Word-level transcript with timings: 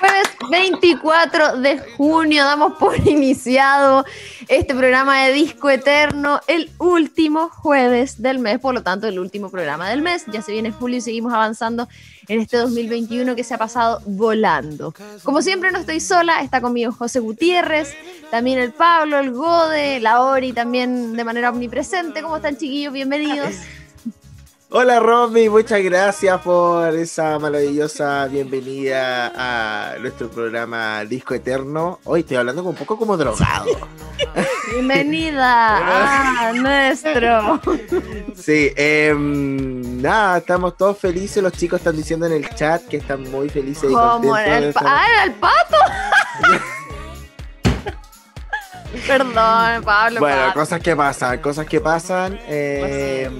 Jueves 0.00 0.26
24 0.50 1.60
de 1.60 1.78
junio 1.78 2.44
damos 2.44 2.72
por 2.80 2.98
iniciado 3.08 4.04
este 4.48 4.74
programa 4.74 5.22
de 5.22 5.32
Disco 5.32 5.70
Eterno, 5.70 6.40
el 6.48 6.68
último 6.78 7.48
jueves 7.48 8.20
del 8.20 8.40
mes, 8.40 8.58
por 8.58 8.74
lo 8.74 8.82
tanto 8.82 9.06
el 9.06 9.20
último 9.20 9.50
programa 9.50 9.88
del 9.88 10.02
mes. 10.02 10.24
Ya 10.32 10.42
se 10.42 10.50
viene 10.50 10.72
julio 10.72 10.98
y 10.98 11.00
seguimos 11.00 11.32
avanzando 11.32 11.88
en 12.26 12.40
este 12.40 12.56
2021 12.56 13.36
que 13.36 13.44
se 13.44 13.54
ha 13.54 13.58
pasado 13.58 14.02
volando. 14.04 14.92
Como 15.22 15.42
siempre 15.42 15.70
no 15.70 15.78
estoy 15.78 16.00
sola, 16.00 16.42
está 16.42 16.60
conmigo 16.60 16.90
José 16.90 17.20
Gutiérrez, 17.20 17.94
también 18.32 18.58
el 18.58 18.72
Pablo, 18.72 19.20
el 19.20 19.30
Gode, 19.30 20.00
la 20.00 20.22
Ori 20.22 20.52
también 20.52 21.14
de 21.14 21.22
manera 21.22 21.50
omnipresente. 21.50 22.20
¿Cómo 22.20 22.38
están 22.38 22.56
chiquillos? 22.56 22.92
Bienvenidos. 22.92 23.54
Hola 24.76 24.98
Romy, 24.98 25.48
muchas 25.48 25.80
gracias 25.84 26.40
por 26.40 26.92
esa 26.96 27.38
maravillosa 27.38 28.26
bienvenida 28.26 29.30
a 29.36 29.96
nuestro 30.00 30.28
programa 30.28 31.04
Disco 31.04 31.32
Eterno. 31.32 32.00
Hoy 32.02 32.22
estoy 32.22 32.38
hablando 32.38 32.64
un 32.64 32.74
poco 32.74 32.98
como 32.98 33.16
drogado. 33.16 33.70
Bienvenida 34.72 36.48
a 36.48 36.52
nuestro. 36.54 37.60
Sí, 38.34 38.72
em, 38.74 40.02
nada, 40.02 40.38
estamos 40.38 40.76
todos 40.76 40.98
felices. 40.98 41.40
Los 41.40 41.52
chicos 41.52 41.78
están 41.78 41.96
diciendo 41.96 42.26
en 42.26 42.32
el 42.32 42.48
chat 42.56 42.82
que 42.88 42.96
están 42.96 43.30
muy 43.30 43.48
felices. 43.48 43.88
Y 43.88 43.94
¿Cómo 43.94 44.36
el, 44.36 44.74
ah, 44.74 45.06
era 45.08 45.22
el 45.22 45.34
pato? 45.34 45.76
Perdón, 49.06 49.84
Pablo. 49.84 50.18
Bueno, 50.18 50.52
cosas 50.52 50.80
que 50.80 50.96
pasan, 50.96 51.38
cosas 51.38 51.64
que 51.64 51.80
pasan. 51.80 52.40
Eh, 52.48 53.30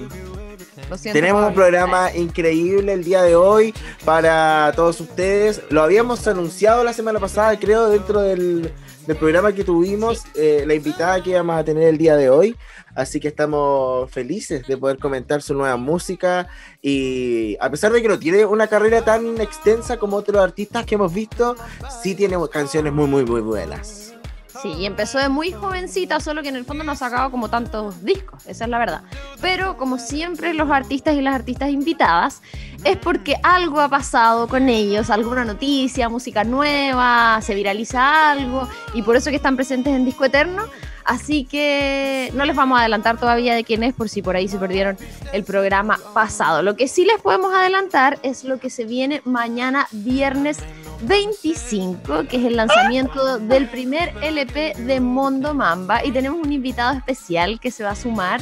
tenemos 1.01 1.47
un 1.47 1.53
programa 1.53 2.13
increíble 2.13 2.93
el 2.93 3.03
día 3.03 3.21
de 3.21 3.35
hoy 3.35 3.73
para 4.03 4.71
todos 4.75 4.99
ustedes. 4.99 5.61
Lo 5.69 5.81
habíamos 5.81 6.27
anunciado 6.27 6.83
la 6.83 6.93
semana 6.93 7.19
pasada, 7.19 7.57
creo, 7.59 7.89
dentro 7.89 8.21
del, 8.21 8.71
programa 9.19 9.53
que 9.53 9.63
tuvimos, 9.63 10.23
eh, 10.35 10.63
la 10.65 10.73
invitada 10.73 11.21
que 11.21 11.31
íbamos 11.31 11.57
a 11.57 11.63
tener 11.63 11.87
el 11.87 11.97
día 11.97 12.15
de 12.15 12.29
hoy. 12.29 12.55
Así 12.95 13.19
que 13.19 13.27
estamos 13.27 14.09
felices 14.09 14.65
de 14.65 14.77
poder 14.77 14.97
comentar 14.97 15.41
su 15.41 15.53
nueva 15.53 15.75
música. 15.77 16.47
Y 16.81 17.57
a 17.59 17.69
pesar 17.69 17.91
de 17.91 18.01
que 18.01 18.07
no 18.07 18.17
tiene 18.17 18.45
una 18.45 18.67
carrera 18.67 19.03
tan 19.03 19.39
extensa 19.41 19.97
como 19.97 20.17
otros 20.17 20.41
artistas 20.41 20.85
que 20.85 20.95
hemos 20.95 21.13
visto, 21.13 21.55
sí 22.01 22.15
tiene 22.15 22.37
canciones 22.51 22.93
muy, 22.93 23.07
muy, 23.07 23.25
muy 23.25 23.41
buenas. 23.41 24.14
Sí, 24.61 24.69
y 24.79 24.85
empezó 24.85 25.17
de 25.17 25.29
muy 25.29 25.51
jovencita, 25.51 26.19
solo 26.19 26.41
que 26.41 26.49
en 26.49 26.55
el 26.55 26.65
fondo 26.65 26.83
no 26.83 26.95
sacaba 26.95 27.29
como 27.29 27.49
tantos 27.49 28.03
discos, 28.03 28.45
esa 28.45 28.65
es 28.65 28.69
la 28.69 28.77
verdad. 28.77 29.01
Pero 29.41 29.77
como 29.77 29.97
siempre 29.97 30.53
los 30.53 30.69
artistas 30.71 31.15
y 31.15 31.21
las 31.21 31.35
artistas 31.35 31.69
invitadas, 31.69 32.41
es 32.83 32.97
porque 32.97 33.35
algo 33.43 33.81
ha 33.81 33.89
pasado 33.89 34.47
con 34.47 34.69
ellos, 34.69 35.09
alguna 35.09 35.43
noticia, 35.43 36.07
música 36.09 36.43
nueva, 36.43 37.39
se 37.41 37.55
viraliza 37.55 38.31
algo, 38.31 38.67
y 38.93 39.01
por 39.01 39.15
eso 39.15 39.29
que 39.29 39.35
están 39.35 39.55
presentes 39.55 39.93
en 39.93 40.05
Disco 40.05 40.25
Eterno. 40.25 40.63
Así 41.05 41.45
que 41.45 42.31
no 42.33 42.45
les 42.45 42.55
vamos 42.55 42.77
a 42.77 42.81
adelantar 42.81 43.19
todavía 43.19 43.53
de 43.53 43.63
quién 43.63 43.83
es 43.83 43.93
por 43.93 44.09
si 44.09 44.23
por 44.23 44.35
ahí 44.35 44.47
se 44.47 44.57
perdieron 44.57 44.97
el 45.33 45.43
programa 45.43 45.99
pasado. 46.15 46.63
Lo 46.63 46.75
que 46.75 46.87
sí 46.87 47.05
les 47.05 47.21
podemos 47.21 47.53
adelantar 47.53 48.17
es 48.23 48.43
lo 48.43 48.59
que 48.59 48.71
se 48.71 48.85
viene 48.85 49.21
mañana 49.23 49.87
viernes 49.91 50.57
25, 51.05 52.27
que 52.27 52.37
es 52.37 52.45
el 52.45 52.55
lanzamiento 52.55 53.39
del 53.39 53.67
primer 53.67 54.13
LP 54.21 54.73
de 54.77 54.99
Mondo 54.99 55.53
Mamba. 55.53 56.03
Y 56.03 56.11
tenemos 56.11 56.45
un 56.45 56.51
invitado 56.51 56.95
especial 56.95 57.59
que 57.59 57.71
se 57.71 57.83
va 57.83 57.91
a 57.91 57.95
sumar 57.95 58.41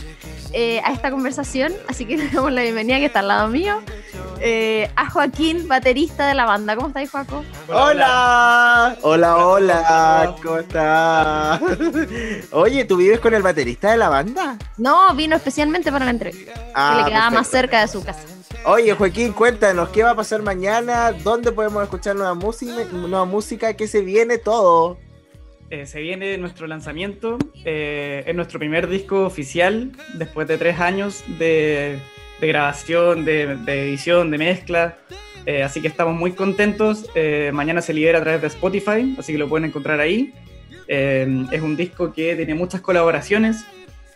eh, 0.54 0.82
a 0.84 0.94
esta 0.94 1.12
conversación. 1.12 1.74
Así 1.88 2.06
que 2.06 2.18
le 2.18 2.30
damos 2.30 2.52
la 2.52 2.62
bienvenida 2.62 2.98
que 2.98 3.06
está 3.06 3.20
al 3.20 3.28
lado 3.28 3.48
mío. 3.50 3.82
Eh, 4.40 4.90
a 4.96 5.10
Joaquín, 5.10 5.68
baterista 5.68 6.28
de 6.28 6.34
la 6.34 6.46
banda. 6.46 6.76
¿Cómo 6.76 6.90
estáis, 6.90 7.10
Joaco? 7.10 7.46
Hola, 7.70 8.98
hola, 9.02 9.38
hola, 9.38 10.36
¿cómo 10.44 10.58
estás? 10.58 11.62
Oye, 12.52 12.84
¿tú 12.86 12.98
vives 12.98 13.20
con 13.20 13.34
el 13.34 13.42
baterista 13.42 13.92
de 13.92 13.98
la 13.98 14.10
banda? 14.10 14.58
No, 14.78 15.14
vino 15.16 15.36
especialmente 15.36 15.92
para 15.92 16.06
la 16.06 16.12
entrevista, 16.12 16.54
ah, 16.76 16.96
que 16.96 17.04
le 17.04 17.10
quedaba 17.10 17.30
más 17.30 17.48
cerca 17.48 17.80
de 17.82 17.88
su 17.88 18.04
casa. 18.04 18.33
Oye, 18.66 18.94
Joaquín, 18.94 19.34
cuéntanos, 19.34 19.90
¿qué 19.90 20.04
va 20.04 20.12
a 20.12 20.16
pasar 20.16 20.42
mañana? 20.42 21.12
¿Dónde 21.12 21.52
podemos 21.52 21.84
escuchar 21.84 22.16
nueva 22.16 22.34
música? 23.26 23.74
¿Qué 23.74 23.88
se 23.88 24.00
viene 24.02 24.38
todo? 24.38 24.98
Eh, 25.70 25.86
se 25.86 26.00
viene 26.00 26.38
nuestro 26.38 26.66
lanzamiento, 26.66 27.38
eh, 27.66 28.24
es 28.26 28.34
nuestro 28.34 28.60
primer 28.60 28.88
disco 28.88 29.26
oficial 29.26 29.92
después 30.14 30.48
de 30.48 30.58
tres 30.58 30.80
años 30.80 31.26
de, 31.40 32.00
grabación, 32.40 33.26
de, 33.26 33.58
edición, 33.68 34.32
de 34.32 34.38
mezcla. 34.38 34.98
Eh, 35.46 35.62
así 35.62 35.82
que 35.82 35.90
estamos 35.90 36.16
muy 36.16 36.32
contentos. 36.32 37.10
mañana 37.52 37.82
se 37.82 37.94
libera 37.94 38.20
a 38.20 38.22
través 38.22 38.40
de 38.40 38.48
Spotify, 38.48 39.14
así 39.20 39.34
que 39.34 39.40
lo 39.40 39.50
pueden 39.50 39.66
encontrar 39.66 40.00
ahí. 40.00 40.34
es 40.88 41.62
un 41.62 41.76
disco 41.76 42.14
que 42.14 42.34
tiene 42.38 42.56
muchas 42.56 42.80
colaboraciones, 42.80 43.66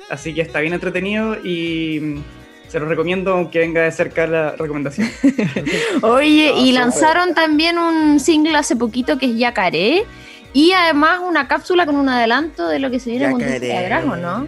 así 0.10 0.34
que 0.34 0.40
está 0.40 0.62
bien 0.62 0.74
entretenido 0.74 1.36
y 1.44 2.22
se 2.68 2.80
lo 2.80 2.86
recomiendo 2.88 3.34
aunque 3.34 3.60
venga 3.60 3.84
de 3.84 3.92
cerca 3.92 4.28
la 4.28 4.52
recomendación. 4.52 5.10
Oye, 6.02 6.54
y 6.58 6.72
lanzaron 6.72 7.34
también 7.34 7.78
un 7.78 8.20
single 8.20 8.58
hace 8.58 8.76
poquito 8.76 9.18
que 9.18 9.28
es 9.28 9.38
Yacaré 9.38 10.06
y 10.54 10.72
además 10.72 11.20
una 11.24 11.48
cápsula 11.48 11.86
con 11.86 11.96
un 11.96 12.10
adelanto 12.10 12.68
de 12.68 12.80
lo 12.80 12.90
que 12.90 13.00
se 13.00 13.12
viene 13.12 13.32
con 13.32 13.40
Dulce 13.40 13.90
¿no? 14.22 14.48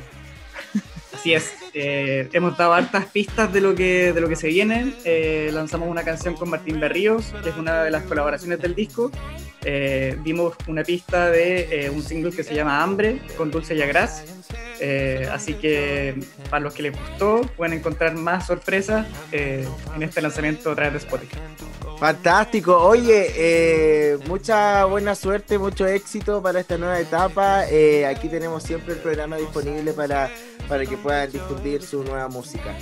Así 1.14 1.34
es. 1.34 1.54
Eh, 1.74 2.30
hemos 2.34 2.58
dado 2.58 2.74
hartas 2.74 3.06
pistas 3.06 3.52
de 3.52 3.62
lo 3.62 3.76
que, 3.76 4.14
de 4.14 4.22
lo 4.22 4.30
que 4.30 4.36
se 4.36 4.48
viene. 4.48 4.94
Eh, 5.06 5.52
lanzamos 5.54 5.90
una 5.90 6.04
canción 6.04 6.36
con 6.36 6.50
Martín 6.50 6.80
Berríos, 6.80 7.34
que 7.44 7.50
es 7.50 7.58
una 7.58 7.84
de 7.84 7.92
las 7.92 8.04
colaboraciones 8.04 8.60
del 8.60 8.76
disco. 8.76 9.12
Eh, 9.64 10.18
una 10.68 10.84
pista 10.84 11.30
de 11.30 11.92
un 11.94 12.02
single 12.02 12.32
que 12.32 12.44
se 12.44 12.56
llama 12.56 12.82
Hambre 12.82 13.20
con 13.38 13.52
Dulce 13.52 13.76
Yagras. 13.76 14.24
así 15.32 15.56
que 15.56 16.16
para 16.50 16.62
los 16.62 16.74
que 16.74 16.84
les 16.84 16.94
gustó, 16.94 17.42
pueden 17.58 17.78
encontrar 17.78 18.16
más 18.16 18.48
sorpresas 18.48 19.06
en 19.32 20.02
este 20.02 20.22
lanzamiento 20.22 20.72
a 20.72 20.76
través 20.76 20.94
de 20.94 21.00
Spotify. 21.00 21.38
Fantástico. 22.00 22.78
Oye, 22.78 24.18
mucha 24.28 24.86
buena 24.86 25.16
suerte, 25.16 25.58
mucho 25.58 25.86
éxito 25.86 26.42
para 26.42 26.62
esta 26.62 26.78
nueva 26.78 27.00
etapa. 27.00 27.64
aquí 28.10 28.30
tenemos 28.30 28.64
siempre 28.64 28.94
el 28.94 29.00
programa 29.00 29.36
disponible 29.36 29.92
para 29.94 30.30
para 30.70 30.86
que 30.86 30.96
puedan 30.96 31.32
difundir 31.32 31.82
su 31.82 32.04
nueva 32.04 32.30
música. 32.30 32.76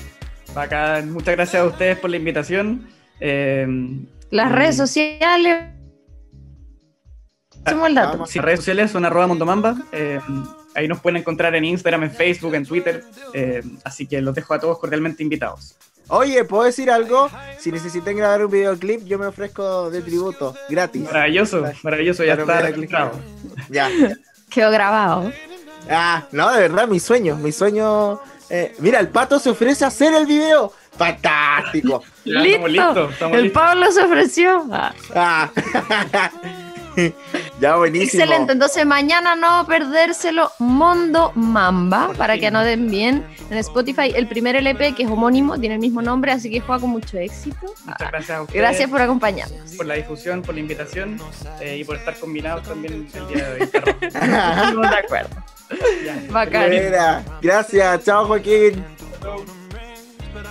Bacán, 0.54 1.12
muchas 1.12 1.36
gracias 1.36 1.64
a 1.64 1.66
ustedes 1.66 1.98
por 1.98 2.10
la 2.10 2.18
invitación. 2.18 2.88
Em, 3.20 4.06
Las 4.30 4.52
redes 4.52 4.76
sociales. 4.76 5.74
Somos 7.68 7.88
el 7.88 7.96
dato. 7.96 8.26
Sí, 8.26 8.40
redes 8.40 8.60
sociales 8.60 8.92
son 8.92 9.06
arroba 9.06 9.28
mondomamba. 9.28 9.78
Ahí 10.76 10.88
nos 10.88 11.00
pueden 11.00 11.18
encontrar 11.18 11.56
en 11.56 11.66
Instagram, 11.66 12.04
en 12.04 12.12
Facebook, 12.12 12.54
en 12.54 12.66
Twitter. 12.66 13.04
Así 13.84 14.06
que 14.06 14.22
los 14.22 14.36
dejo 14.36 14.54
a 14.54 14.60
todos 14.60 14.78
cordialmente 14.78 15.24
invitados. 15.24 15.76
Oye, 16.10 16.44
¿puedo 16.46 16.64
decir 16.64 16.90
algo? 16.90 17.30
Si 17.60 17.72
necesitan 17.72 18.16
grabar 18.16 18.46
un 18.46 18.52
videoclip, 18.52 19.04
yo 19.06 19.20
me 19.20 19.26
ofrezco 19.26 19.90
de 19.90 20.02
tributo, 20.02 20.56
gratis. 20.70 21.04
Maravilloso, 21.04 21.64
maravilloso, 21.84 22.24
ya 22.24 22.34
está 22.34 22.62
registrado. 22.62 23.12
Ya. 23.70 23.90
Quedó 24.50 24.72
grabado. 24.72 25.32
Ah, 25.90 26.26
no, 26.32 26.52
de 26.52 26.62
verdad, 26.62 26.88
mi 26.88 27.00
sueño, 27.00 27.36
mi 27.36 27.52
sueño. 27.52 28.20
Eh, 28.50 28.76
mira, 28.80 29.00
el 29.00 29.10
pato 29.10 29.40
se 29.40 29.50
ofrece 29.50 29.84
a 29.84 29.88
hacer 29.88 30.14
el 30.14 30.26
video. 30.26 30.72
Fantástico. 30.98 32.04
Listo. 32.24 33.10
el 33.34 33.52
Pablo 33.52 33.92
se 33.92 34.02
ofreció. 34.02 34.66
Ah. 34.72 35.52
ya 37.62 37.76
buenísimo. 37.76 38.24
Excelente, 38.24 38.54
entonces 38.54 38.86
mañana 38.86 39.36
no 39.36 39.66
perdérselo 39.68 40.52
Mondo 40.60 41.32
Mamba 41.36 42.14
para 42.18 42.38
que 42.38 42.48
anoten 42.48 42.90
bien 42.90 43.26
en 43.50 43.58
Spotify 43.58 44.14
el 44.16 44.28
primer 44.28 44.56
LP 44.56 44.96
que 44.96 45.04
es 45.04 45.10
homónimo, 45.10 45.60
tiene 45.60 45.76
el 45.76 45.82
mismo 45.82 46.02
nombre, 46.02 46.32
así 46.32 46.50
que 46.50 46.60
juega 46.60 46.82
con 46.82 46.92
mucho 46.92 47.18
éxito. 47.18 47.74
Muchas 47.86 48.12
gracias 48.12 48.38
a 48.38 48.42
ustedes. 48.42 48.62
Gracias 48.62 48.90
por 48.90 49.02
acompañarnos. 49.02 49.76
Por 49.76 49.86
la 49.86 49.96
difusión, 49.96 50.42
por 50.42 50.56
la 50.56 50.62
invitación 50.62 51.20
eh, 51.62 51.78
y 51.78 51.84
por 51.84 51.98
estar 51.98 52.18
combinados 52.20 52.64
también 52.68 53.08
el 53.14 53.28
día 53.28 53.50
de 53.50 53.54
hoy. 53.54 53.70
Estamos 54.02 54.90
de 54.90 54.98
acuerdo. 54.98 55.30
Bacán. 56.30 56.72
Gracias, 57.42 58.04
chao 58.04 58.26
Joaquín. 58.26 58.84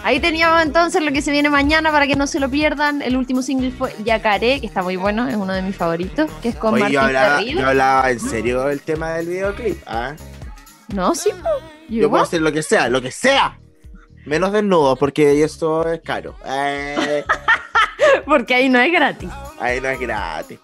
Ahí 0.02 0.20
teníamos 0.20 0.62
entonces 0.62 1.02
lo 1.02 1.12
que 1.12 1.22
se 1.22 1.30
viene 1.30 1.50
mañana 1.50 1.90
para 1.90 2.06
que 2.06 2.16
no 2.16 2.26
se 2.26 2.40
lo 2.40 2.48
pierdan. 2.48 3.02
El 3.02 3.16
último 3.16 3.42
single 3.42 3.72
fue 3.72 3.94
Yacaré, 4.04 4.60
que 4.60 4.66
está 4.66 4.82
muy 4.82 4.96
bueno, 4.96 5.28
es 5.28 5.36
uno 5.36 5.52
de 5.52 5.62
mis 5.62 5.76
favoritos, 5.76 6.30
que 6.42 6.50
es 6.50 6.56
con 6.56 6.78
Martín 6.78 6.92
yo 6.92 7.66
hablaba, 7.66 8.10
en 8.10 8.20
serio 8.20 8.68
el 8.70 8.80
tema 8.80 9.14
del 9.14 9.26
videoclip. 9.26 9.78
¿ah? 9.86 10.14
No, 10.94 11.14
sí. 11.14 11.30
Yo, 11.88 12.08
puedo 12.10 12.22
hacer 12.22 12.42
lo 12.42 12.52
que 12.52 12.62
sea, 12.62 12.88
lo 12.88 13.00
que 13.02 13.10
sea. 13.10 13.58
Menos 14.24 14.52
desnudo, 14.52 14.96
porque 14.96 15.42
esto 15.42 15.88
es 15.88 16.00
caro. 16.00 16.36
Eh. 16.44 17.24
porque 18.26 18.54
ahí 18.54 18.68
no 18.68 18.80
es 18.80 18.92
gratis. 18.92 19.30
Ahí 19.60 19.80
no 19.80 19.88
es 19.88 20.00
gratis. 20.00 20.58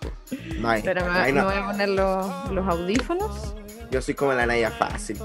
No 0.58 0.68
hay, 0.68 0.82
Pero 0.82 1.04
me, 1.04 1.42
voy 1.42 1.54
a 1.54 1.66
poner 1.66 1.88
los, 1.88 2.50
los 2.50 2.68
audífonos. 2.68 3.54
Yo 3.90 4.02
soy 4.02 4.14
como 4.14 4.32
la 4.32 4.46
Naya 4.46 4.70
fácil. 4.70 5.18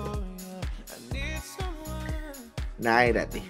Nada 2.77 3.05
gratis. 3.05 3.43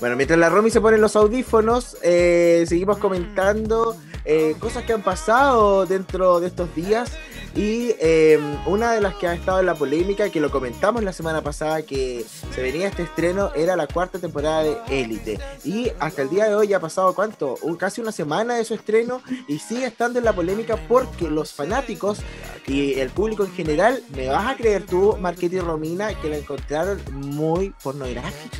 Bueno, 0.00 0.14
mientras 0.14 0.38
la 0.38 0.48
Romy 0.48 0.70
se 0.70 0.80
pone 0.80 0.96
los 0.96 1.16
audífonos, 1.16 1.96
eh, 2.02 2.64
seguimos 2.68 2.98
comentando 2.98 3.96
eh, 4.24 4.54
cosas 4.60 4.84
que 4.84 4.92
han 4.92 5.02
pasado 5.02 5.86
dentro 5.86 6.38
de 6.38 6.46
estos 6.46 6.72
días. 6.74 7.10
Y 7.56 7.94
em, 7.98 8.40
una 8.68 8.92
de 8.92 9.00
las 9.00 9.14
que 9.16 9.26
ha 9.26 9.34
estado 9.34 9.58
en 9.58 9.66
la 9.66 9.74
polémica, 9.74 10.30
que 10.30 10.38
lo 10.38 10.52
comentamos 10.52 11.02
la 11.02 11.12
semana 11.12 11.42
pasada, 11.42 11.82
que 11.82 12.24
se 12.54 12.62
venía 12.62 12.86
este 12.86 13.02
estreno, 13.02 13.52
era 13.56 13.74
la 13.74 13.88
cuarta 13.88 14.20
temporada 14.20 14.62
de 14.62 14.76
Élite. 14.88 15.40
Y 15.64 15.90
hasta 15.98 16.22
el 16.22 16.30
día 16.30 16.44
de 16.44 16.54
hoy 16.54 16.72
ha 16.74 16.78
pasado 16.78 17.12
cuánto? 17.14 17.56
Un, 17.62 17.76
casi 17.76 18.00
una 18.00 18.12
semana 18.12 18.54
de 18.54 18.64
su 18.64 18.74
estreno 18.74 19.20
y 19.48 19.58
sigue 19.58 19.86
estando 19.86 20.20
en 20.20 20.26
la 20.26 20.32
polémica 20.32 20.76
porque 20.86 21.28
los 21.28 21.52
fanáticos 21.52 22.20
y 22.68 23.00
el 23.00 23.10
público 23.10 23.44
en 23.44 23.52
general, 23.52 24.02
me 24.14 24.28
vas 24.28 24.46
a 24.46 24.56
creer 24.56 24.84
tú, 24.84 25.16
Marquete 25.18 25.56
y 25.56 25.60
Romina, 25.60 26.14
que 26.20 26.28
la 26.28 26.36
encontraron 26.36 27.00
muy 27.12 27.70
pornográfica. 27.82 28.58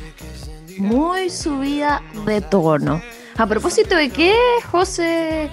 Muy 0.79 1.29
subida 1.29 2.01
de 2.25 2.41
tono. 2.41 3.01
A 3.37 3.45
propósito 3.47 3.95
de 3.95 4.09
qué, 4.09 4.35
José 4.71 5.49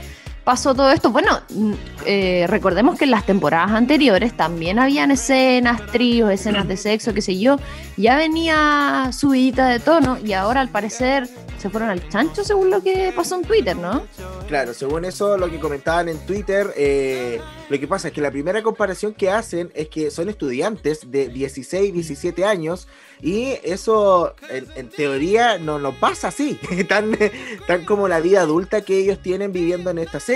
pasó 0.46 0.76
todo 0.76 0.92
esto? 0.92 1.10
Bueno, 1.10 1.40
mm, 1.50 1.72
eh, 2.06 2.46
recordemos 2.48 2.96
que 2.96 3.04
en 3.04 3.10
las 3.10 3.26
temporadas 3.26 3.72
anteriores 3.72 4.36
también 4.36 4.78
habían 4.78 5.10
escenas, 5.10 5.84
tríos, 5.86 6.30
escenas 6.30 6.68
de 6.68 6.76
sexo, 6.76 7.12
qué 7.12 7.20
sé 7.20 7.36
yo. 7.36 7.56
Ya 7.96 8.16
venía 8.16 9.10
subidita 9.12 9.66
de 9.66 9.80
tono 9.80 10.18
y 10.24 10.34
ahora 10.34 10.60
al 10.60 10.68
parecer 10.68 11.28
se 11.58 11.68
fueron 11.68 11.90
al 11.90 12.08
chancho 12.08 12.44
según 12.44 12.70
lo 12.70 12.80
que 12.80 13.12
pasó 13.16 13.34
en 13.34 13.42
Twitter, 13.42 13.76
¿no? 13.76 14.06
Claro, 14.46 14.72
según 14.72 15.04
eso, 15.04 15.36
lo 15.36 15.50
que 15.50 15.58
comentaban 15.58 16.08
en 16.08 16.18
Twitter, 16.26 16.72
eh, 16.76 17.40
lo 17.68 17.80
que 17.80 17.88
pasa 17.88 18.08
es 18.08 18.14
que 18.14 18.20
la 18.20 18.30
primera 18.30 18.62
comparación 18.62 19.14
que 19.14 19.30
hacen 19.30 19.72
es 19.74 19.88
que 19.88 20.12
son 20.12 20.28
estudiantes 20.28 21.10
de 21.10 21.28
16, 21.28 21.92
17 21.92 22.44
años 22.44 22.86
y 23.20 23.54
eso 23.64 24.34
en, 24.48 24.88
teoría 24.90 25.58
no, 25.58 25.78
no 25.78 25.92
pasa 25.98 26.28
así, 26.28 26.54
tan, 26.88 27.18
tan 27.66 27.84
como 27.84 28.06
la 28.06 28.20
vida 28.20 28.42
adulta 28.42 28.82
que 28.82 28.98
ellos 28.98 29.20
tienen 29.20 29.52
viviendo 29.52 29.90
en 29.90 29.98
esta 29.98 30.20
serie. 30.20 30.35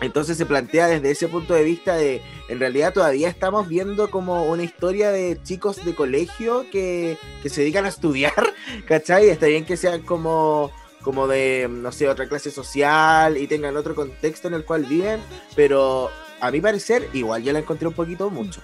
Entonces 0.00 0.36
se 0.36 0.46
plantea 0.46 0.86
desde 0.86 1.10
ese 1.10 1.28
punto 1.28 1.54
de 1.54 1.64
vista 1.64 1.96
de, 1.96 2.22
en 2.48 2.60
realidad 2.60 2.92
todavía 2.92 3.28
estamos 3.28 3.68
viendo 3.68 4.10
como 4.10 4.44
una 4.44 4.62
historia 4.62 5.10
de 5.10 5.40
chicos 5.42 5.84
de 5.84 5.94
colegio 5.94 6.66
que, 6.70 7.18
que 7.42 7.48
se 7.48 7.62
dedican 7.62 7.84
a 7.84 7.88
estudiar, 7.88 8.54
¿cachai? 8.86 9.28
Está 9.28 9.46
bien 9.46 9.64
que 9.64 9.76
sean 9.76 10.02
como, 10.02 10.70
como 11.02 11.26
de, 11.26 11.68
no 11.68 11.90
sé, 11.90 12.08
otra 12.08 12.28
clase 12.28 12.50
social 12.50 13.36
y 13.36 13.46
tengan 13.48 13.76
otro 13.76 13.94
contexto 13.94 14.46
en 14.46 14.54
el 14.54 14.64
cual 14.64 14.84
viven, 14.84 15.20
pero 15.56 16.10
a 16.40 16.50
mi 16.50 16.60
parecer 16.60 17.08
igual 17.12 17.42
yo 17.42 17.52
la 17.52 17.58
encontré 17.58 17.88
un 17.88 17.94
poquito 17.94 18.30
mucho. 18.30 18.60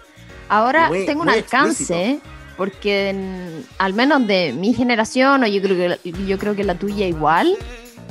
Ahora 0.48 0.90
tengo 1.06 1.22
un 1.22 1.30
alcance, 1.30 2.20
porque 2.56 3.64
al 3.78 3.94
menos 3.94 4.26
de 4.26 4.52
mi 4.52 4.74
generación, 4.74 5.42
o 5.42 5.46
yo 5.46 5.60
creo 5.62 5.98
que, 6.02 6.12
yo 6.26 6.38
creo 6.38 6.54
que 6.54 6.64
la 6.64 6.76
tuya 6.76 7.06
igual, 7.06 7.56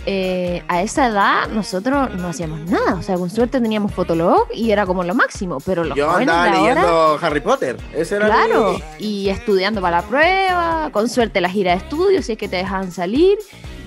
eh, 0.05 0.63
a 0.67 0.81
esa 0.81 1.07
edad 1.07 1.47
nosotros 1.49 2.13
no 2.15 2.27
hacíamos 2.27 2.61
nada. 2.69 2.95
O 2.95 3.01
sea, 3.01 3.15
con 3.15 3.29
suerte 3.29 3.61
teníamos 3.61 3.93
Fotolog 3.93 4.47
y 4.53 4.71
era 4.71 4.85
como 4.85 5.03
lo 5.03 5.15
máximo. 5.15 5.59
Pero 5.65 5.83
los 5.83 5.97
Yo 5.97 6.09
andaba 6.09 6.49
leyendo 6.49 7.19
Harry 7.21 7.39
Potter. 7.41 7.77
Ese 7.93 8.17
era 8.17 8.25
claro, 8.27 8.77
y 8.99 9.29
estudiando 9.29 9.81
para 9.81 10.01
la 10.01 10.07
prueba. 10.07 10.89
Con 10.91 11.09
suerte 11.09 11.41
la 11.41 11.49
gira 11.49 11.71
de 11.71 11.77
estudios, 11.77 12.25
si 12.25 12.33
es 12.33 12.37
que 12.37 12.47
te 12.47 12.57
dejan 12.57 12.91
salir. 12.91 13.37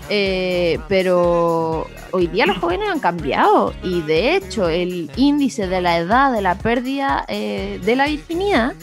Eh, 0.09 0.79
pero 0.89 1.89
hoy 2.13 2.29
día 2.29 2.47
los 2.47 2.59
jóvenes 2.59 2.89
han 2.89 3.01
cambiado 3.01 3.75
y 3.83 4.03
de 4.03 4.37
hecho 4.37 4.69
el 4.69 5.11
índice 5.17 5.67
de 5.67 5.81
la 5.81 5.99
edad 5.99 6.33
de 6.33 6.43
la 6.43 6.55
pérdida 6.55 7.25
eh, 7.27 7.81
de 7.85 7.97
la 7.97 8.07
virginidad 8.07 8.75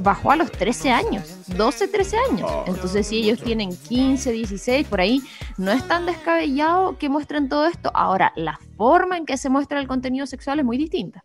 bajó 0.00 0.32
a 0.32 0.36
los 0.36 0.50
13 0.50 0.90
años, 0.90 1.46
12, 1.56 1.88
13 1.88 2.16
años. 2.30 2.50
Oh, 2.52 2.64
Entonces, 2.66 3.06
si 3.06 3.18
ellos 3.18 3.42
tienen 3.42 3.76
15, 3.76 4.32
16, 4.32 4.86
por 4.86 5.00
ahí, 5.00 5.22
no 5.56 5.70
es 5.70 5.86
tan 5.86 6.06
descabellado 6.06 6.98
que 6.98 7.08
muestren 7.08 7.48
todo 7.48 7.66
esto. 7.66 7.90
Ahora, 7.94 8.32
la 8.36 8.58
forma 8.76 9.16
en 9.16 9.26
que 9.26 9.36
se 9.36 9.48
muestra 9.48 9.80
el 9.80 9.88
contenido 9.88 10.26
sexual 10.26 10.58
es 10.58 10.64
muy 10.64 10.78
distinta. 10.78 11.24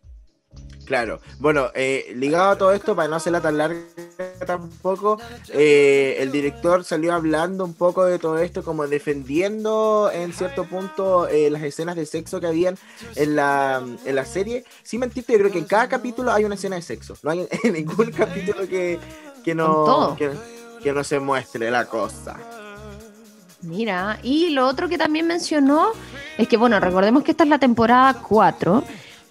Claro, 0.84 1.20
bueno, 1.38 1.70
eh, 1.74 2.12
ligado 2.14 2.50
a 2.50 2.58
todo 2.58 2.72
esto, 2.72 2.94
para 2.94 3.08
no 3.08 3.16
hacerla 3.16 3.40
tan 3.40 3.56
larga 3.56 3.80
tampoco, 4.46 5.18
eh, 5.48 6.16
el 6.20 6.30
director 6.30 6.84
salió 6.84 7.14
hablando 7.14 7.64
un 7.64 7.74
poco 7.74 8.04
de 8.04 8.18
todo 8.18 8.38
esto, 8.38 8.62
como 8.62 8.86
defendiendo 8.86 10.10
en 10.12 10.32
cierto 10.32 10.64
punto 10.64 11.26
eh, 11.28 11.48
las 11.50 11.62
escenas 11.62 11.96
de 11.96 12.04
sexo 12.04 12.40
que 12.40 12.46
habían 12.46 12.76
en 13.16 13.34
la, 13.34 13.82
en 14.04 14.14
la 14.14 14.24
serie. 14.26 14.64
Sin 14.82 15.00
mentirte, 15.00 15.32
yo 15.32 15.38
creo 15.38 15.52
que 15.52 15.58
en 15.58 15.64
cada 15.64 15.88
capítulo 15.88 16.32
hay 16.32 16.44
una 16.44 16.54
escena 16.54 16.76
de 16.76 16.82
sexo. 16.82 17.16
No 17.22 17.30
hay 17.30 17.48
en, 17.62 17.72
ningún 17.72 18.10
capítulo 18.10 18.68
que, 18.68 18.98
que 19.42 19.54
no, 19.54 20.14
que, 20.18 20.30
que 20.82 20.92
no 20.92 21.02
se 21.02 21.18
muestre 21.18 21.70
la 21.70 21.86
cosa. 21.86 22.36
Mira, 23.62 24.18
y 24.22 24.50
lo 24.50 24.66
otro 24.66 24.90
que 24.90 24.98
también 24.98 25.26
mencionó 25.26 25.92
es 26.36 26.46
que, 26.48 26.58
bueno, 26.58 26.78
recordemos 26.80 27.24
que 27.24 27.30
esta 27.30 27.44
es 27.44 27.50
la 27.50 27.58
temporada 27.58 28.20
4 28.20 28.84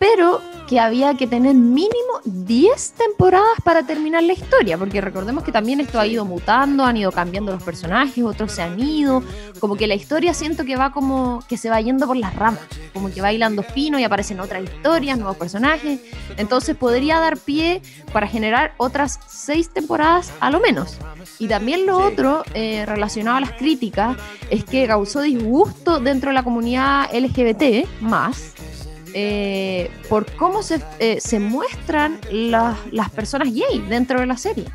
pero 0.04 0.42
que 0.68 0.82
había 0.82 1.14
que 1.14 1.28
tener 1.28 1.56
mínimo 1.56 2.20
10 2.26 2.92
temporadas 2.92 3.62
para 3.64 3.84
terminar 3.84 4.22
la 4.24 4.34
historia, 4.34 4.78
porque 4.78 5.00
recordemos 5.00 5.46
que 5.46 5.54
también 5.54 5.80
esto 5.80 5.98
ha 5.98 6.06
ido 6.06 6.26
mutando, 6.26 6.84
han 6.84 6.98
ido 6.98 7.10
cambiando 7.10 7.54
los 7.54 7.64
personajes, 7.64 8.22
otros 8.22 8.52
se 8.52 8.64
han 8.64 8.78
ido, 8.78 9.24
como 9.62 9.78
que 9.78 9.88
la 9.88 9.96
historia 9.96 10.34
siento 10.34 10.66
que 10.66 10.76
va 10.76 10.92
como 10.92 11.40
que 11.48 11.56
se 11.56 11.70
va 11.70 11.80
yendo 11.80 12.06
por 12.06 12.18
las 12.18 12.36
ramas, 12.36 12.60
como 12.92 13.12
que 13.12 13.22
va 13.22 13.32
hilando 13.32 13.64
fino 13.64 13.98
y 13.98 14.04
aparecen 14.04 14.42
otras 14.42 14.66
historias, 14.66 15.18
nuevos 15.18 15.38
personajes, 15.38 16.02
entonces 16.36 16.76
podría 16.76 17.22
dar 17.22 17.38
pie 17.38 17.82
para 18.12 18.28
generar 18.28 18.74
otras 18.76 19.22
6 19.28 19.70
temporadas 19.70 20.34
a 20.42 20.50
lo 20.50 20.60
menos. 20.60 20.98
Y 21.40 21.48
también 21.48 21.86
lo 21.86 21.98
otro 21.98 22.44
eh, 22.54 22.86
relacionado 22.86 23.38
a 23.38 23.42
las 23.42 23.54
críticas 23.54 24.18
es 24.50 24.66
que 24.66 24.86
causó 24.86 25.22
disgusto 25.22 26.02
dentro 26.02 26.32
de 26.32 26.34
la 26.34 26.44
comunidad 26.44 27.10
LGBT 27.14 27.88
más 28.02 28.54
eh, 29.14 29.92
por 30.10 30.32
cómo 30.36 30.64
se, 30.64 30.82
eh, 31.00 31.20
se 31.20 31.40
muestran 31.40 32.20
las 32.32 33.10
personas 33.12 33.54
gay 33.54 33.80
dentro 33.88 34.20
de 34.20 34.26
la 34.26 34.38
serie. 34.38 34.66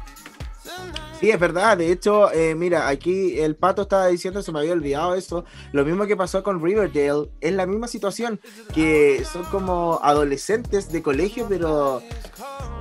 Sí, 1.20 1.30
es 1.30 1.40
verdad. 1.40 1.76
De 1.76 1.90
hecho, 1.90 2.32
eh, 2.32 2.54
mira, 2.54 2.86
aquí 2.86 3.40
el 3.40 3.56
pato 3.56 3.82
estaba 3.82 4.06
diciendo, 4.06 4.40
se 4.40 4.52
me 4.52 4.60
había 4.60 4.72
olvidado 4.72 5.16
eso. 5.16 5.44
Lo 5.72 5.84
mismo 5.84 6.06
que 6.06 6.16
pasó 6.16 6.44
con 6.44 6.62
Riverdale. 6.62 7.28
Es 7.40 7.52
la 7.52 7.66
misma 7.66 7.88
situación, 7.88 8.40
que 8.72 9.24
son 9.24 9.42
como 9.46 9.98
adolescentes 10.02 10.92
de 10.92 11.02
colegio, 11.02 11.46
pero, 11.48 12.02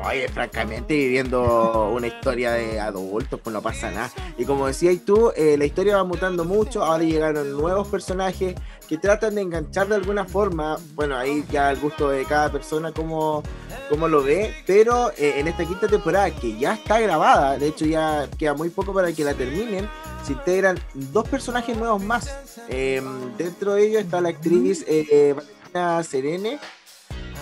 oye, 0.05 0.27
francamente, 0.29 0.93
viviendo 0.93 1.89
una 1.93 2.07
historia 2.07 2.51
de 2.51 2.79
adultos, 2.79 3.39
pues 3.43 3.53
no 3.53 3.61
pasa 3.61 3.91
nada. 3.91 4.11
Y 4.37 4.45
como 4.45 4.67
decías 4.67 4.97
tú, 5.05 5.31
la 5.35 5.65
historia 5.65 5.97
va 5.97 6.03
mutando 6.03 6.45
mucho. 6.45 6.83
Ahora 6.83 7.03
llegaron 7.03 7.51
nuevos 7.53 7.87
personajes 7.87 8.55
que 8.87 8.97
tratan 8.97 9.35
de 9.35 9.41
enganchar 9.41 9.87
de 9.87 9.95
alguna 9.95 10.25
forma, 10.25 10.77
bueno, 10.95 11.17
ahí 11.17 11.43
ya 11.51 11.71
el 11.71 11.79
gusto 11.79 12.09
de 12.09 12.23
cada 12.25 12.51
persona 12.51 12.91
como, 12.93 13.43
como 13.89 14.07
lo 14.07 14.23
ve, 14.23 14.53
pero 14.65 15.11
eh, 15.17 15.39
en 15.39 15.47
esta 15.47 15.65
quinta 15.65 15.87
temporada 15.87 16.31
que 16.31 16.57
ya 16.57 16.73
está 16.73 16.99
grabada, 16.99 17.57
de 17.57 17.67
hecho 17.67 17.85
ya 17.85 18.29
queda 18.37 18.53
muy 18.53 18.69
poco 18.69 18.93
para 18.93 19.11
que 19.11 19.23
la 19.23 19.33
terminen, 19.33 19.89
se 20.23 20.33
integran 20.33 20.79
dos 20.93 21.27
personajes 21.27 21.77
nuevos 21.77 22.01
más. 22.01 22.33
Em, 22.69 23.35
dentro 23.37 23.73
de 23.73 23.87
ellos 23.87 24.03
está 24.03 24.21
la 24.21 24.29
actriz 24.29 24.85
eh, 24.87 25.33
Valentina 25.35 26.03
Serene, 26.03 26.59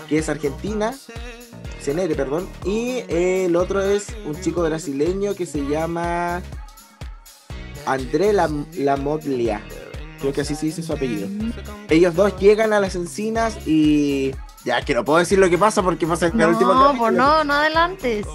que 0.08 0.18
es 0.18 0.28
argentina, 0.28 0.94
Perdón, 1.86 2.48
y 2.64 3.04
el 3.08 3.54
otro 3.54 3.80
es 3.80 4.08
un 4.26 4.40
chico 4.40 4.60
brasileño 4.62 5.36
que 5.36 5.46
se 5.46 5.60
llama 5.68 6.42
André 7.86 8.32
Lamoglia. 8.32 9.62
Creo 10.18 10.32
que 10.32 10.40
así 10.40 10.56
se 10.56 10.66
dice 10.66 10.82
su 10.82 10.92
apellido. 10.92 11.28
Ellos 11.88 12.16
dos 12.16 12.36
llegan 12.40 12.72
a 12.72 12.80
las 12.80 12.96
encinas 12.96 13.56
y. 13.66 14.32
Ya, 14.64 14.82
que 14.82 14.94
no 14.94 15.04
puedo 15.04 15.20
decir 15.20 15.38
lo 15.38 15.48
que 15.48 15.58
pasa 15.58 15.80
porque 15.80 16.08
pasa 16.08 16.26
en 16.26 16.40
el 16.40 16.48
último 16.48 16.74
No, 16.74 16.98
pues 16.98 17.12
no, 17.12 17.44
no 17.44 17.54
adelantes. 17.54 18.26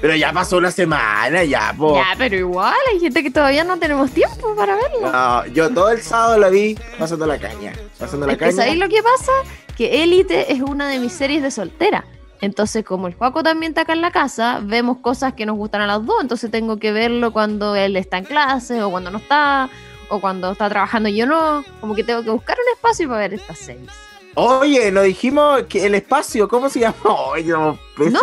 Pero 0.00 0.14
ya 0.14 0.32
pasó 0.32 0.58
una 0.58 0.70
semana, 0.70 1.44
ya, 1.44 1.74
po. 1.76 1.96
Ya, 1.96 2.14
pero 2.18 2.36
igual, 2.36 2.76
hay 2.92 3.00
gente 3.00 3.22
que 3.22 3.30
todavía 3.30 3.64
no 3.64 3.78
tenemos 3.78 4.10
tiempo 4.10 4.54
para 4.54 4.76
verlo. 4.76 5.10
No, 5.10 5.46
yo 5.46 5.70
todo 5.70 5.90
el 5.90 6.00
sábado 6.00 6.38
la 6.38 6.48
vi 6.48 6.76
pasando 6.98 7.26
la 7.26 7.38
caña. 7.38 7.72
Pasando 7.98 8.26
la 8.26 8.36
caña. 8.36 8.52
¿Sabéis 8.52 8.78
lo 8.78 8.88
que 8.88 9.02
pasa? 9.02 9.32
Que 9.76 10.02
Élite 10.02 10.52
es 10.52 10.60
una 10.60 10.88
de 10.88 10.98
mis 10.98 11.12
series 11.12 11.42
de 11.42 11.50
soltera. 11.50 12.04
Entonces, 12.42 12.84
como 12.84 13.06
el 13.06 13.14
Juaco 13.14 13.42
también 13.42 13.72
está 13.72 13.82
acá 13.82 13.92
en 13.92 14.00
la 14.00 14.10
casa, 14.10 14.60
vemos 14.62 14.98
cosas 14.98 15.34
que 15.34 15.44
nos 15.44 15.56
gustan 15.56 15.82
a 15.82 15.86
las 15.86 16.04
dos. 16.04 16.16
Entonces, 16.22 16.50
tengo 16.50 16.78
que 16.78 16.92
verlo 16.92 17.32
cuando 17.32 17.76
él 17.76 17.96
está 17.96 18.18
en 18.18 18.24
clase 18.24 18.82
o 18.82 18.90
cuando 18.90 19.10
no 19.10 19.18
está 19.18 19.68
o 20.10 20.20
cuando 20.20 20.50
está 20.52 20.68
trabajando 20.68 21.08
yo 21.08 21.24
no, 21.24 21.64
como 21.80 21.94
que 21.94 22.02
tengo 22.02 22.22
que 22.22 22.30
buscar 22.30 22.56
un 22.58 22.74
espacio 22.74 23.08
para 23.08 23.20
ver 23.20 23.34
estas 23.34 23.58
series. 23.58 24.09
Oye, 24.34 24.90
nos 24.92 25.04
dijimos 25.04 25.62
que 25.68 25.86
el 25.86 25.94
espacio, 25.94 26.48
¿cómo 26.48 26.68
se 26.68 26.80
llama? 26.80 26.96
no, 27.04 27.78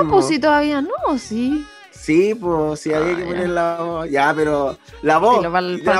pues 0.09 0.27
si 0.27 0.39
todavía 0.39 0.81
no, 0.81 1.17
sí. 1.17 1.65
Sí, 1.91 2.33
pues 2.35 2.79
sí, 2.79 2.93
había 2.93 3.17
que 3.17 3.23
ah, 3.23 3.27
poner 3.27 3.49
la 3.49 3.77
voz. 3.79 4.09
Ya, 4.09 4.33
pero 4.33 4.77
la 5.01 5.17
voz. 5.17 5.41
la, 5.43 5.49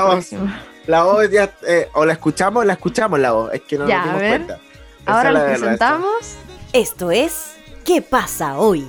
voz 0.04 0.30
la 0.86 1.02
voz 1.02 1.30
ya, 1.30 1.52
eh, 1.66 1.88
o 1.94 2.06
la 2.06 2.14
escuchamos, 2.14 2.64
la 2.64 2.74
escuchamos 2.74 3.18
la 3.18 3.32
voz. 3.32 3.52
Es 3.52 3.62
que 3.62 3.76
no 3.76 3.86
nos 3.86 4.04
dimos 4.04 4.18
cuenta. 4.18 4.58
Ahora 5.04 5.32
la 5.32 5.44
presentamos. 5.44 6.36
Esto 6.72 7.10
es 7.10 7.58
¿Qué 7.88 8.02
pasa 8.02 8.58
hoy? 8.58 8.86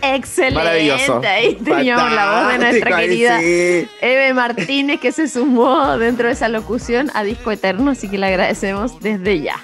Excelente. 0.00 0.54
Maravilloso. 0.54 1.20
Ahí 1.26 1.56
teníamos 1.56 2.10
la 2.10 2.40
voz 2.40 2.52
de 2.52 2.58
nuestra 2.58 2.96
querida 2.96 3.38
sí. 3.38 3.86
Eve 4.00 4.32
Martínez 4.32 4.98
que 4.98 5.12
se 5.12 5.28
sumó 5.28 5.98
dentro 5.98 6.26
de 6.28 6.32
esa 6.32 6.48
locución 6.48 7.10
a 7.12 7.22
Disco 7.22 7.50
Eterno, 7.50 7.90
así 7.90 8.08
que 8.08 8.16
le 8.16 8.28
agradecemos 8.28 8.98
desde 9.00 9.42
ya. 9.42 9.56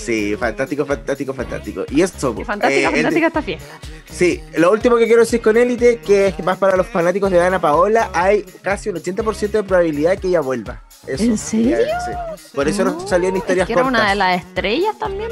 Sí, 0.00 0.36
fantástico, 0.36 0.84
fantástico, 0.86 1.32
fantástico. 1.34 1.84
Y 1.90 2.02
eso, 2.02 2.34
fantástica, 2.44 2.68
eh, 2.68 2.84
el- 2.86 2.92
fantástica 2.94 3.26
esta 3.28 3.42
fiesta. 3.42 3.78
Sí, 4.10 4.40
lo 4.56 4.70
último 4.72 4.96
que 4.96 5.06
quiero 5.06 5.20
decir 5.22 5.40
con 5.40 5.56
Élite, 5.56 5.98
que 5.98 6.28
es 6.28 6.44
más 6.44 6.58
para 6.58 6.76
los 6.76 6.86
fanáticos 6.86 7.30
de 7.30 7.40
Ana 7.40 7.60
Paola, 7.60 8.10
hay 8.14 8.42
casi 8.62 8.88
un 8.88 8.96
80% 8.96 9.58
de 9.58 9.62
probabilidad 9.64 10.10
de 10.12 10.16
que 10.18 10.28
ella 10.28 10.40
vuelva. 10.40 10.82
Eso, 11.06 11.22
¿En 11.24 11.38
serio? 11.38 11.76
ya, 11.86 12.00
sí. 12.36 12.48
Por 12.54 12.66
eso 12.68 12.84
no, 12.84 13.06
salió 13.06 13.28
en 13.28 13.36
es 13.36 13.42
historias 13.42 13.66
que 13.66 13.72
era 13.74 13.82
cortas. 13.82 14.00
una 14.00 14.10
de 14.10 14.16
las 14.16 14.40
estrellas 14.44 14.98
también. 14.98 15.30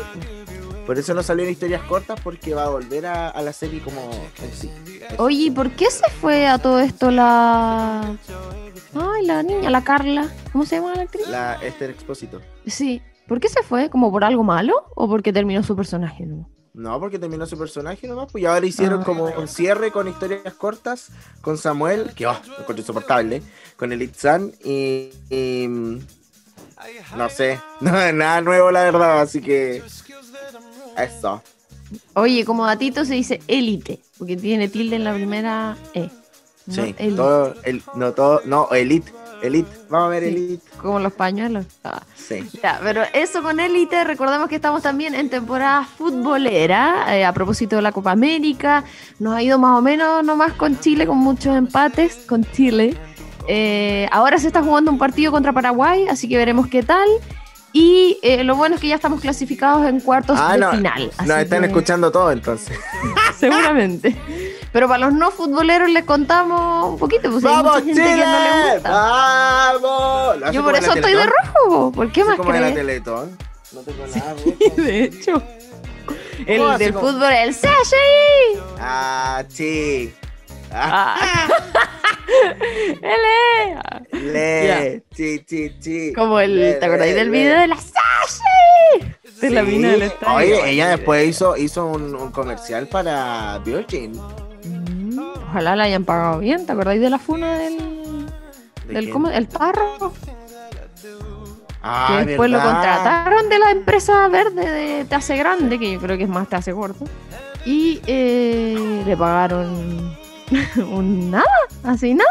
Por 0.86 0.98
eso 0.98 1.14
no 1.14 1.22
salió 1.22 1.44
en 1.44 1.50
historias 1.50 1.82
cortas, 1.82 2.20
porque 2.22 2.54
va 2.54 2.64
a 2.64 2.68
volver 2.68 3.06
a, 3.06 3.30
a 3.30 3.40
la 3.42 3.52
serie 3.54 3.80
como 3.80 4.00
en 4.42 4.52
sí. 4.54 4.70
Oye, 5.16 5.36
¿y 5.46 5.50
por 5.50 5.70
qué 5.70 5.90
se 5.90 6.08
fue 6.20 6.46
a 6.46 6.58
todo 6.58 6.78
esto 6.80 7.10
la. 7.10 8.14
Ay, 8.94 9.26
la 9.26 9.42
niña, 9.42 9.70
la 9.70 9.82
Carla. 9.82 10.28
¿Cómo 10.52 10.66
se 10.66 10.76
llama 10.76 10.94
la 10.94 11.02
actriz? 11.02 11.26
La 11.28 11.54
Esther 11.62 11.90
Expósito. 11.90 12.40
Sí. 12.66 13.00
¿Por 13.28 13.40
qué 13.40 13.48
se 13.48 13.62
fue? 13.62 13.88
¿Como 13.90 14.10
por 14.10 14.24
algo 14.24 14.42
malo 14.42 14.74
o 14.94 15.08
porque 15.08 15.32
terminó 15.32 15.62
su 15.62 15.74
personaje? 15.76 16.26
no? 16.26 16.48
No, 16.74 16.98
porque 16.98 17.20
terminó 17.20 17.46
su 17.46 17.56
personaje 17.56 18.08
nomás, 18.08 18.32
pues 18.32 18.42
y 18.42 18.46
ahora 18.46 18.66
hicieron 18.66 19.02
Ah. 19.02 19.04
como 19.04 19.24
un 19.26 19.46
cierre 19.46 19.92
con 19.92 20.08
historias 20.08 20.54
cortas 20.54 21.10
con 21.40 21.56
Samuel, 21.56 22.12
que 22.16 22.26
oh, 22.26 22.32
lo 22.32 22.52
encuentro 22.52 22.78
insoportable, 22.78 23.42
con 23.76 23.92
el 23.92 24.02
Itzan 24.02 24.52
y, 24.64 25.10
y, 25.30 25.66
no 27.16 27.28
sé, 27.30 27.60
no, 27.80 27.92
nada 28.12 28.40
nuevo 28.40 28.72
la 28.72 28.82
verdad, 28.82 29.20
así 29.20 29.40
que 29.40 29.82
eso. 30.98 31.42
Oye, 32.14 32.44
como 32.44 32.66
datito 32.66 33.04
se 33.04 33.14
dice 33.14 33.40
élite, 33.46 34.00
porque 34.18 34.36
tiene 34.36 34.68
tilde 34.68 34.96
en 34.96 35.04
la 35.04 35.14
primera 35.14 35.76
E. 35.94 36.10
No, 36.66 36.74
Sí, 36.74 36.94
todo, 37.14 37.54
el, 37.62 37.82
no 37.94 38.12
todo, 38.14 38.40
no, 38.46 38.68
Elite, 38.72 39.12
Elite, 39.46 39.70
vamos 39.88 40.06
a 40.06 40.10
ver 40.10 40.22
Sí. 40.24 40.28
Elite, 40.30 40.70
Como 40.80 41.00
los 41.00 41.12
pañuelos. 41.12 41.66
Ah. 41.84 42.02
sí. 42.14 42.48
Ya, 42.62 42.80
pero 42.82 43.02
eso 43.12 43.42
con 43.42 43.60
élite, 43.60 44.04
recordemos 44.04 44.48
que 44.48 44.56
estamos 44.56 44.82
también 44.82 45.14
en 45.14 45.28
temporada 45.30 45.84
futbolera, 45.84 47.16
eh, 47.16 47.24
a 47.24 47.32
propósito 47.32 47.76
de 47.76 47.82
la 47.82 47.92
Copa 47.92 48.10
América, 48.12 48.84
nos 49.18 49.34
ha 49.36 49.42
ido 49.42 49.58
más 49.58 49.78
o 49.78 49.82
menos 49.82 50.24
nomás 50.24 50.52
con 50.54 50.78
Chile, 50.80 51.06
con 51.06 51.18
muchos 51.18 51.56
empates, 51.56 52.24
con 52.26 52.44
Chile. 52.52 52.96
Eh, 53.48 54.08
ahora 54.10 54.38
se 54.38 54.46
está 54.46 54.62
jugando 54.62 54.90
un 54.90 54.98
partido 54.98 55.30
contra 55.30 55.52
Paraguay, 55.52 56.06
así 56.08 56.28
que 56.28 56.36
veremos 56.36 56.66
qué 56.68 56.82
tal. 56.82 57.08
Y 57.76 58.18
eh, 58.22 58.44
lo 58.44 58.54
bueno 58.54 58.76
es 58.76 58.80
que 58.80 58.86
ya 58.86 58.94
estamos 58.94 59.20
clasificados 59.20 59.84
en 59.88 59.98
cuartos 59.98 60.38
Ah, 60.40 60.52
de 60.54 60.60
no, 60.60 60.70
final. 60.70 61.10
Nos 61.26 61.38
están 61.38 61.60
que- 61.62 61.66
escuchando 61.66 62.12
todo 62.12 62.30
entonces. 62.30 62.78
Seguramente. 63.38 64.16
Pero 64.74 64.88
para 64.88 65.06
los 65.06 65.14
no 65.14 65.30
futboleros 65.30 65.88
les 65.88 66.02
contamos 66.04 66.90
un 66.90 66.98
poquito, 66.98 67.30
pues 67.30 67.44
hay 67.44 67.52
¡Vamos 67.54 67.72
mucha 67.74 67.84
gente 67.86 68.02
Chile! 68.02 68.16
que 68.16 68.26
no 68.26 68.74
gusta. 68.74 68.90
¡Vamos! 68.90 70.52
Yo 70.52 70.62
por 70.64 70.72
la 70.72 70.78
eso 70.80 70.92
estoy 70.94 71.12
de 71.14 71.26
rojo, 71.26 71.92
¿por 71.92 72.10
qué 72.12 72.24
más 72.24 72.36
como 72.36 72.52
de 72.52 72.60
la 72.60 72.66
crees? 72.72 72.78
Teletón. 72.80 73.38
No 73.72 73.80
tengo 73.82 74.04
nada 74.08 74.34
rojo. 74.34 74.82
De 74.82 75.04
hecho. 75.04 75.42
El 76.46 76.58
¿Cómo 76.58 76.70
así 76.70 76.84
del 76.84 76.92
como- 76.94 77.06
fútbol, 77.08 77.32
el 77.32 77.54
CHI. 77.54 78.60
Ah, 78.80 79.44
sí. 79.48 80.12
Ah, 80.72 81.16
Ah. 81.16 81.48
L. 84.10 84.32
le, 84.32 85.02
sí, 85.14 85.44
sí, 85.46 85.72
sí. 85.78 86.12
Como 86.14 86.40
el, 86.40 86.58
Le, 86.58 86.72
¿te 86.74 86.86
acordáis 86.86 87.14
del 87.14 87.30
video 87.30 87.60
de 87.60 87.68
la 87.68 87.76
CHI? 87.76 89.14
De 89.40 89.50
la 89.50 89.60
Sí. 89.64 89.66
mina 89.68 89.90
del 89.90 90.02
estadio. 90.02 90.34
Oye, 90.36 90.70
ella 90.70 90.88
después 90.88 91.28
hizo, 91.28 91.56
hizo 91.56 91.86
un, 91.86 92.14
un 92.14 92.30
comercial 92.32 92.88
para 92.88 93.58
Virgin. 93.64 94.20
Ojalá 95.50 95.76
la 95.76 95.84
hayan 95.84 96.04
pagado 96.04 96.38
bien, 96.40 96.66
¿te 96.66 96.72
acordáis 96.72 97.00
de 97.00 97.10
la 97.10 97.18
funa 97.18 97.58
del, 97.58 98.26
¿De 98.86 98.94
del 98.94 99.10
cómo- 99.10 99.30
el 99.30 99.48
tarro? 99.48 100.12
Ah, 101.82 102.16
que 102.20 102.26
después 102.26 102.50
lo 102.50 102.60
contrataron 102.62 103.48
de 103.50 103.58
la 103.58 103.70
empresa 103.70 104.26
verde 104.28 104.70
de 104.70 105.04
Te 105.04 105.14
Hace 105.16 105.36
Grande, 105.36 105.78
que 105.78 105.92
yo 105.92 106.00
creo 106.00 106.16
que 106.16 106.24
es 106.24 106.28
más 106.30 106.48
Te 106.48 106.56
Hace 106.56 106.72
Gordo. 106.72 107.04
Y 107.66 108.00
eh, 108.06 109.02
le 109.06 109.16
pagaron 109.16 110.16
un 110.76 111.30
nada, 111.30 111.44
así 111.82 112.14
nada, 112.14 112.30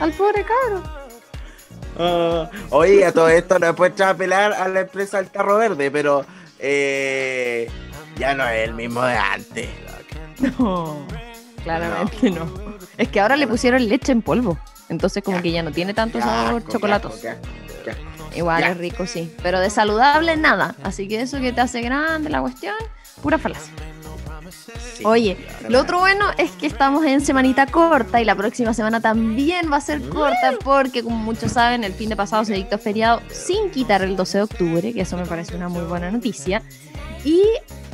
al 0.00 0.12
pobre 0.12 0.44
cabro. 0.44 0.82
Ah, 1.98 2.50
oye, 2.70 3.04
a 3.04 3.12
todo 3.12 3.28
esto 3.28 3.58
no 3.58 3.74
puedes 3.74 3.94
echar 3.94 4.10
a 4.10 4.14
pelar 4.14 4.52
a 4.54 4.66
la 4.68 4.80
empresa 4.80 5.18
del 5.18 5.28
Tarro 5.28 5.58
Verde, 5.58 5.90
pero 5.90 6.24
eh, 6.58 7.70
ya 8.16 8.34
no 8.34 8.48
es 8.48 8.66
el 8.66 8.74
mismo 8.74 9.02
de 9.02 9.16
antes. 9.16 9.68
No, 10.58 11.06
claramente 11.60 12.30
no. 12.30 12.46
Es 12.98 13.08
que 13.08 13.20
ahora 13.20 13.36
le 13.36 13.46
pusieron 13.46 13.88
leche 13.88 14.12
en 14.12 14.22
polvo. 14.22 14.58
Entonces 14.88 15.22
como 15.22 15.40
que 15.40 15.52
ya 15.52 15.62
no 15.62 15.70
tiene 15.72 15.94
tanto 15.94 16.18
Qué 16.18 16.24
sabor 16.24 16.66
chocolatos. 16.68 17.14
asco. 17.24 17.40
Igual 18.34 18.60
Ya. 18.60 18.70
es 18.70 18.78
rico, 18.78 19.06
sí. 19.06 19.32
Pero 19.42 19.60
de 19.60 19.70
saludable 19.70 20.36
nada. 20.36 20.74
Así 20.82 21.08
que 21.08 21.20
eso 21.20 21.40
que 21.40 21.52
te 21.52 21.60
hace 21.60 21.80
grande 21.80 22.30
la 22.30 22.40
cuestión, 22.40 22.74
pura 23.22 23.38
falacia. 23.38 23.72
Sí. 24.96 25.04
Oye, 25.04 25.36
lo 25.68 25.80
otro 25.80 25.98
bueno 26.00 26.26
es 26.36 26.50
que 26.52 26.66
estamos 26.66 27.04
en 27.06 27.20
semanita 27.20 27.66
corta 27.66 28.20
y 28.20 28.24
la 28.24 28.34
próxima 28.34 28.74
semana 28.74 29.00
también 29.00 29.70
va 29.72 29.76
a 29.76 29.80
ser 29.80 30.00
corta 30.08 30.54
porque 30.64 31.02
como 31.02 31.16
muchos 31.16 31.52
saben 31.52 31.84
el 31.84 31.92
fin 31.92 32.08
de 32.10 32.16
pasado 32.16 32.44
se 32.44 32.54
dictó 32.54 32.76
feriado 32.78 33.22
sin 33.30 33.70
quitar 33.70 34.02
el 34.02 34.16
12 34.16 34.38
de 34.38 34.44
octubre, 34.44 34.92
que 34.92 35.00
eso 35.02 35.16
me 35.16 35.24
parece 35.26 35.54
una 35.56 35.68
muy 35.68 35.84
buena 35.84 36.10
noticia. 36.10 36.62
Y 37.24 37.42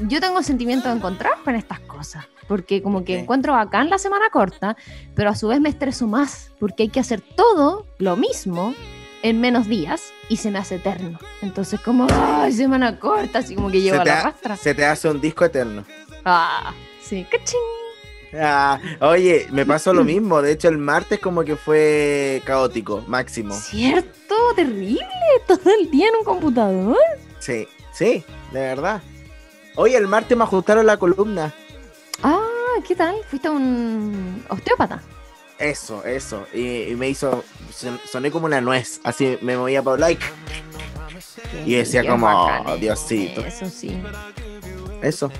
yo 0.07 0.21
tengo 0.21 0.43
sentimientos 0.43 0.95
encontrados 0.95 1.39
con 1.45 1.55
estas 1.57 1.81
cosas, 1.81 2.25
porque 2.49 2.83
como 2.83 3.05
que 3.05 3.17
Ok. 3.17 3.23
encuentro 3.23 3.53
bacán 3.53 3.91
la 3.91 3.99
semana 3.99 4.31
corta, 4.31 4.77
pero 5.15 5.31
a 5.31 5.35
su 5.35 5.49
vez 5.49 5.61
me 5.61 5.69
estreso 5.69 6.07
más, 6.07 6.53
porque 6.61 6.85
hay 6.85 6.89
que 6.89 7.01
hacer 7.01 7.21
todo 7.21 7.87
lo 7.99 8.17
mismo 8.17 8.75
en 9.23 9.41
menos 9.41 9.67
días 9.67 10.13
y 10.29 10.37
se 10.37 10.51
me 10.51 10.59
hace 10.59 10.77
eterno. 10.77 11.19
Entonces 11.43 11.81
como, 11.81 12.07
ay, 12.13 12.53
semana 12.53 12.99
corta, 12.99 13.41
así 13.41 13.55
como 13.55 13.71
que 13.71 13.81
llevo 13.81 14.01
a 14.01 14.05
la 14.05 14.21
ha- 14.21 14.23
rastra. 14.25 14.57
se 14.57 14.75
te 14.75 14.85
hace 14.85 15.09
un 15.09 15.21
disco 15.21 15.45
eterno. 15.45 15.85
Ah, 16.25 16.73
sí, 17.03 17.27
cachín. 17.31 17.59
Ah, 18.39 18.79
oye, 19.01 19.47
me 19.51 19.65
pasó 19.65 19.95
lo 19.95 20.05
mismo. 20.05 20.43
De 20.43 20.53
hecho, 20.53 20.69
el 20.69 20.79
martes 20.79 21.19
como 21.21 21.43
que 21.45 21.57
fue 21.57 22.43
caótico, 22.45 23.03
máximo. 23.07 23.55
¿Cierto? 23.55 24.35
Terrible. 24.55 25.07
Todo 25.47 25.71
el 25.81 25.91
día 25.91 26.09
en 26.09 26.17
un 26.17 26.25
computador. 26.25 26.97
Sí, 27.39 27.67
sí, 27.93 28.25
de 28.53 28.61
verdad. 28.61 29.01
Oye, 29.77 29.97
el 29.97 30.09
martes 30.09 30.37
me 30.37 30.45
ajustaron 30.45 30.85
la 30.87 30.97
columna. 30.99 31.53
Ah, 32.23 32.41
¿qué 32.87 32.95
tal? 32.95 33.17
¿Fuiste 33.29 33.49
a 33.49 33.51
un 33.53 34.45
osteópata? 34.49 35.03
Eso, 35.59 36.05
eso. 36.05 36.47
Y, 36.53 36.83
y 36.91 36.97
me 36.97 37.09
hizo. 37.09 37.45
son- 37.73 38.01
Soné 38.11 38.31
como 38.31 38.47
una 38.47 38.61
nuez. 38.61 39.01
Así 39.05 39.39
me 39.43 39.57
movía 39.57 39.83
por 39.83 39.99
like. 39.99 40.25
Y 41.65 41.75
decía 41.75 42.07
como, 42.07 42.27
bacán, 42.27 42.67
"Oh. 42.67 42.77
Diosito". 42.77 43.45
Eso 43.45 43.69
sí. 43.71 43.99
Eso. 45.03 45.31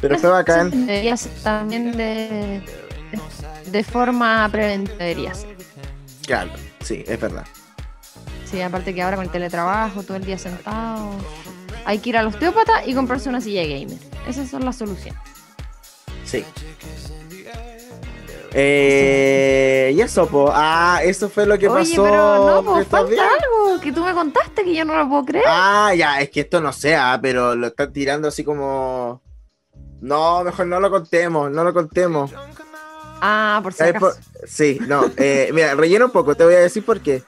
Pero 0.00 0.18
fue 0.18 0.30
bacán. 0.30 0.70
Debería 0.86 1.16
ser 1.16 1.32
también 1.42 1.96
de, 1.96 2.62
de 3.66 3.84
forma 3.84 4.48
preventiva. 4.50 5.32
Claro, 6.26 6.50
sí, 6.82 7.04
es 7.06 7.20
verdad. 7.20 7.44
Sí, 8.50 8.60
aparte 8.62 8.94
que 8.94 9.02
ahora 9.02 9.16
con 9.16 9.24
el 9.26 9.30
teletrabajo, 9.30 10.02
todo 10.02 10.16
el 10.16 10.24
día 10.24 10.38
sentado. 10.38 11.10
Hay 11.86 11.98
que 11.98 12.10
ir 12.10 12.16
al 12.16 12.26
osteópata 12.28 12.84
y 12.86 12.94
comprarse 12.94 13.28
una 13.28 13.40
silla 13.40 13.62
gamer. 13.64 13.98
Esas 14.28 14.48
son 14.50 14.64
las 14.64 14.76
soluciones. 14.76 15.20
Sí. 16.24 16.44
Eh, 18.56 19.92
y 19.96 20.00
eso, 20.00 20.28
po. 20.28 20.50
Ah, 20.52 21.00
eso 21.02 21.28
fue 21.28 21.44
lo 21.44 21.58
que 21.58 21.68
Oye, 21.68 21.90
pasó. 21.90 22.04
pero 22.04 22.62
no, 22.62 22.78
estos 22.80 22.88
falta 22.88 23.10
días. 23.10 23.24
algo 23.42 23.80
que 23.80 23.92
tú 23.92 24.04
me 24.04 24.14
contaste 24.14 24.62
que 24.64 24.74
yo 24.74 24.84
no 24.84 24.96
lo 24.96 25.08
puedo 25.08 25.24
creer. 25.24 25.44
Ah, 25.48 25.92
ya, 25.96 26.20
es 26.20 26.30
que 26.30 26.40
esto 26.40 26.60
no 26.60 26.72
sea, 26.72 27.18
pero 27.20 27.56
lo 27.56 27.66
están 27.68 27.92
tirando 27.92 28.28
así 28.28 28.44
como. 28.44 29.20
No, 30.00 30.44
mejor 30.44 30.66
no 30.66 30.78
lo 30.80 30.90
contemos, 30.90 31.50
no 31.50 31.64
lo 31.64 31.74
contemos. 31.74 32.30
Ah, 33.20 33.58
por 33.62 33.72
si 33.72 33.78
¿Sabes 33.78 33.96
acaso. 33.96 34.16
por- 34.40 34.48
Sí, 34.48 34.78
no. 34.86 35.04
eh, 35.16 35.50
mira, 35.52 35.74
rellena 35.74 36.04
un 36.04 36.10
poco, 36.12 36.34
te 36.36 36.44
voy 36.44 36.54
a 36.54 36.58
decir 36.60 36.84
por 36.84 37.00
qué. 37.00 37.22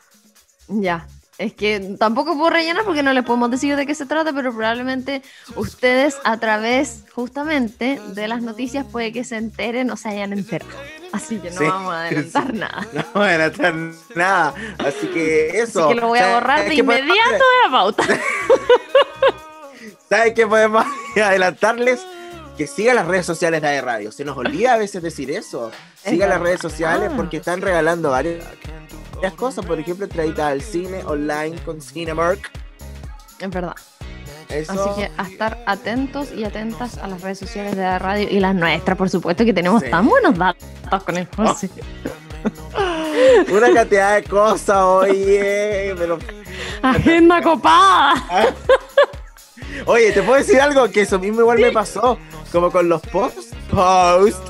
Ya. 0.68 1.06
Es 1.38 1.52
que 1.52 1.96
tampoco 1.98 2.34
puedo 2.36 2.48
rellenar 2.48 2.84
porque 2.84 3.02
no 3.02 3.12
les 3.12 3.22
podemos 3.22 3.50
decir 3.50 3.76
de 3.76 3.84
qué 3.84 3.94
se 3.94 4.06
trata, 4.06 4.32
pero 4.32 4.54
probablemente 4.54 5.22
ustedes 5.54 6.16
a 6.24 6.38
través 6.38 7.04
justamente 7.12 8.00
de 8.14 8.26
las 8.26 8.40
noticias 8.40 8.86
puede 8.90 9.12
que 9.12 9.22
se 9.22 9.36
enteren 9.36 9.90
o 9.90 9.96
se 9.98 10.08
hayan 10.08 10.32
enterado. 10.32 10.70
Así 11.12 11.36
que 11.38 11.50
no 11.50 11.58
Sí, 11.58 11.64
vamos 11.64 11.92
a 11.92 12.00
adelantar 12.04 12.46
sí. 12.52 12.58
nada. 12.58 12.86
No 12.92 13.04
van 13.20 13.40
a 13.40 13.46
estar 13.46 13.74
nada. 14.14 14.54
Así 14.78 15.06
que 15.08 15.48
eso. 15.60 15.84
Así 15.84 15.94
que 15.94 16.00
lo 16.00 16.08
voy 16.08 16.18
a 16.18 16.22
¿sabes 16.22 16.34
borrar 16.34 16.68
de 16.68 16.74
inmediato 16.74 17.12
de 17.12 17.64
la 17.64 17.70
pauta. 17.70 18.04
¿Sabes 20.08 20.34
qué 20.34 20.46
podemos 20.46 20.84
adelantarles? 21.16 22.00
Que 22.56 22.66
sigan 22.66 22.96
las 22.96 23.06
redes 23.06 23.26
sociales 23.26 23.60
de 23.60 23.80
Radio. 23.82 24.10
Se 24.10 24.24
nos 24.24 24.36
olvida 24.38 24.72
a 24.72 24.78
veces 24.78 25.02
decir 25.02 25.30
eso. 25.30 25.70
Es 26.02 26.12
Sigan 26.12 26.30
las 26.30 26.40
redes 26.40 26.60
sociales 26.60 27.10
porque 27.14 27.36
están 27.36 27.60
regalando 27.60 28.10
varias, 28.10 28.42
varias 29.16 29.34
cosas. 29.34 29.66
Por 29.66 29.78
ejemplo, 29.78 30.04
entraditas 30.06 30.52
al 30.52 30.62
cine 30.62 31.04
online 31.04 31.56
con 31.64 31.80
Cinemark. 31.80 32.50
Es 33.38 33.50
verdad. 33.50 33.74
Así 34.48 34.88
que 34.96 35.10
a 35.16 35.22
estar 35.24 35.62
atentos 35.66 36.32
y 36.32 36.44
atentas 36.44 36.98
a 36.98 37.08
las 37.08 37.20
redes 37.20 37.38
sociales 37.38 37.76
de 37.76 37.82
la 37.82 37.98
radio 37.98 38.28
y 38.30 38.38
las 38.38 38.54
nuestras, 38.54 38.96
por 38.96 39.10
supuesto, 39.10 39.44
que 39.44 39.52
tenemos 39.52 39.82
tan 39.90 40.06
buenos 40.08 40.38
datos 40.38 41.02
con 41.04 41.16
el 41.16 41.26
José. 41.26 41.68
Una 43.50 43.72
cantidad 43.72 44.16
de 44.16 44.22
cosas, 44.24 44.76
oye, 44.76 45.94
pero... 45.98 46.18
Agenda 46.82 47.42
copada. 47.42 48.14
Oye, 49.84 50.10
¿te 50.12 50.22
puedo 50.22 50.38
decir 50.38 50.60
algo? 50.60 50.88
Que 50.90 51.02
eso 51.02 51.18
mismo 51.18 51.40
igual 51.40 51.58
me 51.58 51.70
pasó, 51.70 52.18
como 52.50 52.70
con 52.70 52.88
los 52.88 53.02
posts, 53.02 53.50
posts 53.70 54.40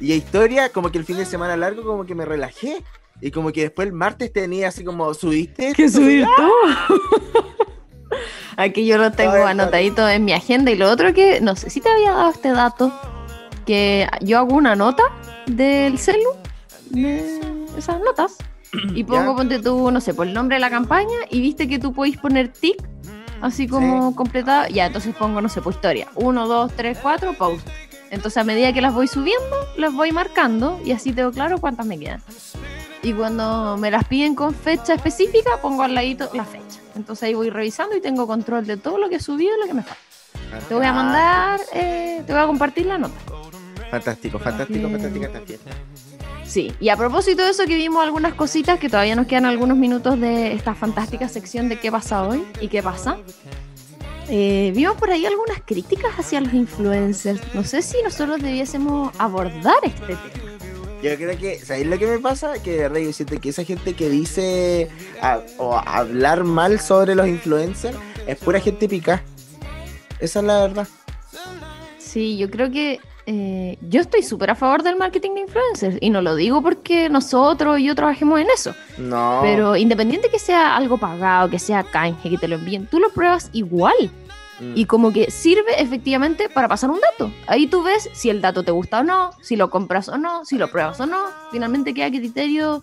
y 0.00 0.12
historia, 0.12 0.68
como 0.70 0.90
que 0.90 0.98
el 0.98 1.04
fin 1.04 1.16
de 1.16 1.24
semana 1.24 1.56
largo, 1.56 1.84
como 1.84 2.04
que 2.04 2.14
me 2.14 2.24
relajé. 2.24 2.82
Y 3.20 3.30
como 3.30 3.50
que 3.50 3.62
después 3.62 3.88
el 3.88 3.94
martes 3.94 4.32
tenía 4.32 4.68
así 4.68 4.84
como, 4.84 5.14
¿subiste? 5.14 5.72
¿Qué 5.74 5.88
subir 5.88 6.26
tú? 6.36 6.52
Aquí 8.56 8.86
yo 8.86 8.98
lo 8.98 9.12
tengo 9.12 9.44
anotadito 9.44 10.08
en 10.08 10.24
mi 10.24 10.32
agenda. 10.32 10.70
Y 10.70 10.76
lo 10.76 10.90
otro 10.90 11.12
que, 11.14 11.40
no 11.40 11.56
sé 11.56 11.70
si 11.70 11.80
te 11.80 11.88
había 11.88 12.12
dado 12.12 12.30
este 12.30 12.52
dato, 12.52 12.92
que 13.64 14.06
yo 14.20 14.38
hago 14.38 14.54
una 14.54 14.76
nota 14.76 15.02
del 15.46 15.98
celu, 15.98 16.30
de 16.90 17.40
esas 17.76 18.00
notas, 18.00 18.36
y 18.94 19.04
pongo, 19.04 19.34
ponte 19.34 19.58
tú, 19.60 19.90
no 19.90 20.00
sé, 20.00 20.14
por 20.14 20.26
el 20.26 20.34
nombre 20.34 20.56
de 20.56 20.60
la 20.60 20.70
campaña, 20.70 21.18
y 21.30 21.40
viste 21.40 21.68
que 21.68 21.78
tú 21.78 21.92
podéis 21.92 22.18
poner 22.18 22.48
tic, 22.48 22.82
así 23.40 23.66
como 23.66 24.14
completada. 24.14 24.68
Ya, 24.68 24.86
entonces 24.86 25.14
pongo, 25.14 25.40
no 25.40 25.48
sé, 25.48 25.60
pues 25.62 25.76
historia. 25.76 26.08
Uno, 26.14 26.46
dos, 26.46 26.72
tres, 26.74 26.98
cuatro, 27.00 27.32
post. 27.34 27.66
Entonces 28.16 28.38
a 28.38 28.44
medida 28.44 28.72
que 28.72 28.80
las 28.80 28.94
voy 28.94 29.08
subiendo, 29.08 29.56
las 29.76 29.92
voy 29.92 30.10
marcando 30.10 30.80
y 30.82 30.92
así 30.92 31.12
tengo 31.12 31.30
claro 31.32 31.58
cuántas 31.58 31.84
me 31.84 31.98
quedan. 31.98 32.22
Y 33.02 33.12
cuando 33.12 33.76
me 33.76 33.90
las 33.90 34.04
piden 34.08 34.34
con 34.34 34.54
fecha 34.54 34.94
específica, 34.94 35.60
pongo 35.60 35.82
al 35.82 35.94
ladito 35.94 36.30
la 36.32 36.46
fecha. 36.46 36.80
Entonces 36.94 37.24
ahí 37.24 37.34
voy 37.34 37.50
revisando 37.50 37.94
y 37.94 38.00
tengo 38.00 38.26
control 38.26 38.66
de 38.66 38.78
todo 38.78 38.96
lo 38.96 39.10
que 39.10 39.16
he 39.16 39.20
subido 39.20 39.54
y 39.54 39.60
lo 39.60 39.66
que 39.66 39.74
me 39.74 39.82
falta. 39.82 40.00
Te 40.66 40.74
voy 40.74 40.86
a 40.86 40.94
mandar, 40.94 41.60
eh, 41.74 42.22
te 42.26 42.32
voy 42.32 42.40
a 42.40 42.46
compartir 42.46 42.86
la 42.86 42.96
nota. 42.96 43.14
Fantástico, 43.90 44.38
fantástico, 44.38 44.88
fantástica 44.88 45.26
esta 45.26 45.40
fiesta. 45.42 45.70
Sí, 46.46 46.72
y 46.80 46.88
a 46.88 46.96
propósito 46.96 47.44
de 47.44 47.50
eso 47.50 47.66
que 47.66 47.76
vimos 47.76 48.02
algunas 48.02 48.32
cositas, 48.32 48.78
que 48.78 48.88
todavía 48.88 49.14
nos 49.14 49.26
quedan 49.26 49.44
algunos 49.44 49.76
minutos 49.76 50.18
de 50.18 50.54
esta 50.54 50.74
fantástica 50.74 51.28
sección 51.28 51.68
de 51.68 51.78
qué 51.78 51.92
pasa 51.92 52.26
hoy 52.26 52.46
y 52.62 52.68
qué 52.68 52.82
pasa. 52.82 53.18
Eh, 54.28 54.72
vimos 54.74 54.96
por 54.96 55.10
ahí 55.10 55.24
algunas 55.24 55.60
críticas 55.64 56.12
hacia 56.18 56.40
los 56.40 56.52
influencers. 56.52 57.40
No 57.54 57.64
sé 57.64 57.82
si 57.82 58.02
nosotros 58.02 58.42
debiésemos 58.42 59.14
abordar 59.18 59.76
este 59.84 60.06
tema. 60.06 60.20
Yo 61.02 61.14
creo 61.16 61.38
que, 61.38 61.58
¿sabéis 61.60 61.86
lo 61.86 61.98
que 61.98 62.06
me 62.06 62.18
pasa? 62.18 62.54
Que 62.62 62.72
de 62.72 62.88
verdad 62.88 63.12
siento 63.12 63.40
que 63.40 63.50
esa 63.50 63.64
gente 63.64 63.94
que 63.94 64.08
dice 64.08 64.88
o 65.58 65.76
hablar 65.76 66.42
mal 66.44 66.80
sobre 66.80 67.14
los 67.14 67.28
influencers 67.28 67.96
es 68.26 68.36
pura 68.38 68.58
gente 68.60 68.88
pica. 68.88 69.22
Esa 70.18 70.40
es 70.40 70.44
la 70.44 70.60
verdad. 70.62 70.88
Sí, 71.98 72.38
yo 72.38 72.50
creo 72.50 72.70
que 72.70 72.98
eh, 73.28 73.76
yo 73.80 74.00
estoy 74.00 74.22
súper 74.22 74.50
a 74.50 74.54
favor 74.54 74.84
del 74.84 74.96
marketing 74.96 75.34
de 75.34 75.40
influencers 75.40 75.98
y 76.00 76.10
no 76.10 76.22
lo 76.22 76.36
digo 76.36 76.62
porque 76.62 77.08
nosotros 77.08 77.80
y 77.80 77.84
yo 77.84 77.94
trabajemos 77.96 78.40
en 78.40 78.46
eso. 78.54 78.74
No. 78.98 79.40
Pero 79.42 79.76
independiente 79.76 80.30
que 80.30 80.38
sea 80.38 80.76
algo 80.76 80.96
pagado, 80.96 81.50
que 81.50 81.58
sea 81.58 81.82
canje, 81.82 82.30
que 82.30 82.38
te 82.38 82.46
lo 82.46 82.54
envíen, 82.54 82.86
tú 82.86 83.00
lo 83.00 83.10
pruebas 83.10 83.50
igual. 83.52 83.96
Y 84.74 84.84
mm. 84.84 84.86
como 84.86 85.12
que 85.12 85.30
sirve 85.30 85.82
efectivamente 85.82 86.48
para 86.48 86.68
pasar 86.68 86.88
un 86.90 87.00
dato. 87.00 87.30
Ahí 87.46 87.66
tú 87.66 87.82
ves 87.82 88.08
si 88.14 88.30
el 88.30 88.40
dato 88.40 88.62
te 88.62 88.70
gusta 88.70 89.00
o 89.00 89.02
no, 89.02 89.32
si 89.42 89.56
lo 89.56 89.68
compras 89.68 90.08
o 90.08 90.16
no, 90.16 90.44
si 90.44 90.56
lo 90.56 90.70
pruebas 90.70 90.98
o 91.00 91.06
no. 91.06 91.18
Finalmente 91.50 91.92
queda 91.92 92.08
criterio 92.08 92.82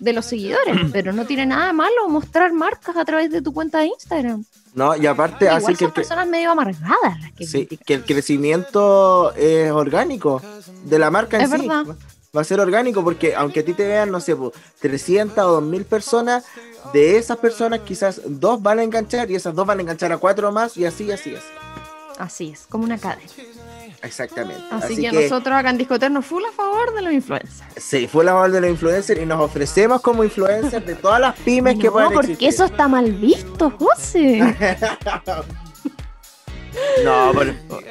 de 0.00 0.12
los 0.12 0.26
seguidores, 0.26 0.76
pero 0.92 1.12
no 1.12 1.24
tiene 1.24 1.46
nada 1.46 1.68
de 1.68 1.72
malo 1.72 2.08
mostrar 2.08 2.52
marcas 2.52 2.96
a 2.96 3.04
través 3.04 3.30
de 3.30 3.40
tu 3.40 3.54
cuenta 3.54 3.78
de 3.78 3.86
Instagram. 3.86 4.44
No, 4.74 4.96
y 4.96 5.06
aparte 5.06 5.48
hace 5.48 5.74
que... 5.74 5.88
personas 5.88 6.26
medio 6.26 6.50
amargadas 6.50 7.18
que 7.36 7.46
sí, 7.46 7.66
que 7.66 7.94
el 7.94 8.04
crecimiento 8.04 9.32
es 9.34 9.70
orgánico 9.70 10.42
de 10.84 10.98
la 10.98 11.10
marca 11.10 11.36
en 11.36 11.44
es 11.44 11.50
Verdad. 11.50 11.84
Va 12.36 12.40
a 12.40 12.44
ser 12.44 12.58
orgánico 12.58 13.04
porque 13.04 13.36
aunque 13.36 13.60
a 13.60 13.64
ti 13.64 13.74
te 13.74 13.86
vean, 13.86 14.10
no 14.10 14.18
sé, 14.20 14.36
300 14.80 15.38
o 15.38 15.52
2000 15.52 15.84
personas, 15.84 16.44
de 16.92 17.16
esas 17.16 17.38
personas 17.38 17.80
quizás 17.80 18.20
dos 18.26 18.60
van 18.60 18.80
a 18.80 18.82
enganchar 18.82 19.30
y 19.30 19.36
esas 19.36 19.54
dos 19.54 19.64
van 19.64 19.78
a 19.78 19.82
enganchar 19.82 20.10
a 20.12 20.18
cuatro 20.18 20.50
más 20.50 20.76
y 20.76 20.84
así, 20.84 21.10
así 21.12 21.32
es. 21.34 21.42
Así 22.18 22.50
es, 22.50 22.66
como 22.68 22.84
una 22.84 22.98
cadena. 22.98 23.30
Exactamente. 24.04 24.62
Así, 24.70 24.96
que, 24.96 25.10
nosotros 25.10 25.56
acá 25.56 25.70
en 25.70 25.78
Discoterno 25.78 26.20
full 26.22 26.42
a 26.44 26.52
favor 26.52 26.94
de 26.94 27.02
los 27.02 27.12
influencers. 27.12 27.62
Sí, 27.76 28.06
full 28.06 28.28
a 28.28 28.32
favor 28.32 28.50
de 28.50 28.60
los 28.60 28.70
influencers 28.70 29.20
y 29.20 29.26
nos 29.26 29.40
ofrecemos 29.40 30.00
como 30.02 30.22
influencers 30.22 30.84
de 30.84 30.94
todas 30.94 31.20
las 31.20 31.38
pymes 31.40 31.78
que 31.78 31.90
puedan 31.90 32.12
existir. 32.12 32.36
porque 32.36 32.48
eso 32.48 32.64
está 32.66 32.86
mal 32.86 33.10
visto, 33.12 33.70
José. 33.70 34.40
no, 37.04 37.32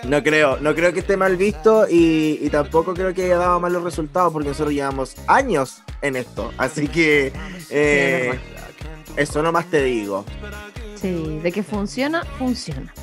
no 0.04 0.23
creo, 0.23 0.58
no 0.60 0.76
creo 0.76 0.93
que 0.93 0.99
esté 0.99 1.17
mal 1.17 1.36
visto 1.36 1.88
y, 1.89 2.49
tampoco 2.49 2.93
creo 2.93 3.13
que 3.13 3.26
haya 3.26 3.38
dado 3.38 3.60
malos 3.60 3.84
resultados 3.84 4.32
porque 4.32 4.49
nosotros 4.49 4.73
llevamos 4.73 5.15
años 5.28 5.82
en 6.02 6.15
esto. 6.15 6.52
Así 6.58 6.88
que 6.88 7.34
eh, 7.69 8.39
eso 9.15 9.41
nomás 9.41 9.65
te 9.65 9.84
digo. 9.84 10.26
Sí, 10.95 11.39
de 11.41 11.52
que 11.52 11.63
funciona, 11.63 12.23
funciona. 12.38 12.93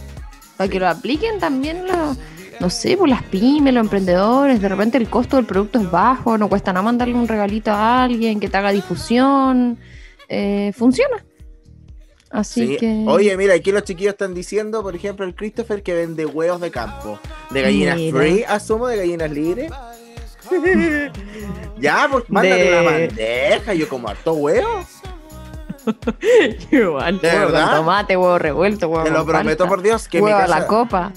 Para 0.56 0.70
que 0.70 0.78
lo 0.78 0.88
apliquen 0.88 1.40
también 1.40 1.86
los 1.86 2.18
no 2.60 2.68
sé, 2.68 2.96
por 2.96 3.08
las 3.08 3.22
pymes, 3.22 3.72
los 3.72 3.82
emprendedores, 3.82 4.60
de 4.60 4.68
repente 4.68 4.98
el 4.98 5.08
costo 5.08 5.36
del 5.36 5.46
producto 5.46 5.80
es 5.80 5.90
bajo, 5.90 6.36
no 6.36 6.48
cuesta 6.48 6.72
nada 6.72 6.84
mandarle 6.84 7.14
un 7.14 7.26
regalito 7.26 7.70
a 7.70 8.04
alguien 8.04 8.38
que 8.38 8.48
te 8.48 8.56
haga 8.58 8.70
difusión, 8.70 9.78
eh, 10.28 10.72
funciona. 10.76 11.24
Así 12.30 12.76
que. 12.76 13.04
Oye, 13.08 13.36
mira, 13.36 13.54
aquí 13.54 13.72
los 13.72 13.82
chiquillos 13.82 14.12
están 14.12 14.34
diciendo, 14.34 14.82
por 14.82 14.94
ejemplo, 14.94 15.24
el 15.24 15.34
Christopher 15.34 15.82
que 15.82 15.94
vende 15.94 16.26
huevos 16.26 16.60
de 16.60 16.70
campo. 16.70 17.18
De 17.48 17.62
gallinas 17.62 17.98
free, 18.12 18.44
asumo, 18.44 18.86
de 18.86 18.98
gallinas 18.98 19.30
libres. 19.30 19.72
ya, 21.78 22.08
pues 22.10 22.24
mándame 22.28 22.68
una 22.68 22.82
bandeja, 22.82 23.74
yo 23.74 23.88
como 23.88 24.08
harto 24.08 24.34
huevo. 24.34 24.84
Igual, 26.70 27.20
¿De 27.20 27.28
verdad? 27.28 27.76
tomate, 27.76 28.16
huevo 28.16 28.38
revuelto, 28.38 28.88
huevo 28.88 29.04
Te 29.04 29.10
lo 29.10 29.24
prometo 29.24 29.66
por 29.66 29.82
Dios 29.82 30.06
que 30.06 30.20
huevo 30.20 30.36
mi 30.36 30.42
casa... 30.42 30.56
a 30.56 30.60
la 30.60 30.66
copa. 30.66 31.12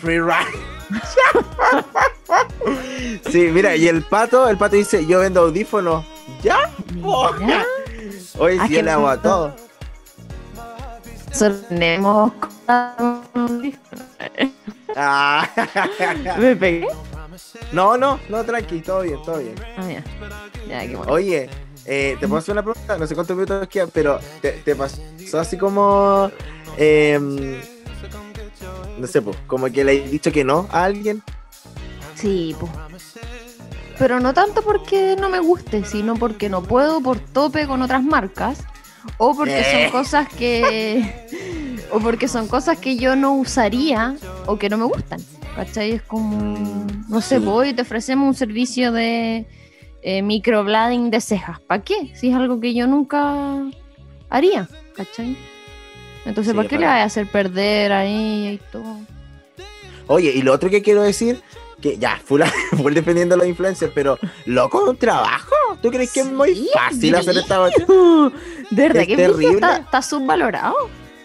Free 0.00 0.20
ride. 0.20 0.78
sí, 3.30 3.50
mira, 3.52 3.76
y 3.76 3.88
el 3.88 4.02
pato, 4.02 4.48
el 4.48 4.56
pato 4.56 4.76
dice, 4.76 5.04
yo 5.06 5.20
vendo 5.20 5.40
audífonos. 5.40 6.04
¿Ya? 6.42 6.58
Hoy 8.38 8.58
sí 8.68 8.80
le 8.80 8.90
hago 8.90 9.08
a 9.08 9.20
todo. 9.20 9.54
Tenemos 11.68 12.32
ah. 14.96 15.48
¿Me 16.38 16.56
pegué? 16.56 16.88
No, 17.72 17.96
no, 17.96 18.18
no, 18.28 18.44
tranqui, 18.44 18.80
todo 18.80 19.02
bien, 19.02 19.22
todo 19.22 19.38
bien. 19.38 19.54
Ah, 19.76 19.88
ya. 19.88 20.04
Ya, 20.68 20.86
qué 20.86 20.96
bueno. 20.96 21.12
Oye, 21.12 21.48
eh, 21.84 22.16
¿te 22.18 22.26
puedo 22.26 22.38
hacer 22.38 22.52
una 22.52 22.62
pregunta? 22.62 22.98
No 22.98 23.06
sé 23.06 23.14
cuántos 23.14 23.36
minutos 23.36 23.68
quedan, 23.68 23.90
pero 23.92 24.18
¿te, 24.40 24.52
te 24.52 24.74
pasó 24.74 25.38
así 25.38 25.58
como... 25.58 26.30
Eh, 26.76 27.60
no 28.98 29.06
sé, 29.06 29.22
pues, 29.22 29.36
como 29.46 29.70
que 29.70 29.84
le 29.84 30.04
he 30.04 30.08
dicho 30.08 30.32
que 30.32 30.44
no 30.44 30.68
a 30.70 30.84
alguien. 30.84 31.22
Sí, 32.14 32.54
pues. 32.58 32.72
Pero 33.98 34.20
no 34.20 34.32
tanto 34.32 34.62
porque 34.62 35.16
no 35.18 35.28
me 35.28 35.40
guste, 35.40 35.84
sino 35.84 36.14
porque 36.14 36.48
no 36.48 36.62
puedo 36.62 37.00
por 37.00 37.18
tope 37.18 37.66
con 37.66 37.82
otras 37.82 38.02
marcas. 38.02 38.64
O 39.16 39.34
porque 39.34 39.64
son 39.64 39.80
eh. 39.80 39.88
cosas 39.90 40.28
que. 40.28 41.78
o 41.92 41.98
porque 41.98 42.28
son 42.28 42.46
cosas 42.46 42.78
que 42.78 42.96
yo 42.96 43.16
no 43.16 43.34
usaría 43.34 44.16
o 44.46 44.58
que 44.58 44.68
no 44.68 44.76
me 44.76 44.84
gustan. 44.84 45.20
¿Cachai? 45.56 45.92
Es 45.92 46.02
como. 46.02 46.86
No 47.08 47.20
sé, 47.20 47.38
voy 47.38 47.70
y 47.70 47.74
te 47.74 47.82
ofrecemos 47.82 48.28
un 48.28 48.34
servicio 48.34 48.92
de 48.92 49.46
eh, 50.02 50.22
microblading 50.22 51.10
de 51.10 51.20
cejas. 51.20 51.60
¿Para 51.60 51.82
qué? 51.82 52.12
Si 52.14 52.30
es 52.30 52.36
algo 52.36 52.60
que 52.60 52.74
yo 52.74 52.86
nunca 52.86 53.64
haría. 54.28 54.68
¿Cachai? 54.94 55.36
Entonces, 56.24 56.54
¿por 56.54 56.66
qué 56.66 56.78
le 56.78 56.86
vas 56.86 57.00
a 57.00 57.04
hacer 57.04 57.26
perder 57.26 57.92
ahí 57.92 58.48
y 58.48 58.60
todo? 58.70 59.00
Oye, 60.06 60.32
y 60.34 60.42
lo 60.42 60.52
otro 60.52 60.70
que 60.70 60.82
quiero 60.82 61.02
decir, 61.02 61.40
que 61.80 61.98
ya, 61.98 62.20
full, 62.24 62.42
full 62.76 62.92
defendiendo 62.92 63.34
a 63.34 63.38
los 63.38 63.46
influencers, 63.46 63.92
pero 63.94 64.18
loco, 64.46 64.90
un 64.90 64.96
trabajo. 64.96 65.54
¿Tú 65.82 65.90
crees 65.90 66.12
que 66.12 66.20
es 66.20 66.26
muy 66.26 66.68
fácil 66.72 67.14
hacer 67.14 67.36
esta 67.36 67.60
De 68.70 68.82
verdad, 68.82 69.06
que 69.06 69.16
terrible. 69.16 69.54
Está, 69.54 69.76
está, 69.78 70.02
subvalorado. 70.02 70.74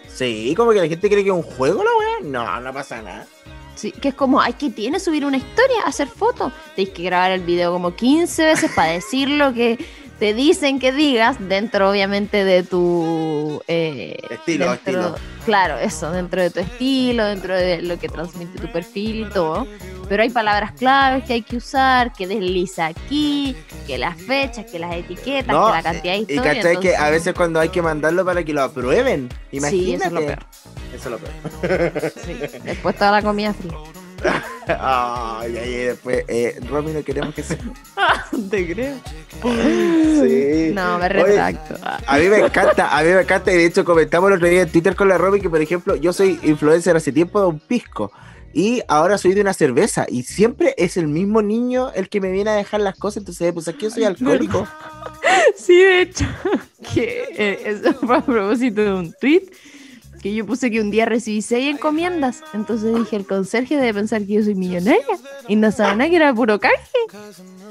Sí, 0.08 0.54
como 0.56 0.70
que 0.72 0.80
la 0.80 0.88
gente 0.88 1.08
cree 1.08 1.24
que 1.24 1.30
es 1.30 1.36
un 1.36 1.42
juego 1.42 1.82
la 1.82 1.90
weá. 1.98 2.30
No, 2.30 2.60
no 2.60 2.72
pasa 2.72 3.02
nada. 3.02 3.26
Sí, 3.74 3.90
que 3.90 4.08
es 4.08 4.14
como, 4.14 4.40
hay 4.40 4.52
que 4.52 4.70
tiene 4.70 5.00
subir 5.00 5.24
una 5.24 5.36
historia, 5.36 5.82
hacer 5.84 6.06
fotos. 6.06 6.52
Tienes 6.76 6.94
que 6.94 7.02
grabar 7.02 7.32
el 7.32 7.40
video 7.40 7.72
como 7.72 7.96
15 7.96 8.44
veces 8.44 8.70
para 8.74 8.92
decir 8.92 9.28
lo 9.28 9.52
que 9.52 9.84
te 10.24 10.32
dicen 10.32 10.78
que 10.78 10.90
digas 10.90 11.36
dentro 11.38 11.90
obviamente 11.90 12.46
de 12.46 12.62
tu 12.62 13.62
eh, 13.68 14.16
estilo, 14.30 14.72
estilo. 14.72 15.14
Claro, 15.44 15.76
eso, 15.78 16.10
dentro 16.12 16.40
de 16.40 16.48
tu 16.48 16.60
estilo, 16.60 17.26
dentro 17.26 17.54
de 17.54 17.82
lo 17.82 17.98
que 17.98 18.08
transmite 18.08 18.58
tu 18.58 18.72
perfil 18.72 19.26
y 19.26 19.28
todo. 19.28 19.66
Pero 20.08 20.22
hay 20.22 20.30
palabras 20.30 20.72
claves 20.72 21.24
que 21.24 21.34
hay 21.34 21.42
que 21.42 21.58
usar, 21.58 22.14
que 22.14 22.26
desliza 22.26 22.86
aquí, 22.86 23.54
que 23.86 23.98
las 23.98 24.18
fechas, 24.18 24.64
que 24.64 24.78
las 24.78 24.94
etiquetas, 24.94 25.44
que 25.44 25.52
la 25.52 25.82
cantidad 25.82 26.14
de 26.14 26.20
historia. 26.20 26.52
Y 26.52 26.56
cachai 26.56 26.80
que 26.80 26.96
a 26.96 27.10
veces 27.10 27.34
cuando 27.34 27.60
hay 27.60 27.68
que 27.68 27.82
mandarlo 27.82 28.24
para 28.24 28.42
que 28.42 28.54
lo 28.54 28.62
aprueben, 28.62 29.28
imagínate. 29.52 29.84
Sí, 29.84 29.94
eso 29.94 30.06
es 30.06 30.12
lo 30.12 30.20
peor. 30.20 30.38
Eso 30.94 31.04
es 31.04 31.10
lo 31.10 31.18
peor. 31.18 32.12
Sí. 32.24 32.60
Después 32.64 32.96
toda 32.96 33.10
la 33.10 33.20
comida 33.20 33.52
fría. 33.52 33.76
Ay, 34.66 35.56
ay, 35.56 35.74
después, 35.74 36.24
eh, 36.28 36.58
Romy, 36.68 36.92
no 36.92 37.02
queremos 37.02 37.34
que 37.34 37.42
se. 37.42 37.58
¿Te 38.50 38.72
creo? 38.72 38.96
Sí. 40.22 40.72
No, 40.72 40.98
me 40.98 41.08
retracto. 41.08 41.76
a 41.82 42.18
mí 42.18 42.28
me 42.28 42.38
encanta, 42.38 42.96
a 42.96 43.02
mí 43.02 43.10
me 43.10 43.20
encanta, 43.20 43.52
y 43.52 43.56
de 43.56 43.66
hecho 43.66 43.84
comentamos 43.84 44.30
el 44.30 44.36
otro 44.36 44.48
día 44.48 44.62
en 44.62 44.70
Twitter 44.70 44.96
con 44.96 45.08
la 45.08 45.18
Romy 45.18 45.40
que, 45.40 45.50
por 45.50 45.60
ejemplo, 45.60 45.96
yo 45.96 46.12
soy 46.12 46.40
influencer 46.42 46.96
hace 46.96 47.12
tiempo 47.12 47.40
de 47.40 47.46
un 47.46 47.60
pisco 47.60 48.10
y 48.54 48.82
ahora 48.86 49.18
soy 49.18 49.34
de 49.34 49.40
una 49.40 49.52
cerveza 49.52 50.06
y 50.08 50.22
siempre 50.22 50.74
es 50.78 50.96
el 50.96 51.08
mismo 51.08 51.42
niño 51.42 51.90
el 51.94 52.08
que 52.08 52.20
me 52.20 52.30
viene 52.30 52.50
a 52.50 52.54
dejar 52.54 52.80
las 52.80 52.96
cosas, 52.96 53.18
entonces 53.18 53.52
pues 53.52 53.68
aquí 53.68 53.84
yo 53.84 53.90
soy 53.90 54.04
alcohólico. 54.04 54.66
Sí, 55.56 55.76
de 55.76 56.02
hecho, 56.02 56.24
que 56.94 57.24
eh, 57.36 57.62
eso 57.64 57.94
fue 57.94 58.16
a 58.16 58.20
propósito 58.20 58.80
de 58.80 58.92
un 58.92 59.12
tweet 59.12 59.42
que 60.24 60.34
yo 60.34 60.46
puse 60.46 60.70
que 60.70 60.80
un 60.80 60.90
día 60.90 61.04
recibí 61.04 61.42
seis 61.42 61.74
encomiendas. 61.74 62.42
Entonces 62.54 62.94
dije, 62.94 63.14
el 63.14 63.26
conserje 63.26 63.76
debe 63.76 63.92
pensar 63.92 64.22
que 64.22 64.32
yo 64.32 64.42
soy 64.42 64.54
millonaria. 64.54 65.04
Y 65.48 65.56
no 65.56 65.70
sabe 65.70 65.96
nada 65.96 66.08
que 66.08 66.16
era 66.16 66.32
puro 66.32 66.58
canje. 66.58 66.78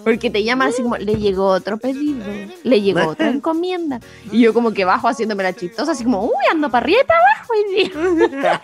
Porque 0.04 0.30
te 0.30 0.44
llaman 0.44 0.68
así 0.68 0.84
como, 0.84 0.96
le 0.98 1.16
llegó 1.16 1.48
otro 1.48 1.78
pedido, 1.78 2.24
le 2.62 2.82
llegó 2.82 3.08
otra 3.08 3.32
encomienda. 3.32 4.02
Y 4.32 4.42
yo 4.42 4.54
como 4.54 4.72
que 4.72 4.86
bajo 4.86 5.08
haciéndome 5.08 5.42
la 5.42 5.54
chistosa, 5.54 5.94
así 5.94 6.04
como, 6.04 6.26
uy, 6.26 6.32
ando 6.52 6.70
para 6.70 6.84
arriba 6.84 7.02
y 7.02 7.06
para 7.08 7.20
abajo 7.20 7.54
día. 7.72 8.62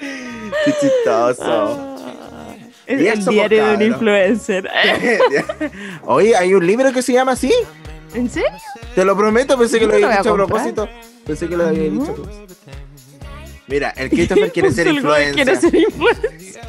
Qué 0.64 0.72
chistoso. 0.80 1.96
Es 2.86 3.00
Y 3.00 3.08
el 3.08 3.24
diario 3.24 3.66
de 3.66 3.74
un 3.74 3.82
influencer. 3.82 4.70
Oye, 6.04 6.36
hay 6.36 6.54
un 6.54 6.64
libro 6.64 6.92
que 6.92 7.02
se 7.02 7.14
llama 7.14 7.32
así. 7.32 7.52
¿En 8.14 8.28
serio? 8.30 8.50
Te 8.94 9.04
lo 9.04 9.16
prometo, 9.16 9.58
pensé 9.58 9.78
que 9.78 9.86
lo 9.86 9.94
había 9.94 10.14
a 10.14 10.18
dicho 10.18 10.30
a 10.30 10.34
propósito. 10.34 10.88
Pensé 11.26 11.48
que 11.48 11.56
lo 11.56 11.66
había 11.66 11.82
dicho 11.90 12.02
a 12.10 12.14
propósito. 12.14 12.54
Mira, 13.68 13.90
el 13.96 14.10
Christopher 14.10 14.52
quiere 14.52 14.70
ser 14.72 15.00
güey, 15.00 15.32
Quiere 15.32 15.52
influencer. 15.52 15.70
ser 15.70 15.80
influencer. 15.88 16.60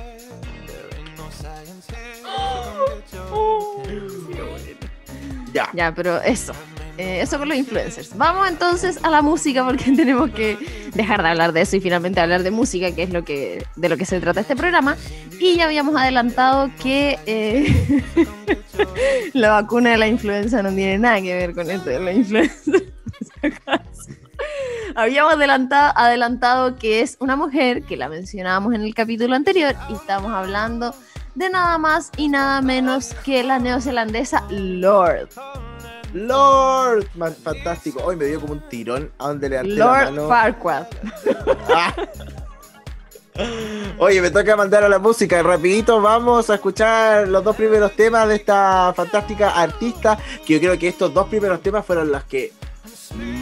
Ya. 5.53 5.69
Ya, 5.73 5.93
pero 5.93 6.21
eso. 6.21 6.53
Eh, 6.97 7.21
eso 7.21 7.39
con 7.39 7.49
los 7.49 7.57
influencers. 7.57 8.15
Vamos 8.17 8.47
entonces 8.47 8.99
a 9.03 9.09
la 9.09 9.21
música 9.21 9.65
porque 9.65 9.91
tenemos 9.95 10.29
que 10.31 10.57
dejar 10.93 11.23
de 11.23 11.29
hablar 11.29 11.53
de 11.53 11.61
eso 11.61 11.75
y 11.75 11.81
finalmente 11.81 12.19
hablar 12.19 12.43
de 12.43 12.51
música, 12.51 12.93
que 12.93 13.03
es 13.03 13.09
lo 13.11 13.23
que 13.23 13.65
de 13.75 13.89
lo 13.89 13.97
que 13.97 14.05
se 14.05 14.19
trata 14.19 14.41
este 14.41 14.55
programa. 14.55 14.95
Y 15.39 15.55
ya 15.57 15.65
habíamos 15.65 15.95
adelantado 15.95 16.69
que 16.81 17.19
eh, 17.25 18.05
la 19.33 19.49
vacuna 19.49 19.91
de 19.91 19.97
la 19.97 20.07
influenza 20.07 20.61
no 20.61 20.69
tiene 20.69 20.99
nada 20.99 21.21
que 21.21 21.33
ver 21.33 21.53
con 21.53 21.69
esto 21.69 21.89
de 21.89 21.99
la 21.99 22.13
influenza. 22.13 22.71
acaso. 23.41 24.11
Habíamos 24.95 25.33
adelantado, 25.33 25.93
adelantado 25.95 26.75
que 26.77 27.01
es 27.01 27.17
una 27.19 27.35
mujer 27.35 27.83
que 27.83 27.97
la 27.97 28.09
mencionábamos 28.09 28.73
en 28.73 28.81
el 28.81 28.93
capítulo 28.93 29.35
anterior 29.35 29.75
y 29.89 29.93
estamos 29.93 30.31
hablando 30.31 30.93
de 31.33 31.49
nada 31.49 31.77
más 31.79 32.11
y 32.17 32.27
nada 32.27 32.61
menos 32.61 33.15
que 33.25 33.43
la 33.43 33.57
neozelandesa 33.57 34.43
Lord. 34.49 35.29
Lord, 36.13 37.07
man, 37.15 37.35
fantástico. 37.35 38.01
Hoy 38.03 38.15
me 38.15 38.25
dio 38.25 38.39
como 38.39 38.53
un 38.53 38.69
tirón 38.69 39.11
a 39.17 39.29
donde 39.29 39.49
le 39.49 39.63
la 39.63 39.63
Lord 39.63 40.05
mano. 40.05 40.27
Farquaad. 40.27 40.85
Ah. 41.69 41.95
Oye, 43.97 44.21
me 44.21 44.29
toca 44.29 44.55
mandar 44.55 44.83
a 44.83 44.89
la 44.89 44.99
música. 44.99 45.41
Rapidito 45.41 45.99
vamos 46.01 46.49
a 46.49 46.55
escuchar 46.55 47.27
los 47.27 47.43
dos 47.43 47.55
primeros 47.55 47.93
temas 47.93 48.27
de 48.27 48.35
esta 48.35 48.93
fantástica 48.95 49.49
artista. 49.49 50.17
Que 50.45 50.53
yo 50.53 50.59
creo 50.59 50.77
que 50.77 50.87
estos 50.87 51.13
dos 51.13 51.27
primeros 51.27 51.61
temas 51.61 51.85
fueron 51.85 52.11
los 52.11 52.23
que 52.25 52.53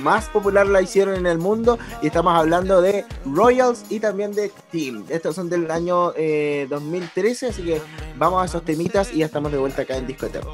más 0.02 0.28
popular 0.30 0.68
la 0.68 0.82
hicieron 0.82 1.16
en 1.16 1.26
el 1.26 1.40
mundo. 1.40 1.78
Y 2.02 2.08
estamos 2.08 2.34
hablando 2.34 2.82
de 2.82 3.06
Royals 3.26 3.84
y 3.90 4.00
también 4.00 4.32
de 4.32 4.52
Team. 4.72 5.06
Estos 5.10 5.36
son 5.36 5.50
del 5.50 5.70
año 5.70 6.14
eh, 6.16 6.68
2013. 6.70 7.48
Así 7.48 7.64
que 7.64 7.82
vamos 8.18 8.42
a 8.42 8.46
esos 8.46 8.64
temitas 8.64 9.12
y 9.14 9.18
ya 9.20 9.26
estamos 9.26 9.52
de 9.52 9.58
vuelta 9.58 9.82
acá 9.82 9.98
en 9.98 10.08
Discoteca. 10.08 10.48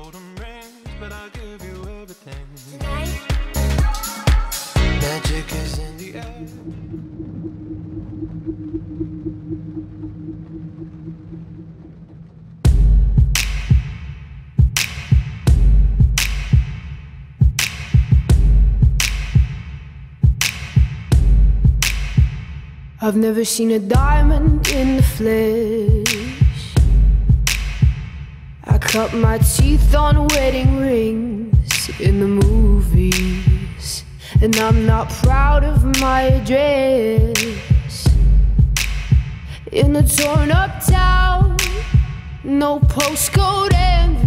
I've 23.07 23.15
never 23.15 23.45
seen 23.45 23.71
a 23.71 23.79
diamond 23.79 24.67
in 24.67 24.97
the 24.97 25.01
flesh. 25.01 26.75
I 28.65 28.77
cut 28.77 29.13
my 29.13 29.37
teeth 29.37 29.95
on 29.95 30.27
wedding 30.27 30.75
rings 30.75 31.89
in 32.01 32.19
the 32.19 32.27
movies. 32.27 34.03
And 34.41 34.53
I'm 34.57 34.85
not 34.85 35.09
proud 35.09 35.63
of 35.63 35.85
my 36.01 36.23
address. 36.23 38.09
In 39.71 39.95
a 39.95 40.05
torn 40.05 40.51
up 40.51 40.85
town, 40.85 41.55
no 42.43 42.81
postcode 42.81 43.71
envy. 43.73 44.26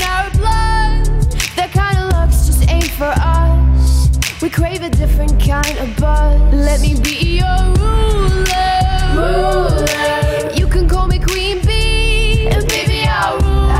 for 3.01 3.13
us. 3.17 4.09
We 4.43 4.49
crave 4.51 4.83
a 4.83 4.89
different 4.91 5.31
kind 5.41 5.75
of 5.79 5.87
buzz. 5.97 6.39
Let 6.53 6.81
me 6.81 6.93
be 7.01 7.39
your 7.41 7.61
ruler. 7.81 8.77
ruler. 9.17 10.51
You 10.53 10.67
can 10.67 10.87
call 10.87 11.07
me 11.07 11.17
Queen 11.17 11.65
Bee, 11.65 12.47
and 12.47 12.63
baby 12.67 13.01
I'll 13.07 13.39
rule. 13.39 13.71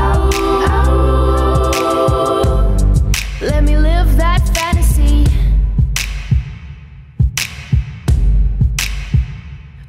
Let 3.40 3.62
me 3.62 3.76
live 3.76 4.16
that 4.16 4.42
fantasy. 4.56 5.24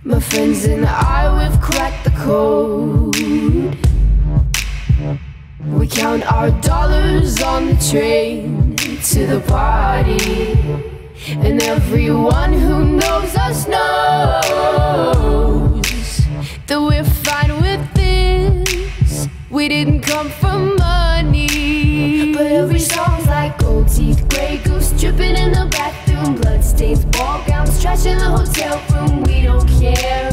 My 0.04 0.20
friends 0.20 0.66
and 0.66 0.86
I, 0.86 1.22
we've 1.40 1.60
cracked 1.60 2.04
the 2.04 2.12
code. 2.12 3.16
We 5.80 5.88
count 5.88 6.22
our 6.32 6.52
dollars 6.62 7.42
on 7.42 7.66
the 7.66 7.78
train 7.90 8.63
to 9.04 9.28
the 9.28 9.42
party. 9.42 10.54
And 11.28 11.62
everyone 11.62 12.54
who 12.54 12.86
knows 12.86 13.36
us 13.36 13.68
knows 13.68 15.02
that 16.68 16.80
we're 16.80 17.04
fine 17.04 17.62
with 17.62 17.94
this. 17.94 19.28
We 19.50 19.68
didn't 19.68 20.02
come 20.04 20.30
for 20.30 20.58
money. 20.58 22.34
But 22.34 22.46
every 22.48 22.80
song's 22.80 23.28
like 23.28 23.58
gold 23.58 23.90
teeth, 23.90 24.26
grey 24.30 24.62
goose 24.64 24.92
dripping 24.94 25.36
in 25.36 25.52
the 25.52 25.68
bathroom, 25.70 26.36
bloodstains, 26.36 27.04
ball 27.04 27.44
gowns, 27.46 27.82
trash 27.82 28.06
in 28.06 28.18
the 28.18 28.30
hotel 28.30 28.82
room. 28.94 29.24
We 29.24 29.42
don't 29.42 29.68
care. 29.68 30.33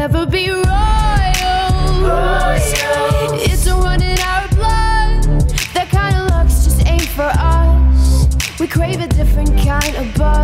never 0.00 0.24
be 0.24 0.48
royal. 0.48 0.64
It's 3.44 3.66
a 3.66 3.74
run 3.74 4.00
in 4.00 4.18
our 4.20 4.48
blood. 4.48 5.42
That 5.74 5.88
kind 5.90 6.16
of 6.16 6.30
luck's 6.30 6.64
just 6.64 6.86
ain't 6.86 7.02
for 7.02 7.30
us. 7.36 8.26
We 8.58 8.66
crave 8.66 9.00
a 9.00 9.08
different 9.08 9.50
kind 9.58 9.94
of 9.96 10.14
buzz. 10.14 10.39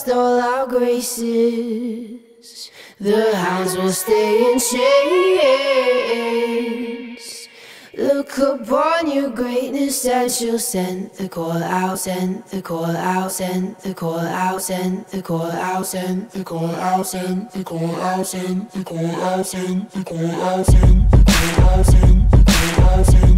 lost 0.00 0.16
all 0.16 0.40
our 0.40 0.66
graces. 0.66 2.20
The 2.98 3.36
hounds 3.36 3.76
will 3.76 3.90
stay 3.90 4.52
in 4.52 4.58
chains. 4.58 4.78
Look 7.96 8.38
upon 8.38 9.10
your 9.10 9.28
greatness 9.30 10.06
and 10.06 10.30
she'll 10.30 10.58
send 10.58 11.10
the 11.12 11.28
call 11.28 11.62
out, 11.62 11.98
send 11.98 12.44
the 12.44 12.62
call 12.62 12.86
out, 12.86 13.32
send 13.32 13.76
the 13.76 13.92
call 13.94 14.20
out, 14.20 14.62
send 14.62 15.06
the 15.08 15.22
call 15.22 15.50
out, 15.50 15.84
send 15.86 16.30
the 16.30 16.44
call 16.44 16.70
out, 16.70 17.06
send 17.06 17.50
the 17.50 17.64
call 17.64 17.90
out, 17.96 18.26
send 18.26 18.70
the 18.70 18.84
call 18.84 19.04
out, 19.04 19.46
send 19.46 19.90
the 19.90 19.90
call 19.90 19.90
out, 19.90 19.90
send 19.90 19.90
the 19.90 20.02
call 20.04 20.26
out, 20.26 20.66
send 20.66 21.10
the 21.10 21.24
call 21.24 21.68
out, 21.68 21.84
send 21.86 22.30
the 22.30 22.44
call 22.76 22.88
out, 22.88 23.06
send 23.06 23.29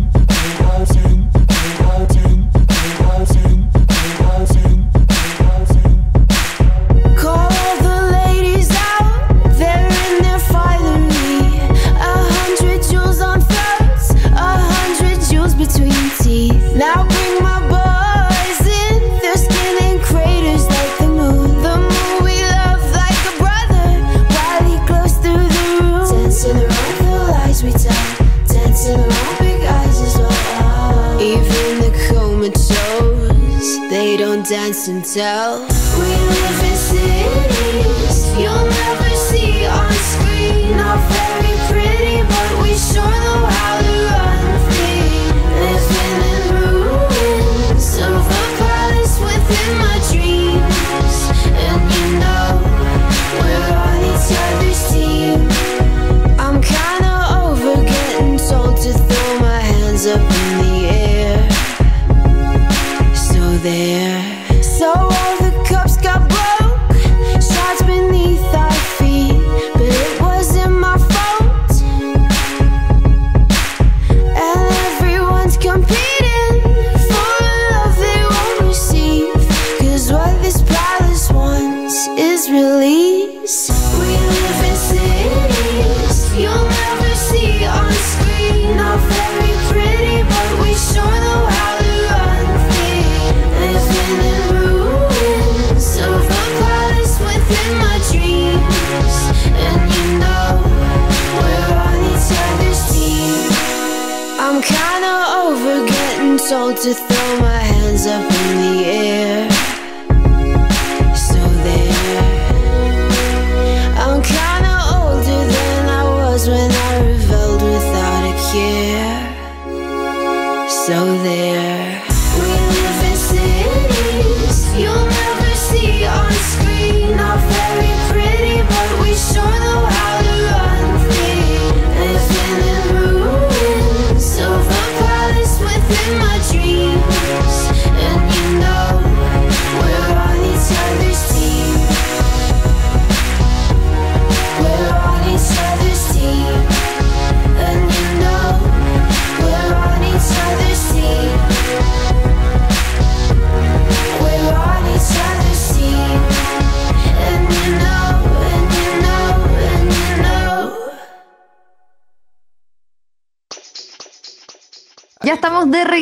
told 106.53 106.77
to 106.77 106.93
throw 106.93 107.41
my 107.41 107.61
hands 107.61 108.07
up 108.07 108.31
in 108.31 108.57
the 108.61 108.85
air. 108.85 109.52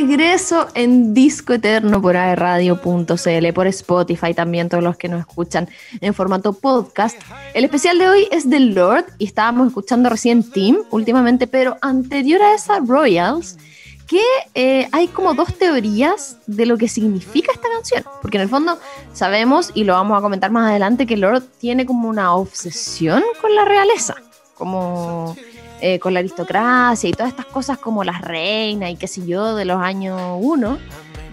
regreso 0.00 0.66
en 0.74 1.12
Disco 1.12 1.52
Eterno 1.52 2.00
por 2.00 2.16
aerradio.cl, 2.16 3.52
por 3.54 3.66
Spotify 3.66 4.32
también, 4.32 4.68
todos 4.68 4.82
los 4.82 4.96
que 4.96 5.08
nos 5.08 5.20
escuchan 5.20 5.68
en 6.00 6.14
formato 6.14 6.54
podcast. 6.54 7.20
El 7.52 7.64
especial 7.64 7.98
de 7.98 8.08
hoy 8.08 8.28
es 8.30 8.48
de 8.48 8.60
Lord 8.60 9.04
y 9.18 9.26
estábamos 9.26 9.68
escuchando 9.68 10.08
recién 10.08 10.42
Team 10.42 10.78
últimamente, 10.90 11.46
pero 11.46 11.76
anterior 11.82 12.40
a 12.40 12.54
esa 12.54 12.80
Royals, 12.80 13.58
que 14.06 14.22
eh, 14.54 14.88
hay 14.92 15.08
como 15.08 15.34
dos 15.34 15.54
teorías 15.58 16.38
de 16.46 16.64
lo 16.64 16.78
que 16.78 16.88
significa 16.88 17.52
esta 17.52 17.68
canción, 17.68 18.02
porque 18.22 18.38
en 18.38 18.42
el 18.44 18.48
fondo 18.48 18.78
sabemos, 19.12 19.70
y 19.74 19.84
lo 19.84 19.92
vamos 19.92 20.18
a 20.18 20.22
comentar 20.22 20.50
más 20.50 20.70
adelante, 20.70 21.06
que 21.06 21.18
Lord 21.18 21.42
tiene 21.58 21.84
como 21.84 22.08
una 22.08 22.34
obsesión 22.34 23.22
con 23.42 23.54
la 23.54 23.66
realeza, 23.66 24.14
como 24.54 25.36
eh, 25.82 25.98
con 25.98 26.12
la 26.12 26.20
aristocracia 26.20 27.08
y 27.08 27.12
todas 27.12 27.30
estas 27.30 27.46
cosas 27.46 27.78
como 27.78 28.04
las 28.04 28.20
reinas 28.20 28.90
y 28.90 28.96
qué 28.96 29.08
sé 29.08 29.26
yo 29.26 29.54
de 29.54 29.64
los 29.64 29.80
años 29.80 30.20
1. 30.38 30.78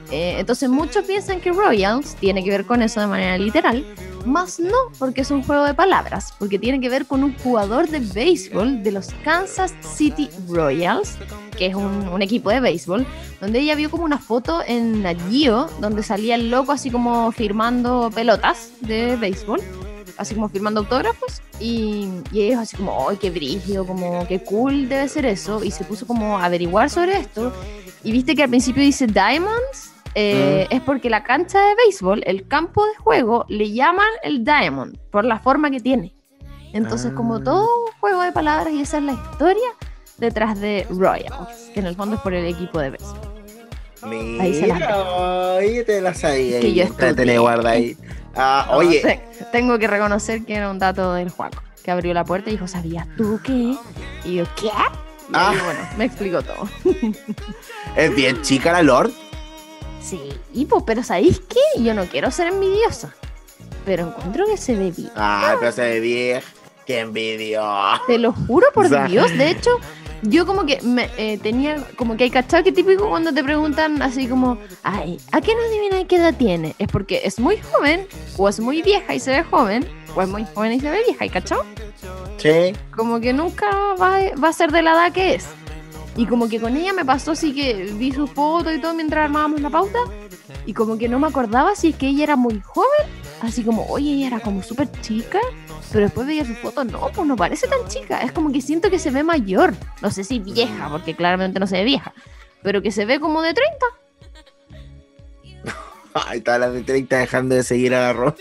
Eh, 0.10 0.36
entonces 0.40 0.70
muchos 0.70 1.04
piensan 1.04 1.42
que 1.42 1.52
Royals 1.52 2.16
tiene 2.16 2.42
que 2.42 2.50
ver 2.50 2.66
con 2.66 2.82
eso 2.82 3.02
de 3.02 3.08
manera 3.08 3.38
literal, 3.38 3.86
más 4.26 4.58
no 4.58 4.78
porque 4.98 5.20
es 5.20 5.32
un 5.32 5.44
juego 5.44 5.66
de 5.66 5.74
palabras, 5.74 6.34
porque 6.40 6.58
tiene 6.58 6.80
que 6.80 6.88
ver 6.88 7.06
con 7.06 7.26
un 7.26 7.38
jugador 7.40 7.90
de 7.90 8.00
béisbol 8.00 8.84
de 8.84 8.92
los 8.94 9.10
Kansas 9.26 9.74
City 9.82 10.30
Royals, 10.48 11.18
que 11.58 11.66
es 11.66 11.76
un, 11.76 12.22
equipo 12.22 12.50
de 12.50 12.62
béisbol, 12.62 13.06
donde 13.42 13.60
ella 13.60 13.76
vio 13.76 13.92
como 13.92 14.06
una 14.06 14.18
foto 14.18 14.62
en 14.66 15.04
Nat 15.04 15.18
Geo 15.30 15.70
donde 15.82 16.04
salía 16.04 16.36
el 16.36 16.50
loco 16.50 16.72
así 16.72 16.90
como 16.90 17.34
firmando 17.34 18.10
pelotas 18.16 18.72
de 18.80 19.18
béisbol 19.18 19.60
así 20.18 20.36
como 20.36 20.50
firmando 20.50 20.82
autógrafos, 20.82 21.42
y, 21.60 22.10
y 22.32 22.42
ellos 22.42 22.60
así 22.60 22.78
como, 22.78 23.10
¡ay, 23.10 23.18
qué 23.18 23.30
brillo! 23.30 23.86
Como, 23.86 24.28
qué 24.28 24.44
cool 24.44 24.90
debe 24.90 25.08
ser 25.08 25.26
eso, 25.26 25.64
y 25.64 25.72
se 25.72 25.84
puso 25.84 26.06
como 26.08 26.38
a 26.38 26.46
averiguar 26.46 26.90
sobre 26.90 27.18
esto, 27.18 27.54
y 28.04 28.12
viste 28.12 28.36
que 28.36 28.44
al 28.44 28.50
principio 28.50 28.84
dice 28.84 29.08
Diamonds, 29.08 29.92
eh, 30.16 30.68
es 30.72 30.82
porque 30.82 31.10
la 31.10 31.24
cancha 31.24 31.60
de 31.60 31.76
béisbol, 31.76 32.24
el 32.26 32.48
campo 32.48 32.86
de 32.86 32.96
juego, 32.96 33.46
le 33.50 33.72
llaman 33.72 34.08
el 34.24 34.44
Diamond 34.44 34.98
por 35.12 35.26
la 35.26 35.40
forma 35.40 35.70
que 35.70 35.80
tiene. 35.80 36.16
Entonces, 36.74 37.12
como 37.14 37.36
ah. 37.36 37.44
todo 37.44 37.68
juego 38.00 38.22
de 38.22 38.32
palabras, 38.32 38.74
y 38.74 38.82
esa 38.82 38.98
es 38.98 39.04
la 39.04 39.14
historia 39.14 39.70
detrás 40.18 40.60
de 40.60 40.88
Royals, 40.90 41.70
que 41.74 41.80
en 41.80 41.86
el 41.86 41.96
fondo 41.96 42.16
es 42.16 42.22
por 42.22 42.34
el 42.34 42.46
equipo 42.46 42.80
de 42.80 42.92
béisbol. 42.92 43.38
Mira, 44.06 44.44
ahí 44.44 44.54
se 44.54 44.68
la 44.68 45.60
te 45.86 46.02
las 46.02 46.24
ahí, 46.24 46.60
que 46.62 46.74
yo 46.74 46.86
te 46.94 47.40
guarda 47.40 47.72
ahí. 47.72 47.98
Ah, 48.38 48.68
oye. 48.72 49.22
tengo 49.52 49.80
que 49.80 49.88
reconocer 49.88 50.46
que 50.46 50.56
era 50.56 50.70
un 50.70 50.80
dato 50.80 51.14
del 51.14 51.30
Juaco, 51.30 51.62
que 51.84 51.92
abrió 51.92 52.14
la 52.14 52.24
puerta 52.24 52.50
y 52.50 52.54
dijo, 52.54 52.68
¿sabías 52.68 53.08
tú 53.18 53.40
qué? 53.44 53.76
Y 54.24 54.36
yo, 54.36 54.46
¿qué? 54.56 54.68
Y 54.68 55.32
ah. 55.34 55.54
bueno, 55.64 55.80
me 55.98 56.06
explicó 56.06 56.42
todo. 56.42 56.70
es 57.96 58.16
bien 58.16 58.42
chica 58.44 58.72
la 58.72 58.84
Lord. 58.84 59.12
Sí, 60.02 60.20
pues, 60.70 60.84
pero 60.86 61.04
¿sabéis 61.04 61.42
qué? 61.50 61.84
Yo 61.84 61.94
no 61.94 62.06
quiero 62.06 62.32
ser 62.32 62.48
envidiosa. 62.48 63.14
Pero 63.86 64.08
encuentro 64.08 64.46
que 64.46 64.58
se 64.58 64.76
ve 64.76 64.92
bien. 64.92 65.12
Ay, 65.16 65.56
pero 65.60 65.72
se 65.72 65.82
ve 65.82 66.00
bien. 66.00 66.42
¡Qué 66.86 67.02
envidio! 67.02 67.62
Te 68.08 68.18
lo 68.18 68.32
juro 68.32 68.68
por 68.74 68.88
Dios. 69.10 69.30
De 69.38 69.50
hecho, 69.50 69.72
yo 70.22 70.46
como 70.46 70.66
que 70.66 70.82
me, 70.82 71.10
eh, 71.18 71.38
tenía, 71.38 71.84
como 71.96 72.18
que 72.18 72.26
hay 72.26 72.30
cachado 72.30 72.64
que 72.64 72.72
típico 72.72 73.10
cuando 73.10 73.34
te 73.34 73.44
preguntan 73.44 74.02
así 74.02 74.28
como, 74.28 74.58
ay, 74.84 75.20
¿a 75.32 75.42
qué 75.42 75.54
no 75.54 75.62
adivinas 75.62 76.06
qué 76.08 76.16
edad 76.18 76.36
tiene? 76.36 76.76
Es 76.80 76.88
porque 76.88 77.22
es 77.24 77.40
muy 77.40 77.58
joven, 77.58 78.08
o 78.38 78.50
es 78.50 78.60
muy 78.60 78.82
vieja 78.82 79.14
y 79.14 79.20
se 79.20 79.32
ve 79.32 79.44
joven, 79.44 79.88
o 80.16 80.22
es 80.22 80.28
muy 80.28 80.46
joven 80.54 80.74
y 80.74 80.80
se 80.80 80.90
ve 80.90 81.04
vieja, 81.06 81.26
¿y 81.26 81.30
cachado? 81.30 81.64
Sí. 82.38 82.74
Como 82.96 83.20
que 83.20 83.34
nunca 83.34 83.70
va, 84.00 84.20
va 84.42 84.50
a 84.50 84.54
ser 84.54 84.72
de 84.72 84.82
la 84.82 84.92
edad 84.92 85.12
que 85.12 85.36
es. 85.36 85.48
Y 86.16 86.26
como 86.26 86.50
que 86.50 86.60
con 86.60 86.76
ella 86.76 86.94
me 86.94 87.06
pasó 87.06 87.32
así 87.32 87.54
que 87.54 87.92
vi 87.94 88.12
su 88.12 88.26
foto 88.26 88.74
y 88.74 88.80
todo 88.82 88.96
mientras 88.96 89.26
armábamos 89.26 89.62
la 89.62 89.70
pauta. 89.70 90.00
Y 90.66 90.74
como 90.74 90.98
que 90.98 91.08
no 91.08 91.20
me 91.20 91.28
acordaba 91.28 91.76
si 91.76 91.90
es 91.90 91.96
que 91.96 92.08
ella 92.08 92.24
era 92.24 92.36
muy 92.36 92.60
joven. 92.60 93.17
Así 93.42 93.64
como, 93.64 93.86
oye, 93.88 94.14
ella 94.14 94.28
era 94.28 94.40
como 94.40 94.64
súper 94.64 94.90
chica. 95.02 95.40
Pero 95.92 96.06
después 96.06 96.28
veía 96.28 96.46
su 96.46 96.56
foto, 96.56 96.84
no, 96.84 97.10
pues 97.14 97.28
no 97.28 97.36
parece 97.36 97.68
tan 97.68 97.88
chica. 97.88 98.22
Es 98.22 98.32
como 98.32 98.52
que 98.52 98.62
siento 98.62 98.90
que 98.90 99.00
se 99.00 99.12
ve 99.12 99.24
mayor. 99.24 99.74
No 100.02 100.12
sé 100.12 100.24
si 100.24 100.40
vieja, 100.40 100.90
porque 100.90 101.16
claramente 101.16 101.60
no 101.60 101.68
se 101.68 101.78
ve 101.78 101.84
vieja. 101.84 102.14
Pero 102.64 102.82
que 102.82 102.92
se 102.92 103.06
ve 103.06 103.20
como 103.20 103.42
de 103.42 103.54
30. 103.54 103.86
Ay, 106.14 106.42
todas 106.42 106.60
las 106.60 106.74
de 106.74 106.82
30 106.82 107.18
dejando 107.18 107.56
de 107.56 107.64
seguir 107.64 107.94
a 107.94 108.12
Ron. 108.14 108.36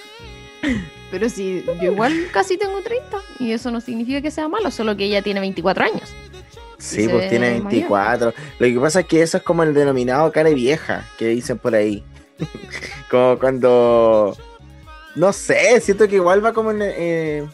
Pero 1.11 1.29
sí, 1.29 1.65
yo 1.81 1.93
igual 1.93 2.29
casi 2.33 2.57
tengo 2.57 2.81
30. 2.83 3.19
Y 3.39 3.53
eso 3.53 3.71
no 3.71 3.81
significa 3.81 4.21
que 4.21 4.31
sea 4.31 4.49
malo, 4.49 4.71
solo 4.71 4.97
que 4.97 5.05
ella 5.05 5.23
tiene 5.23 5.41
24 5.41 5.85
años. 5.85 6.13
Sí, 6.79 7.09
pues 7.09 7.29
tiene 7.31 7.61
24. 7.61 8.35
Lo 8.59 8.67
que 8.67 8.81
pasa 8.81 9.01
es 9.01 9.07
que 9.07 9.23
eso 9.23 9.39
es 9.39 9.43
como 9.43 9.63
el 9.63 9.73
denominado 9.73 10.31
cara 10.33 10.51
vieja 10.51 11.09
que 11.19 11.29
dicen 11.29 11.59
por 11.59 11.75
ahí. 11.75 12.05
como 13.11 13.39
cuando. 13.39 14.37
No 15.17 15.33
sé, 15.33 15.81
siento 15.81 16.07
que 16.07 16.17
igual 16.17 16.45
va 16.45 16.53
como 16.53 16.71
en. 16.71 16.79
Eh, 16.83 17.47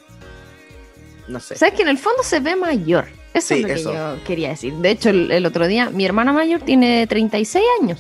no 1.29 1.41
sé. 1.41 1.57
Sabes 1.57 1.75
que 1.75 1.83
en 1.83 1.89
el 1.89 1.99
fondo 1.99 2.23
se 2.23 2.41
ve 2.41 2.57
mayor. 2.57 3.07
Eso 3.33 3.55
es 3.55 3.63
lo 3.63 3.69
que 3.69 3.83
yo 3.83 4.25
quería 4.27 4.51
decir. 4.51 4.75
De 4.75 4.91
hecho, 4.91 5.09
el, 5.09 5.47
otro 5.47 5.67
día, 5.67 5.89
mi 5.89 6.05
hermana 6.05 6.33
mayor 6.33 6.61
tiene 6.61 7.07
36 7.07 7.65
años. 7.81 7.99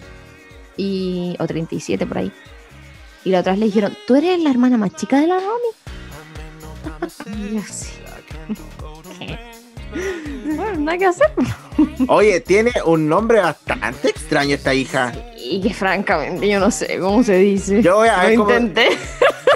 Y, 0.76 1.36
o 1.38 1.46
37 1.46 2.06
por 2.06 2.18
ahí. 2.18 2.32
Y 3.24 3.30
la 3.30 3.40
otra 3.40 3.52
vez 3.52 3.60
le 3.60 3.66
dijeron, 3.66 3.96
¿tú 4.06 4.16
eres 4.16 4.40
la 4.40 4.50
hermana 4.50 4.76
más 4.76 4.94
chica 4.96 5.20
de 5.20 5.28
la 5.28 5.38
Romy? 5.38 5.70
y 7.54 7.58
así. 7.58 7.92
Bueno, 10.56 10.78
nada 10.80 10.98
que 10.98 11.06
hacer. 11.06 11.32
Oye, 12.08 12.40
tiene 12.40 12.72
un 12.84 13.08
nombre 13.08 13.40
bastante 13.40 14.10
extraño 14.10 14.54
esta 14.54 14.74
hija. 14.74 15.12
Y 15.36 15.60
que 15.60 15.74
francamente 15.74 16.48
yo 16.48 16.60
no 16.60 16.70
sé 16.70 16.98
cómo 16.98 17.22
se 17.22 17.36
dice. 17.36 17.82
Yo 17.82 17.96
voy 17.96 18.08
a 18.08 18.24
ver. 18.24 18.34
intenté. 18.34 18.88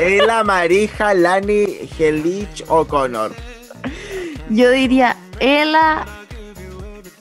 Es 0.01 0.27
la 0.27 0.45
Marija 0.45 1.15
Lani 1.15 1.67
Gelich 1.97 2.65
O'Connor. 2.69 3.33
Yo 4.51 4.71
diría, 4.71 5.17
Ella 5.41 6.05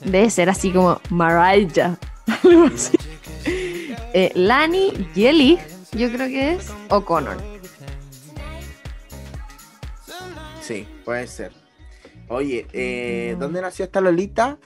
debe 0.03 0.29
ser 0.29 0.49
así 0.49 0.71
como. 0.71 0.99
Algo 2.43 2.65
así. 2.65 2.97
Eh, 4.17 4.31
Lani 4.33 4.93
Jelly, 5.13 5.59
yo 5.91 6.09
creo 6.09 6.27
que 6.27 6.53
es 6.53 6.71
O'Connor. 6.89 7.37
Sí, 10.61 10.87
puede 11.03 11.27
ser. 11.27 11.64
Oye, 12.27 12.65
eh, 12.73 13.35
¿dónde 13.39 13.61
nació 13.61 13.85
esta 13.85 14.01
Lolita? 14.01 14.57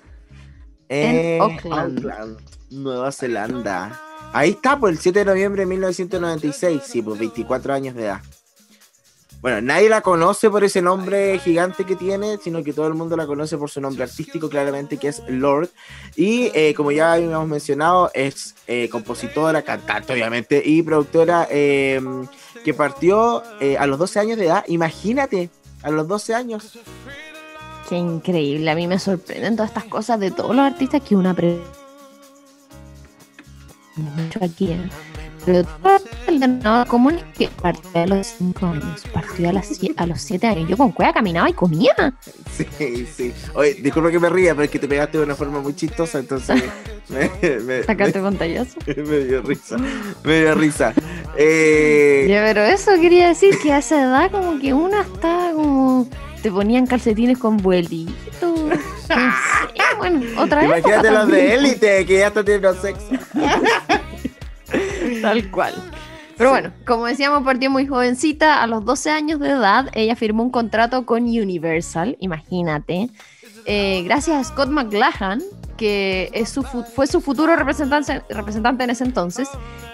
En 0.87 1.41
Auckland. 1.41 2.39
Nueva 2.71 3.11
Zelanda. 3.11 3.99
Ahí 4.31 4.51
está, 4.51 4.71
por 4.71 4.81
pues, 4.81 4.93
el 4.93 4.99
7 4.99 5.19
de 5.19 5.25
noviembre 5.25 5.61
de 5.63 5.65
1996, 5.65 6.81
sí, 6.85 7.01
pues 7.01 7.19
24 7.19 7.73
años 7.73 7.95
de 7.95 8.05
edad. 8.05 8.21
Bueno, 9.41 9.61
nadie 9.61 9.87
la 9.89 10.01
conoce 10.01 10.49
por 10.49 10.63
ese 10.63 10.81
nombre 10.81 11.39
gigante 11.39 11.85
que 11.85 11.95
tiene, 11.95 12.37
sino 12.37 12.61
que 12.61 12.73
todo 12.73 12.87
el 12.87 12.93
mundo 12.93 13.15
la 13.15 13.25
conoce 13.25 13.57
por 13.57 13.69
su 13.69 13.79
nombre 13.79 14.03
artístico, 14.03 14.49
claramente, 14.49 14.97
que 14.97 15.07
es 15.07 15.23
Lord. 15.27 15.69
Y 16.15 16.51
eh, 16.53 16.73
como 16.75 16.91
ya 16.91 17.13
habíamos 17.13 17.47
mencionado, 17.47 18.11
es 18.13 18.55
eh, 18.67 18.89
compositora, 18.89 19.61
cantante, 19.61 20.13
obviamente, 20.13 20.61
y 20.63 20.83
productora 20.83 21.47
em, 21.49 22.27
que 22.63 22.73
partió 22.73 23.41
a 23.79 23.87
los 23.87 23.97
12 23.97 24.19
años 24.19 24.37
de 24.37 24.45
edad. 24.45 24.63
Imagínate, 24.67 25.49
a 25.83 25.89
los 25.89 26.07
12 26.07 26.35
años. 26.35 26.77
Qué 27.89 27.97
increíble. 27.97 28.69
A 28.69 28.75
mí 28.75 28.87
me 28.87 28.99
sorprenden 28.99 29.55
todas 29.55 29.71
estas 29.71 29.85
cosas 29.85 30.19
de 30.19 30.29
todos 30.31 30.55
los 30.55 30.63
artistas 30.63 31.01
que 31.01 31.15
una 31.15 31.33
pre 31.33 31.59
mucho 33.99 34.39
aquí, 34.43 34.71
¿eh? 34.71 34.89
Pero 35.45 35.67
el 36.27 36.39
ganador 36.39 36.87
común 36.87 37.15
es 37.15 37.23
que 37.37 37.47
partió 37.47 38.01
a 38.01 38.05
los 38.05 38.27
5 38.27 38.65
años, 38.65 39.03
partió 39.13 39.49
a, 39.49 39.53
las 39.53 39.69
a 39.95 40.05
los 40.05 40.21
7 40.21 40.47
años. 40.47 40.69
Yo 40.69 40.77
con 40.77 40.91
cueva 40.91 41.13
caminaba 41.13 41.49
y 41.49 41.53
comía. 41.53 42.13
Sí, 42.51 43.07
sí. 43.07 43.33
Oye, 43.55 43.75
disculpa 43.75 44.11
que 44.11 44.19
me 44.19 44.29
ría, 44.29 44.53
pero 44.53 44.65
es 44.65 44.69
que 44.69 44.79
te 44.79 44.87
pegaste 44.87 45.17
de 45.17 45.23
una 45.23 45.35
forma 45.35 45.59
muy 45.59 45.73
chistosa, 45.73 46.19
entonces. 46.19 46.61
me, 47.09 47.31
me, 47.61 47.83
Sacaste 47.83 48.19
pantallazo. 48.19 48.77
Me 48.85 49.19
dio 49.19 49.41
risa. 49.41 49.77
Me 50.23 50.41
dio 50.41 50.55
risa. 50.55 50.93
Eh... 51.37 52.27
Ya, 52.29 52.43
pero 52.43 52.63
eso 52.63 52.91
quería 52.99 53.29
decir 53.29 53.57
que 53.63 53.71
a 53.71 53.79
esa 53.79 54.03
edad, 54.03 54.31
como 54.31 54.59
que 54.59 54.73
una 54.73 55.01
está 55.01 55.51
como 55.53 56.07
te 56.41 56.51
ponían 56.51 56.87
calcetines 56.87 57.37
con 57.37 57.57
vuelitos. 57.57 58.15
bueno, 59.97 60.21
otra 60.41 60.61
vez. 60.61 60.69
Imagínate 60.69 61.11
los 61.11 61.27
de 61.27 61.55
élite 61.55 62.05
que 62.05 62.19
ya 62.19 62.27
están 62.27 62.45
teniendo 62.45 62.73
sexo. 62.75 63.09
Tal 65.21 65.51
cual. 65.51 65.73
Pero 66.37 66.51
bueno, 66.51 66.71
como 66.85 67.05
decíamos, 67.05 67.43
partió 67.43 67.69
muy 67.69 67.85
jovencita, 67.85 68.63
a 68.63 68.67
los 68.67 68.85
12 68.85 69.09
años 69.11 69.39
de 69.41 69.49
edad, 69.49 69.89
ella 69.93 70.15
firmó 70.15 70.41
un 70.43 70.51
contrato 70.51 71.05
con 71.05 71.23
Universal, 71.23 72.15
imagínate, 72.21 73.09
eh, 73.65 74.03
gracias 74.05 74.37
a 74.37 74.43
Scott 74.45 74.69
McLachlan, 74.69 75.41
que 75.79 76.45
fue 76.93 77.07
su 77.07 77.21
futuro 77.21 77.55
representante, 77.55 78.83
en 78.83 78.89
ese 78.89 79.05
entonces, 79.05 79.47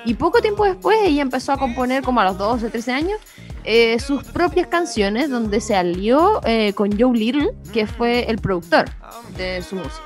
y 0.04 0.16
poco 0.16 0.42
tiempo 0.42 0.66
después 0.66 0.98
ella 1.04 1.22
empezó 1.22 1.52
a 1.52 1.58
componer, 1.58 2.02
como 2.02 2.22
a 2.22 2.26
los 2.26 2.40
12, 2.40 2.72
13 2.72 2.92
años, 2.92 3.20
eh, 3.64 4.00
sus 4.00 4.24
propias 4.24 4.66
canciones 4.66 5.30
donde 5.30 5.62
se 5.62 5.76
alió 5.76 6.42
eh, 6.44 6.74
con 6.74 7.00
Joe 7.00 7.16
Little, 7.16 7.52
que 7.72 7.86
fue 7.86 8.28
el 8.28 8.40
productor 8.40 8.86
de 9.38 9.62
su 9.62 9.76
música. 9.76 10.02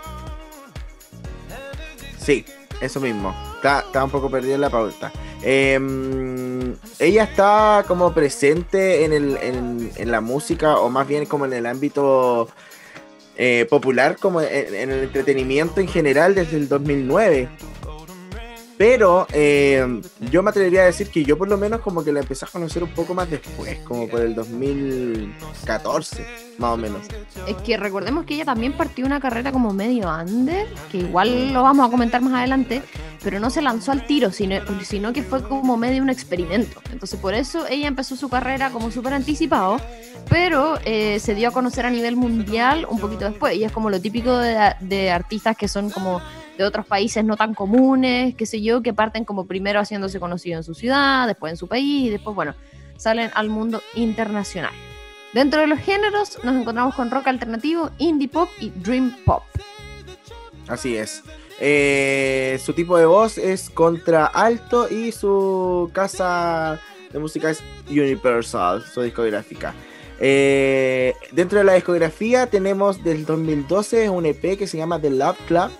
Sí, 2.18 2.44
eso 2.82 3.00
mismo. 3.00 3.34
Está, 3.56 4.04
un 4.04 4.12
poco 4.12 4.30
perdida 4.30 4.56
en 4.56 4.62
la 4.62 4.70
pauta. 4.70 5.14
Em, 5.42 6.76
ella 7.00 7.24
está 7.24 7.86
como 7.88 8.14
presente 8.14 9.06
en, 9.06 10.12
la 10.12 10.20
música, 10.20 10.78
o 10.78 10.90
más 10.90 11.08
bien 11.08 11.26
como 11.26 11.46
en 11.46 11.54
el 11.54 11.66
ámbito 11.66 12.50
eh, 13.42 13.66
popular, 13.70 14.18
como 14.20 14.42
en, 14.42 14.76
en, 14.76 14.92
el 14.92 15.04
entretenimiento 15.04 15.80
en 15.80 15.88
general 15.88 16.36
desde 16.36 16.58
el 16.58 16.68
2009. 16.68 17.48
Pero 18.80 19.28
eh, 19.34 20.02
yo 20.32 20.42
me 20.42 20.52
atrevería 20.52 20.84
a 20.84 20.86
decir 20.86 21.10
que 21.10 21.26
yo 21.26 21.38
por 21.38 21.50
lo 21.50 21.58
menos 21.58 21.82
como 21.82 22.02
que 22.02 22.14
la 22.14 22.22
empecé 22.22 22.46
a 22.46 22.48
conocer 22.48 22.82
un 22.82 22.92
poco 22.92 23.14
más 23.14 23.30
después, 23.30 23.78
como 23.80 24.08
por 24.08 24.22
el 24.22 24.34
2014, 24.34 26.26
más 26.58 26.72
o 26.72 26.78
menos. 26.78 27.02
Es 27.46 27.58
que 27.58 27.76
recordemos 27.76 28.24
que 28.24 28.36
ella 28.36 28.46
también 28.46 28.72
partió 28.72 29.06
una 29.06 29.20
carrera 29.20 29.52
como 29.52 29.74
medio 29.74 30.10
under, 30.10 30.66
que 30.90 31.00
igual 31.00 31.52
lo 31.52 31.62
vamos 31.62 31.86
a 31.86 31.92
comentar 31.92 32.22
más 32.22 32.32
adelante, 32.36 32.82
pero 33.22 33.42
no 33.42 33.50
se 33.50 33.62
lanzó 33.62 33.92
al 33.92 34.08
tiro, 34.08 34.32
sino, 34.32 35.12
que 35.12 35.24
fue 35.24 35.44
como 35.44 35.76
medio 35.76 36.02
un 36.02 36.10
experimento. 36.10 36.82
Entonces 36.90 37.20
por 37.20 37.34
eso 37.34 37.68
ella 37.68 37.90
empezó 37.90 38.16
su 38.16 38.30
carrera 38.30 38.70
como 38.70 38.92
súper 38.92 39.14
anticipado, 39.14 39.82
pero 40.30 40.80
eh, 40.86 41.20
se 41.20 41.36
dio 41.36 41.50
a 41.50 41.52
conocer 41.52 41.86
a 41.86 41.90
nivel 41.90 42.16
mundial 42.16 42.88
un 42.90 42.98
poquito 42.98 43.26
después. 43.26 43.58
Y 43.58 43.66
es 43.66 43.74
como 43.74 43.90
lo 43.90 44.00
típico 44.00 44.38
de, 44.38 44.74
de 44.80 45.12
artistas 45.12 45.58
que 45.58 45.68
son 45.68 45.90
como 45.90 46.22
de 46.60 46.66
otros 46.66 46.86
países 46.86 47.24
no 47.24 47.38
tan 47.38 47.54
comunes, 47.54 48.36
qué 48.36 48.46
sé 48.46 48.62
yo, 48.62 48.82
que 48.82 48.94
parten 48.94 49.24
como 49.24 49.48
primero 49.48 49.80
haciéndose 49.80 50.20
conocido 50.20 50.58
en 50.58 50.66
su 50.66 50.74
ciudad, 50.74 51.26
después 51.26 51.52
en 51.52 51.58
su 51.58 51.70
país 51.70 52.08
y 52.08 52.10
después, 52.10 52.36
bueno, 52.36 52.54
salen 52.98 53.32
al 53.34 53.48
mundo 53.48 53.82
internacional. 53.96 54.74
Dentro 55.34 55.62
de 55.62 55.68
los 55.68 55.80
géneros 55.80 56.38
nos 56.44 56.54
encontramos 56.58 56.96
con 56.96 57.12
rock 57.12 57.28
alternativo, 57.28 57.92
indie 57.98 58.28
pop 58.28 58.50
y 58.60 58.72
dream 58.72 59.16
pop. 59.24 59.44
Así 60.68 60.98
es. 60.98 61.24
Eh, 61.62 62.60
su 62.62 62.74
tipo 62.74 62.98
de 62.98 63.06
voz 63.06 63.38
es 63.38 63.70
contra 63.70 64.26
alto 64.26 64.90
y 64.90 65.14
su 65.14 65.90
casa 65.94 66.82
de 67.10 67.20
música 67.20 67.52
es 67.52 67.64
Universal, 67.90 68.84
su 68.84 69.02
discográfica. 69.02 69.74
Eh, 70.20 71.14
dentro 71.32 71.60
de 71.60 71.64
la 71.64 71.76
discografía 71.76 72.48
tenemos 72.48 73.02
del 73.02 73.26
2012 73.26 74.10
un 74.10 74.26
EP 74.26 74.58
que 74.58 74.68
se 74.68 74.78
llama 74.78 75.00
The 75.00 75.12
Love 75.12 75.38
Club 75.48 75.72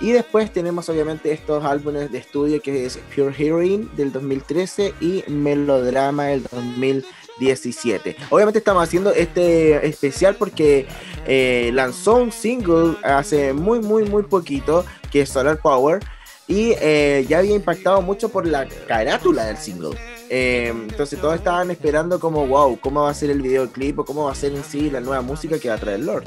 y 0.00 0.12
después 0.12 0.52
tenemos 0.52 0.88
obviamente 0.88 1.32
estos 1.32 1.64
álbumes 1.64 2.10
de 2.10 2.18
estudio 2.18 2.60
que 2.60 2.86
es 2.86 2.98
Pure 3.14 3.34
Heroine 3.36 3.88
del 3.96 4.12
2013 4.12 4.94
y 5.00 5.24
Melodrama 5.28 6.24
del 6.26 6.42
2017. 6.42 8.16
Obviamente 8.30 8.58
estamos 8.58 8.82
haciendo 8.82 9.12
este 9.12 9.86
especial 9.86 10.36
porque 10.36 10.86
eh, 11.26 11.70
lanzó 11.72 12.16
un 12.16 12.32
single 12.32 12.96
hace 13.02 13.52
muy 13.52 13.80
muy 13.80 14.04
muy 14.04 14.24
poquito 14.24 14.84
que 15.10 15.22
es 15.22 15.30
Solar 15.30 15.58
Power 15.58 16.00
y 16.46 16.72
eh, 16.80 17.24
ya 17.28 17.38
había 17.38 17.54
impactado 17.54 18.02
mucho 18.02 18.28
por 18.28 18.46
la 18.46 18.66
carátula 18.86 19.46
del 19.46 19.56
single. 19.56 19.96
Eh, 20.30 20.68
entonces 20.68 21.20
todos 21.20 21.36
estaban 21.36 21.70
esperando 21.70 22.18
como, 22.18 22.46
wow, 22.46 22.78
¿cómo 22.80 23.02
va 23.02 23.10
a 23.10 23.14
ser 23.14 23.30
el 23.30 23.40
videoclip 23.40 24.00
o 24.00 24.04
cómo 24.04 24.24
va 24.24 24.32
a 24.32 24.34
ser 24.34 24.52
en 24.52 24.64
sí 24.64 24.90
la 24.90 25.00
nueva 25.00 25.22
música 25.22 25.58
que 25.58 25.68
va 25.68 25.76
a 25.76 25.78
traer 25.78 26.00
Lord? 26.00 26.24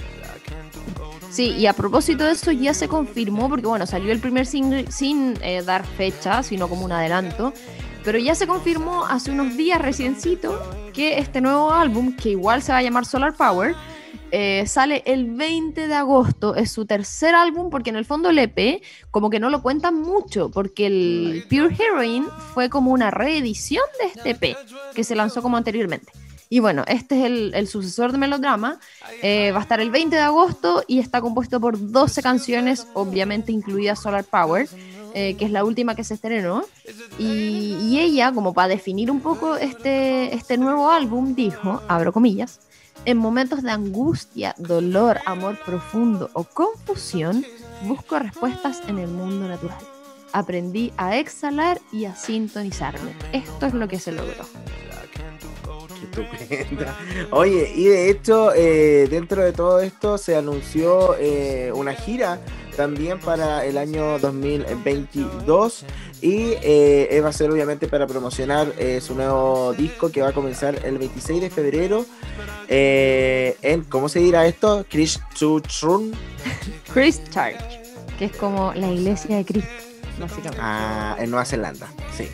Sí, 1.30 1.52
y 1.52 1.68
a 1.68 1.74
propósito 1.74 2.24
de 2.24 2.32
eso 2.32 2.52
ya 2.52 2.74
se 2.74 2.88
confirmó, 2.88 3.50
porque 3.50 3.68
bueno, 3.68 3.86
salió 3.86 4.12
el 4.12 4.20
primer 4.20 4.46
single 4.46 4.92
sin 4.92 5.38
eh, 5.42 5.62
dar 5.62 5.86
fecha, 5.86 6.42
sino 6.42 6.68
como 6.68 6.86
un 6.86 6.92
adelanto, 6.92 7.54
pero 8.04 8.18
ya 8.18 8.34
se 8.36 8.48
confirmó 8.48 9.06
hace 9.06 9.32
unos 9.32 9.58
días 9.58 9.82
reciencito 9.82 10.60
que 10.94 11.20
este 11.20 11.42
nuevo 11.42 11.72
álbum, 11.72 12.16
que 12.16 12.30
igual 12.30 12.64
se 12.64 12.72
va 12.72 12.80
a 12.80 12.82
llamar 12.82 13.06
Solar 13.06 13.36
Power, 13.36 13.76
eh, 14.32 14.66
sale 14.68 15.04
el 15.06 15.26
20 15.36 15.88
de 15.88 15.94
agosto, 15.94 16.56
es 16.56 16.72
su 16.72 16.86
tercer 16.86 17.34
álbum, 17.36 17.70
porque 17.70 17.90
en 17.90 17.96
el 17.96 18.06
fondo 18.06 18.30
el 18.30 18.40
EP 18.40 18.82
como 19.10 19.30
que 19.30 19.40
no 19.40 19.50
lo 19.50 19.62
cuentan 19.62 19.96
mucho, 20.02 20.50
porque 20.50 20.88
el 20.88 21.46
Pure 21.50 21.76
Heroine 21.78 22.28
fue 22.54 22.70
como 22.70 22.92
una 22.92 23.12
reedición 23.12 23.84
de 24.00 24.08
este 24.08 24.30
EP, 24.32 24.58
que 24.94 25.04
se 25.04 25.16
lanzó 25.16 25.42
como 25.42 25.56
anteriormente. 25.56 26.12
Y 26.50 26.60
bueno, 26.60 26.84
este 26.88 27.20
es 27.20 27.54
el, 27.54 27.68
sucesor 27.68 28.12
de 28.12 28.18
Melodrama. 28.18 28.80
Eh, 29.22 29.52
va 29.52 29.60
a 29.60 29.62
estar 29.62 29.80
el 29.80 29.92
20 29.92 30.16
de 30.16 30.22
agosto 30.22 30.84
y 30.88 31.00
está 31.00 31.22
compuesto 31.22 31.60
por 31.60 31.92
12 31.92 32.22
canciones, 32.22 32.88
obviamente 32.94 33.52
incluida 33.52 33.96
Solar 33.96 34.24
Power, 34.24 34.70
eh, 35.14 35.36
que 35.36 35.46
es 35.46 35.52
la 35.52 35.66
última 35.66 35.96
que 35.96 36.04
se 36.04 36.14
estrenó. 36.14 36.64
Y, 37.20 37.78
y, 37.82 38.00
ella, 38.00 38.32
como 38.32 38.54
para 38.54 38.70
definir 38.70 39.12
un 39.12 39.20
poco 39.20 39.58
este, 39.58 40.34
este 40.34 40.58
nuevo 40.58 40.90
álbum, 40.90 41.36
dijo, 41.36 41.82
abro 41.88 42.14
comillas, 42.14 42.62
en 43.06 43.18
momentos 43.18 43.62
de 43.62 43.72
angustia, 43.72 44.56
dolor, 44.58 45.20
amor 45.26 45.58
profundo 45.66 46.30
o 46.34 46.44
confusión, 46.44 47.46
busco 47.84 48.20
respuestas 48.20 48.82
en 48.88 49.00
el 49.00 49.10
mundo 49.10 49.48
natural. 49.48 49.78
Aprendí 50.34 50.92
a 50.98 51.18
exhalar 51.18 51.80
y 51.92 52.06
a 52.06 52.16
sintonizarme. 52.16 53.14
Esto 53.32 53.66
es 53.66 53.74
lo 53.74 53.88
que 53.88 54.00
se 54.00 54.12
logró. 54.12 54.46
Oye, 57.32 57.72
y 57.76 57.86
de 57.86 58.10
hecho, 58.10 58.54
eh, 58.54 59.08
dentro 59.10 59.44
de 59.44 59.54
todo 59.54 59.80
esto 59.80 60.18
se 60.18 60.36
anunció 60.36 61.16
eh, 61.20 61.72
una 61.74 61.94
gira 61.94 62.40
también 62.76 63.20
para 63.20 63.66
el 63.66 63.78
año 63.78 64.20
2022 64.20 65.84
y 66.22 66.54
eh, 66.62 67.20
va 67.24 67.30
a 67.30 67.34
ser 67.34 67.50
obviamente 67.50 67.88
para 67.88 68.06
promocionar 68.06 68.72
su 69.02 69.16
nuevo 69.16 69.74
disco 69.74 70.12
que 70.12 70.22
va 70.22 70.30
a 70.30 70.34
comenzar 70.34 70.80
el 70.86 71.00
26 71.00 71.42
de 71.42 71.50
febrero 71.50 72.06
en, 72.68 73.84
¿cómo 73.86 74.10
se 74.10 74.20
dirá 74.20 74.46
esto? 74.46 74.86
Christchurch. 74.90 75.86
Christchurch, 76.94 78.18
que 78.20 78.26
es 78.26 78.36
como 78.36 78.74
la 78.74 78.92
iglesia 78.92 79.38
de 79.38 79.46
Cristo, 79.46 79.72
básicamente. 80.20 80.60
Ah, 80.62 81.16
en 81.20 81.32
Nueva 81.32 81.46
Zelanda, 81.46 81.88
sí. 82.16 82.28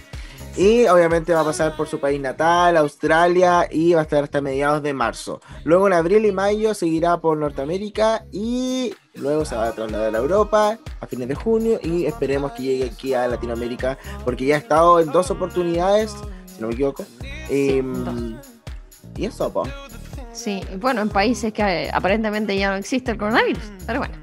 Y 0.55 0.85
obviamente 0.85 1.33
va 1.33 1.41
a 1.41 1.45
pasar 1.45 1.75
por 1.75 1.87
su 1.87 1.99
país 1.99 2.21
natal, 2.21 2.77
Australia, 2.77 3.67
y 3.71 3.93
va 3.93 4.01
a 4.01 4.03
estar 4.03 4.23
hasta 4.23 4.39
mediados 4.39 4.83
de 4.83 4.93
marzo. 4.93 5.41
Luego 5.63 5.87
en 5.87 5.93
abril 5.93 6.25
y 6.25 6.31
mayo 6.31 6.75
seguirá 6.75 7.19
por 7.19 7.37
Norteamérica 7.37 8.25
y 8.31 8.93
luego 9.15 9.45
se 9.45 9.55
va 9.55 9.69
a 9.69 9.71
trasladar 9.71 10.15
a 10.15 10.19
Europa 10.19 10.77
a 10.99 11.07
fines 11.07 11.27
de 11.27 11.35
junio 11.35 11.79
y 11.81 12.05
esperemos 12.05 12.51
que 12.51 12.63
llegue 12.63 12.85
aquí 12.85 13.15
a 13.15 13.27
Latinoamérica 13.27 13.97
porque 14.23 14.45
ya 14.45 14.55
ha 14.55 14.59
estado 14.59 14.99
en 14.99 15.11
dos 15.11 15.31
oportunidades, 15.31 16.15
si 16.45 16.61
no 16.61 16.67
me 16.67 16.73
equivoco. 16.73 17.03
Em, 17.49 18.37
y 19.15 19.25
eso, 19.25 19.51
pues. 19.51 19.71
Sí, 20.33 20.61
bueno, 20.79 21.01
en 21.01 21.09
países 21.09 21.53
que 21.53 21.61
eh, 21.61 21.91
aparentemente 21.93 22.57
ya 22.57 22.71
no 22.71 22.77
existe 22.77 23.11
el 23.11 23.17
coronavirus, 23.17 23.63
pero 23.85 23.99
bueno. 23.99 24.15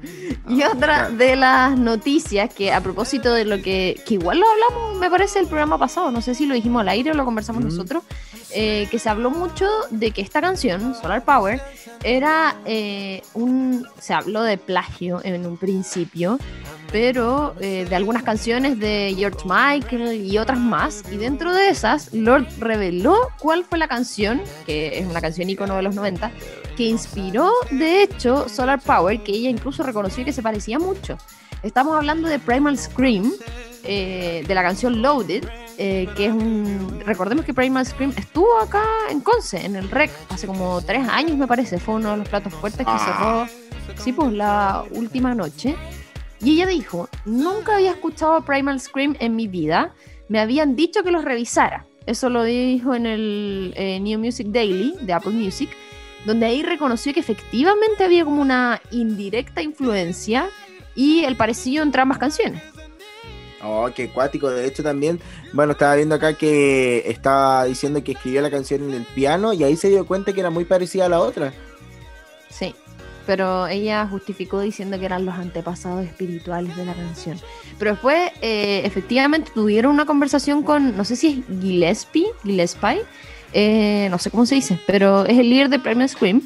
Y 0.49 0.63
otra 0.63 1.09
de 1.09 1.37
las 1.37 1.77
noticias 1.79 2.53
que 2.53 2.73
a 2.73 2.81
propósito 2.81 3.33
de 3.33 3.45
lo 3.45 3.61
que, 3.61 4.01
que 4.05 4.15
igual 4.15 4.39
lo 4.39 4.45
hablamos, 4.49 4.99
me 4.99 5.09
parece, 5.09 5.39
el 5.39 5.47
programa 5.47 5.77
pasado, 5.77 6.11
no 6.11 6.21
sé 6.21 6.35
si 6.35 6.45
lo 6.45 6.53
dijimos 6.53 6.81
al 6.81 6.89
aire 6.89 7.11
o 7.11 7.13
lo 7.13 7.23
conversamos 7.23 7.63
nosotros, 7.63 8.03
eh, 8.53 8.87
que 8.91 8.99
se 8.99 9.09
habló 9.09 9.31
mucho 9.31 9.65
de 9.89 10.11
que 10.11 10.21
esta 10.21 10.41
canción, 10.41 10.93
Solar 10.95 11.23
Power, 11.23 11.61
era 12.03 12.57
eh, 12.65 13.21
un, 13.33 13.87
se 13.99 14.13
habló 14.13 14.43
de 14.43 14.57
plagio 14.57 15.21
en 15.23 15.45
un 15.45 15.55
principio, 15.55 16.37
pero 16.91 17.55
eh, 17.59 17.85
de 17.89 17.95
algunas 17.95 18.23
canciones 18.23 18.77
de 18.79 19.15
George 19.17 19.45
Michael 19.45 20.25
y 20.25 20.37
otras 20.37 20.59
más. 20.59 21.03
Y 21.11 21.17
dentro 21.17 21.53
de 21.53 21.69
esas, 21.69 22.13
Lord 22.13 22.47
reveló 22.59 23.15
cuál 23.39 23.63
fue 23.63 23.77
la 23.77 23.87
canción, 23.87 24.41
que 24.65 24.99
es 24.99 25.05
una 25.05 25.21
canción 25.21 25.49
icono 25.49 25.75
de 25.75 25.83
los 25.83 25.95
90, 25.95 26.31
que 26.75 26.83
inspiró, 26.83 27.51
de 27.71 28.03
hecho, 28.03 28.49
Solar 28.49 28.81
Power, 28.81 29.21
que 29.23 29.31
ella 29.31 29.49
incluso 29.49 29.83
reconoció 29.83 30.25
que 30.25 30.33
se 30.33 30.41
parecía 30.41 30.79
mucho. 30.79 31.17
Estamos 31.63 31.95
hablando 31.95 32.27
de 32.27 32.39
Primal 32.39 32.77
Scream, 32.77 33.31
eh, 33.83 34.43
de 34.47 34.55
la 34.55 34.63
canción 34.63 35.01
Loaded, 35.01 35.45
eh, 35.77 36.09
que 36.15 36.25
es 36.25 36.33
un... 36.33 37.01
Recordemos 37.05 37.45
que 37.45 37.53
Primal 37.53 37.85
Scream 37.85 38.13
estuvo 38.17 38.59
acá 38.59 38.83
en 39.09 39.21
Conce, 39.21 39.65
en 39.65 39.75
el 39.75 39.89
REC, 39.89 40.11
hace 40.29 40.47
como 40.47 40.81
tres 40.81 41.07
años 41.07 41.37
me 41.37 41.47
parece, 41.47 41.79
fue 41.79 41.95
uno 41.95 42.11
de 42.11 42.17
los 42.17 42.29
platos 42.29 42.53
fuertes 42.53 42.85
que 42.85 42.91
ah. 42.93 43.47
cerró, 43.47 43.95
sí, 44.03 44.11
pues 44.11 44.33
la 44.33 44.83
última 44.91 45.33
noche. 45.35 45.75
Y 46.43 46.53
ella 46.53 46.67
dijo, 46.67 47.07
nunca 47.25 47.75
había 47.75 47.91
escuchado 47.91 48.43
Primal 48.43 48.79
Scream 48.79 49.15
en 49.19 49.35
mi 49.35 49.47
vida, 49.47 49.93
me 50.27 50.39
habían 50.39 50.75
dicho 50.75 51.03
que 51.03 51.11
los 51.11 51.23
revisara. 51.23 51.85
Eso 52.07 52.29
lo 52.29 52.43
dijo 52.43 52.95
en 52.95 53.05
el 53.05 53.73
eh, 53.75 53.99
New 53.99 54.17
Music 54.17 54.47
Daily 54.47 54.95
de 55.01 55.13
Apple 55.13 55.33
Music, 55.33 55.69
donde 56.25 56.47
ahí 56.47 56.63
reconoció 56.63 57.13
que 57.13 57.19
efectivamente 57.19 58.03
había 58.03 58.25
como 58.25 58.41
una 58.41 58.81
indirecta 58.89 59.61
influencia 59.61 60.49
y 60.95 61.23
el 61.25 61.35
parecido 61.35 61.83
entre 61.83 62.01
ambas 62.01 62.17
canciones. 62.17 62.63
Oh, 63.63 63.87
qué 63.95 64.09
cuático. 64.09 64.49
De 64.49 64.65
hecho, 64.65 64.81
también, 64.81 65.19
bueno, 65.53 65.73
estaba 65.73 65.95
viendo 65.95 66.15
acá 66.15 66.33
que 66.33 67.03
estaba 67.05 67.65
diciendo 67.65 68.03
que 68.03 68.13
escribió 68.13 68.41
la 68.41 68.49
canción 68.49 68.81
en 68.89 68.95
el 68.95 69.03
piano 69.03 69.53
y 69.53 69.63
ahí 69.63 69.75
se 69.75 69.89
dio 69.89 70.07
cuenta 70.07 70.33
que 70.33 70.39
era 70.39 70.49
muy 70.49 70.65
parecida 70.65 71.05
a 71.05 71.09
la 71.09 71.19
otra. 71.19 71.53
Sí 72.49 72.73
pero 73.25 73.67
ella 73.67 74.07
justificó 74.09 74.59
diciendo 74.59 74.99
que 74.99 75.05
eran 75.05 75.25
los 75.25 75.35
antepasados 75.35 76.05
espirituales 76.05 76.75
de 76.75 76.85
la 76.85 76.93
canción. 76.93 77.37
Pero 77.77 77.91
después, 77.91 78.31
eh, 78.41 78.81
efectivamente, 78.83 79.51
tuvieron 79.53 79.93
una 79.93 80.05
conversación 80.05 80.63
con, 80.63 80.95
no 80.97 81.05
sé 81.05 81.15
si 81.15 81.45
es 81.49 81.61
Gillespie, 81.61 82.27
Gillespie, 82.43 83.01
eh, 83.53 84.07
no 84.09 84.17
sé 84.17 84.31
cómo 84.31 84.45
se 84.45 84.55
dice, 84.55 84.79
pero 84.87 85.25
es 85.25 85.37
el 85.37 85.49
líder 85.49 85.69
de 85.69 85.79
Primal 85.79 86.09
Scream, 86.09 86.41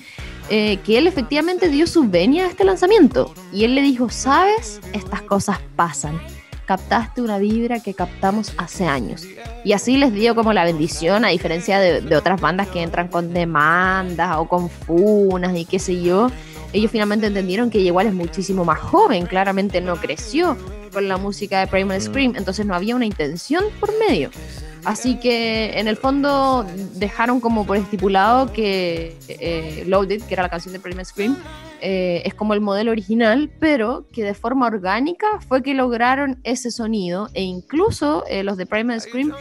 eh, 0.49 0.78
que 0.84 0.97
él 0.97 1.07
efectivamente 1.07 1.69
dio 1.69 1.88
su 1.88 2.07
venia 2.09 2.45
a 2.45 2.47
este 2.49 2.63
lanzamiento. 2.63 3.34
Y 3.51 3.63
él 3.63 3.76
le 3.76 3.82
dijo, 3.82 4.09
sabes, 4.09 4.82
estas 4.93 5.21
cosas 5.21 5.59
pasan. 5.76 6.19
Captaste 6.65 7.21
una 7.21 7.38
vibra 7.38 7.80
que 7.80 7.93
captamos 7.93 8.53
hace 8.57 8.86
años. 8.86 9.23
Y 9.63 9.73
así 9.73 9.97
les 9.97 10.13
dio 10.13 10.34
como 10.34 10.51
la 10.51 10.63
bendición, 10.63 11.23
a 11.23 11.30
diferencia 11.30 11.80
de, 11.80 12.01
de 12.01 12.15
otras 12.15 12.41
bandas 12.41 12.67
que 12.69 12.82
entran 12.82 13.07
con 13.07 13.34
demandas 13.34 14.38
o 14.38 14.47
con 14.47 14.69
funas 14.69 15.55
y 15.55 15.65
qué 15.65 15.78
sé 15.78 16.01
yo 16.01 16.32
ellos 16.76 16.91
finalmente 16.91 17.28
entendieron 17.28 17.69
que 17.69 17.80
igual 17.80 18.07
es 18.07 18.13
muchísimo 18.13 18.65
más 18.65 18.80
joven, 18.80 19.26
claramente 19.28 19.80
no 19.80 19.95
creció 19.95 20.57
con 20.91 21.07
la 21.07 21.15
música 21.15 21.61
de 21.61 21.67
Primal 21.67 21.99
mm. 21.99 22.01
Scream, 22.01 22.36
entonces 22.36 22.65
no 22.65 22.76
había 22.76 22.95
una 22.95 23.05
intención 23.05 23.63
por 23.80 23.91
medio. 23.97 24.30
Así 24.84 25.17
que 25.17 25.80
en 25.80 25.88
el 25.88 25.95
fondo 25.95 26.65
dejaron 26.95 27.39
como 27.39 27.65
por 27.65 27.78
estipulado 27.78 28.51
que 28.51 29.17
eh, 29.28 29.84
Loaded, 29.88 30.21
que 30.23 30.34
era 30.34 30.43
la 30.43 30.49
canción 30.49 30.73
de 30.73 30.80
Primal 30.80 31.05
Scream, 31.05 31.38
eh, 31.82 32.21
es 32.26 32.34
como 32.34 32.53
el 32.53 32.61
modelo 32.61 32.91
original, 32.91 33.49
pero 33.59 34.05
que 34.11 34.23
de 34.23 34.34
forma 34.34 34.67
orgánica 34.67 35.28
fue 35.47 35.63
que 35.63 35.73
lograron 35.73 36.39
ese 36.43 36.71
sonido 36.71 37.30
e 37.34 37.41
incluso 37.41 38.26
eh, 38.28 38.43
los 38.43 38.57
de 38.57 38.65
Primal 38.65 39.01
Scream 39.01 39.34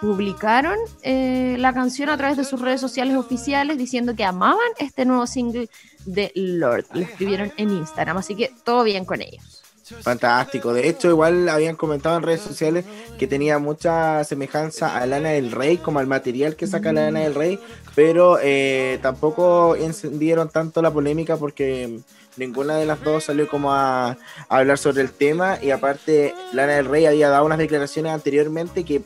publicaron 0.00 0.76
la 1.04 1.72
canción 1.72 2.10
a 2.10 2.16
través 2.16 2.36
de 2.36 2.42
sus 2.42 2.60
redes 2.60 2.80
sociales 2.80 3.16
oficiales 3.16 3.78
diciendo 3.78 4.16
que 4.16 4.24
amaban 4.24 4.58
este 4.80 5.04
nuevo 5.04 5.28
single 5.28 5.68
de 6.04 6.32
Lord. 6.34 6.86
Lo 6.92 7.00
escribieron 7.00 7.52
en 7.56 7.70
Instagram, 7.70 8.16
así 8.16 8.34
que 8.34 8.50
todo 8.64 8.84
bien 8.84 9.04
con 9.04 9.20
ellos. 9.22 9.51
Fantástico. 10.00 10.72
De 10.72 10.88
hecho, 10.88 11.08
igual 11.08 11.48
habían 11.48 11.76
comentado 11.76 12.16
en 12.16 12.22
redes 12.22 12.40
sociales 12.40 12.84
que 13.18 13.26
tenía 13.26 13.58
mucha 13.58 14.24
semejanza 14.24 14.96
a 14.96 15.06
Lana 15.06 15.30
del 15.30 15.52
Rey, 15.52 15.76
como 15.76 15.98
al 15.98 16.06
material 16.06 16.56
que 16.56 16.66
saca 16.66 16.92
Lana 16.92 17.20
del 17.20 17.34
Rey, 17.34 17.58
pero 17.94 18.38
eh, 18.42 18.98
tampoco 19.02 19.76
encendieron 19.76 20.48
tanto 20.48 20.82
la 20.82 20.90
polémica 20.90 21.36
porque 21.36 22.00
ninguna 22.36 22.76
de 22.76 22.86
las 22.86 23.02
dos 23.02 23.24
salió 23.24 23.48
como 23.48 23.72
a, 23.72 24.16
hablar 24.48 24.78
sobre 24.78 25.02
el 25.02 25.10
tema 25.10 25.58
y 25.62 25.70
aparte 25.70 26.34
Lana 26.52 26.74
del 26.74 26.86
Rey 26.86 27.06
había 27.06 27.28
dado 27.28 27.44
unas 27.44 27.58
declaraciones 27.58 28.12
anteriormente 28.12 28.84
que, 28.84 29.02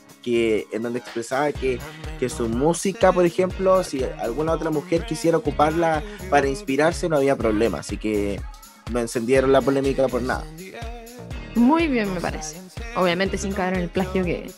en 0.73 0.83
donde 0.83 0.99
expresaba 0.99 1.53
que, 1.53 1.79
que, 2.19 2.29
su 2.29 2.49
música, 2.49 3.13
por 3.13 3.25
ejemplo, 3.25 3.83
si 3.85 4.05
alguna 4.05 4.53
otra 4.53 4.71
mujer 4.71 5.07
quisiera 5.07 5.37
ocuparla 5.39 6.03
para 6.31 6.49
inspirarse 6.49 7.09
no 7.09 7.17
había 7.17 7.37
problema, 7.37 7.79
así 7.79 7.97
que 7.97 8.41
no 8.91 9.01
encendieron 9.01 9.53
la 9.53 9.61
polémica 9.61 10.09
por 10.09 10.23
nada. 10.23 10.45
Muy 11.55 11.89
bien 11.89 12.13
me 12.13 12.21
parece, 12.21 12.59
obviamente 12.97 13.39
sin 13.39 13.53
caer 13.53 13.75
en 13.75 13.81
el 13.81 13.89
plagio 13.89 14.25
que 14.25 14.51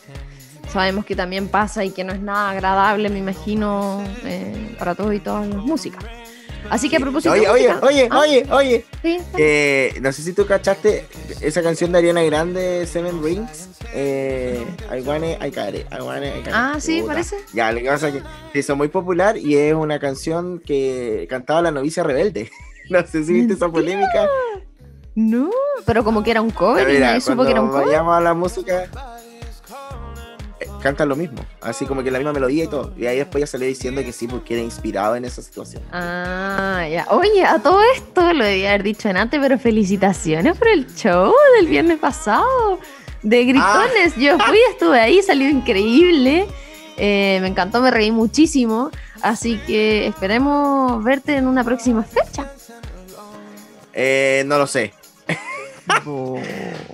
sabemos 0.71 1.05
que 1.05 1.15
también 1.15 1.47
pasa 1.47 1.83
y 1.83 1.91
que 1.91 2.03
no 2.03 2.13
es 2.13 2.19
nada 2.19 2.51
agradable, 2.51 3.09
me 3.09 3.19
imagino, 3.19 4.03
eh, 4.25 4.75
para 4.77 4.95
todos 4.95 5.13
y 5.13 5.19
todas 5.19 5.47
las 5.47 5.57
músicas. 5.57 6.03
Así 6.69 6.89
que 6.89 6.97
a 6.97 6.99
propósito. 6.99 7.33
Oye, 7.33 7.49
oye, 7.49 7.73
oye, 7.81 8.07
¿Ah? 8.11 8.19
oye, 8.19 8.45
oye. 8.51 8.85
Eh, 9.03 9.93
no 10.01 10.11
sé 10.11 10.21
si 10.21 10.33
tú 10.33 10.45
cachaste 10.45 11.05
esa 11.41 11.63
canción 11.63 11.91
de 11.91 11.99
Ariana 11.99 12.21
Grande, 12.23 12.85
Seven 12.85 13.23
Rings. 13.23 13.69
Eh, 13.93 14.63
I 14.93 15.01
want 15.01 15.23
it, 15.23 15.41
I 15.41 15.49
got 15.49 15.73
it, 15.73 15.87
I 15.91 16.01
want 16.01 16.23
it, 16.23 16.33
I 16.35 16.39
got 16.39 16.47
it. 16.47 16.53
Ah, 16.53 16.75
sí, 16.79 17.01
parece. 17.07 17.37
Ya, 17.53 17.71
lo 17.71 17.79
que 17.79 17.87
pasa 17.87 18.09
es 18.09 18.15
que 18.15 18.21
se 18.51 18.59
hizo 18.59 18.75
muy 18.75 18.89
popular 18.89 19.37
y 19.37 19.55
es 19.55 19.73
una 19.73 19.99
canción 19.99 20.59
que 20.59 21.25
cantaba 21.29 21.61
la 21.61 21.71
novicia 21.71 22.03
rebelde. 22.03 22.51
no 23.01 23.05
sé 23.05 23.23
si 23.23 23.33
viste 23.33 23.53
esa 23.53 23.69
polémica. 23.69 24.27
No, 25.15 25.49
pero 25.85 26.03
como 26.03 26.23
que 26.23 26.31
era 26.31 26.41
un 26.41 26.51
cover 26.51 26.89
y 26.89 26.99
nadie 26.99 27.21
supo 27.21 27.43
que 27.43 27.51
era 27.51 27.61
un 27.61 27.69
cover. 27.69 27.95
a 27.95 28.19
la 28.21 28.33
música 28.33 28.89
cantan 30.79 31.09
lo 31.09 31.15
mismo, 31.15 31.45
así 31.61 31.85
como 31.85 32.03
que 32.03 32.11
la 32.11 32.19
misma 32.19 32.33
melodía 32.33 32.63
y 32.63 32.67
todo. 32.67 32.93
Y 32.97 33.05
ahí 33.05 33.17
después 33.17 33.41
ya 33.41 33.47
salió 33.47 33.67
diciendo 33.67 34.01
que 34.03 34.11
sí, 34.11 34.27
porque 34.27 34.55
era 34.55 34.63
inspirado 34.63 35.15
en 35.15 35.25
esa 35.25 35.41
situación. 35.41 35.83
Ah, 35.91 36.85
ya. 36.89 37.05
Oye, 37.09 37.43
a 37.45 37.59
todo 37.59 37.81
esto 37.95 38.33
lo 38.33 38.43
debía 38.43 38.69
haber 38.69 38.83
dicho 38.83 39.09
antes, 39.09 39.39
pero 39.39 39.59
felicitaciones 39.59 40.57
por 40.57 40.67
el 40.69 40.87
show 40.95 41.33
del 41.57 41.67
viernes 41.67 41.99
pasado. 41.99 42.79
De 43.21 43.43
gritones, 43.43 44.15
yo 44.15 44.37
fui, 44.47 44.59
estuve 44.71 44.99
ahí, 44.99 45.21
salió 45.21 45.49
increíble. 45.49 46.47
Eh, 46.97 47.39
me 47.41 47.47
encantó, 47.47 47.81
me 47.81 47.91
reí 47.91 48.11
muchísimo. 48.11 48.91
Así 49.21 49.59
que 49.67 50.07
esperemos 50.07 51.03
verte 51.03 51.35
en 51.35 51.47
una 51.47 51.63
próxima 51.63 52.03
fecha. 52.03 52.51
Eh, 54.01 54.43
no 54.45 54.57
lo 54.57 54.65
sé. 54.65 54.93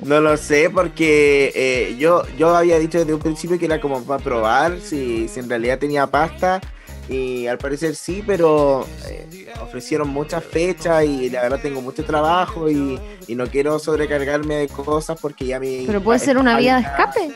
No 0.02 0.22
lo 0.22 0.38
sé 0.38 0.70
porque 0.70 1.52
eh, 1.54 1.96
yo, 1.98 2.24
yo 2.38 2.56
había 2.56 2.80
dicho 2.80 2.98
desde 2.98 3.14
un 3.14 3.20
principio 3.20 3.60
que 3.60 3.66
era 3.66 3.82
como 3.82 4.02
para 4.04 4.24
probar 4.24 4.80
si, 4.80 5.28
si 5.28 5.42
en 5.42 5.50
realidad 5.50 5.80
tenía 5.80 6.08
pasta 6.08 6.62
y 7.10 7.46
al 7.48 7.58
parecer 7.58 7.96
sí, 7.96 8.24
pero 8.26 8.88
eh, 9.08 9.52
ofrecieron 9.62 10.08
muchas 10.08 10.44
fechas 10.44 11.04
y 11.04 11.30
la 11.30 11.42
verdad 11.42 11.60
tengo 11.62 11.82
mucho 11.82 12.06
trabajo 12.06 12.70
y, 12.70 13.00
no 13.28 13.48
quiero 13.48 13.80
sobrecargarme 13.80 14.56
de 14.56 14.68
cosas 14.70 15.20
porque 15.20 15.46
ya 15.46 15.60
mi... 15.60 15.84
Pero 15.86 16.02
puede 16.02 16.20
ser 16.20 16.38
una 16.38 16.58
vía 16.58 16.76
de 16.76 16.82
escape. 16.84 17.34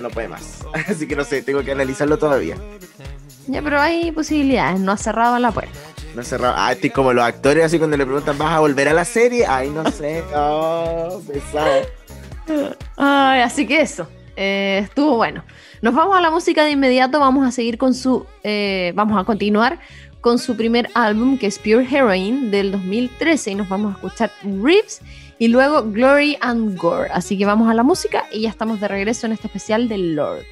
No 0.00 0.10
puede 0.10 0.28
más, 0.28 0.60
así 0.88 1.06
que 1.06 1.14
no 1.14 1.24
sé, 1.24 1.42
tengo 1.42 1.62
que 1.62 1.72
analizarlo 1.72 2.18
todavía. 2.18 2.56
Ya, 3.46 3.62
pero 3.62 3.80
hay 3.80 4.10
posibilidades, 4.10 4.80
no 4.80 4.92
ha 4.92 4.96
cerrado 4.96 5.38
la 5.38 5.52
puerta. 5.52 5.78
No 6.14 6.22
cerrado. 6.22 6.54
Ah, 6.56 6.72
estoy 6.72 6.90
como 6.90 7.12
los 7.12 7.24
actores 7.24 7.64
así 7.64 7.78
cuando 7.78 7.96
le 7.96 8.04
preguntan, 8.04 8.38
¿vas 8.38 8.52
a 8.52 8.60
volver 8.60 8.88
a 8.88 8.92
la 8.92 9.04
serie? 9.04 9.46
Ay, 9.46 9.70
no 9.70 9.90
sé. 9.90 10.22
Oh, 10.34 11.20
pesado. 11.26 11.86
Ay, 12.96 13.40
así 13.40 13.66
que 13.66 13.80
eso. 13.80 14.06
Eh, 14.36 14.80
estuvo 14.84 15.16
bueno. 15.16 15.44
Nos 15.82 15.94
vamos 15.94 16.16
a 16.16 16.20
la 16.20 16.30
música 16.30 16.64
de 16.64 16.70
inmediato. 16.70 17.18
Vamos 17.18 17.46
a 17.46 17.50
seguir 17.50 17.78
con 17.78 17.94
su. 17.94 18.26
Eh, 18.42 18.92
vamos 18.94 19.20
a 19.20 19.24
continuar 19.24 19.80
con 20.20 20.38
su 20.38 20.56
primer 20.56 20.88
álbum, 20.94 21.36
que 21.36 21.46
es 21.48 21.58
Pure 21.58 21.86
Heroine, 21.90 22.50
del 22.50 22.70
2013. 22.70 23.50
Y 23.50 23.54
nos 23.56 23.68
vamos 23.68 23.92
a 23.92 23.96
escuchar 23.96 24.30
Rips 24.42 25.00
y 25.38 25.48
luego 25.48 25.82
Glory 25.82 26.38
and 26.40 26.78
Gore. 26.78 27.10
Así 27.12 27.36
que 27.36 27.44
vamos 27.44 27.68
a 27.68 27.74
la 27.74 27.82
música 27.82 28.24
y 28.32 28.42
ya 28.42 28.50
estamos 28.50 28.80
de 28.80 28.88
regreso 28.88 29.26
en 29.26 29.32
este 29.32 29.48
especial 29.48 29.88
del 29.88 30.14
Lord. 30.14 30.44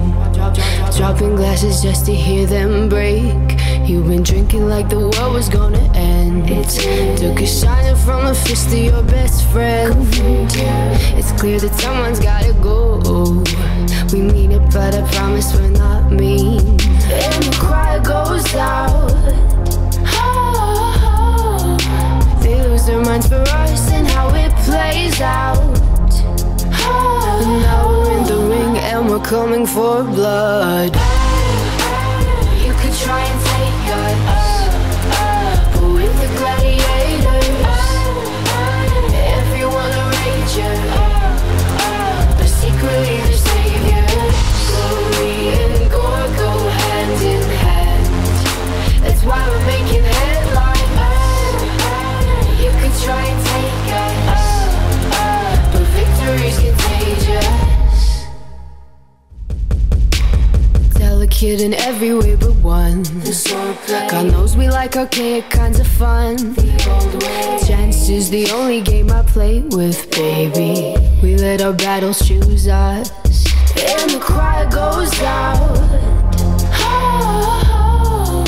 Dropping 0.97 1.37
glasses 1.37 1.83
just 1.83 2.07
to 2.07 2.15
hear 2.15 2.47
them 2.47 2.89
break. 2.89 3.35
You've 3.87 4.07
been 4.07 4.23
drinking 4.23 4.69
like 4.69 4.89
the 4.89 4.99
world 4.99 5.35
was 5.35 5.49
gonna 5.49 5.79
end. 5.95 6.49
Took 6.49 7.41
a 7.41 7.47
shining 7.47 7.97
from 7.97 8.27
a 8.27 8.35
fist 8.35 8.71
to 8.71 8.79
your 8.79 9.03
best 9.03 9.45
friend. 9.49 9.95
It's 11.19 11.33
clear 11.33 11.59
that 11.61 11.75
someone's 11.81 12.21
gotta 12.21 12.53
go. 12.55 13.01
We 14.13 14.21
mean 14.21 14.53
it, 14.53 14.73
but 14.73 14.95
I 14.95 15.03
promise 15.13 15.55
we're 15.55 15.71
not 15.71 16.13
mean. 16.13 16.61
And 17.11 17.45
the 17.45 17.57
cry 17.61 17.99
goes 17.99 18.55
out. 18.55 19.11
They 22.43 22.57
lose 22.69 22.87
their 22.87 23.01
minds 23.01 23.27
for 23.29 23.37
us 23.37 23.91
and 23.91 24.07
how 24.07 24.29
it 24.35 24.53
plays 24.65 25.21
out. 25.21 25.64
We're 29.15 29.25
coming 29.25 29.65
for 29.65 30.03
blood. 30.03 31.14
Delicate 61.45 61.67
in 61.67 61.75
every 61.75 62.15
way 62.15 62.37
but 62.37 62.55
one. 62.63 63.03
God 64.09 64.33
knows 64.33 64.57
we 64.57 64.71
like 64.71 64.97
archaic 64.97 65.51
kinds 65.51 65.79
of 65.79 65.87
fun. 65.87 66.39
Chance 67.67 68.09
is 68.09 68.31
the 68.31 68.51
only 68.51 68.81
game 68.81 69.11
I 69.11 69.23
play 69.25 69.61
with, 69.61 70.11
baby. 70.11 70.97
We 71.23 71.37
let 71.37 71.61
our 71.61 71.75
battles 71.75 72.27
choose 72.27 72.67
us, 72.67 73.11
and 73.77 74.11
the 74.11 74.21
cry 74.21 74.65
goes 74.71 75.13
out. 75.21 75.77
Ah, 76.73 78.45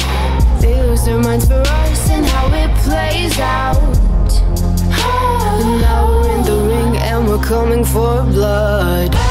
they 0.63 0.81
lose 0.81 1.05
their 1.05 1.19
minds 1.19 1.47
for 1.47 1.61
us 1.61 2.11
and 2.11 2.25
how 2.25 2.47
it 2.55 2.75
plays 2.79 3.39
out. 3.39 3.77
Ah, 4.91 5.61
and 5.61 5.83
now 5.83 6.07
we're 6.09 6.35
in 6.35 6.43
the 6.45 6.57
ring 6.67 6.97
and 6.97 7.29
we're 7.29 7.45
coming 7.45 7.85
for 7.85 8.23
blood. 8.23 9.26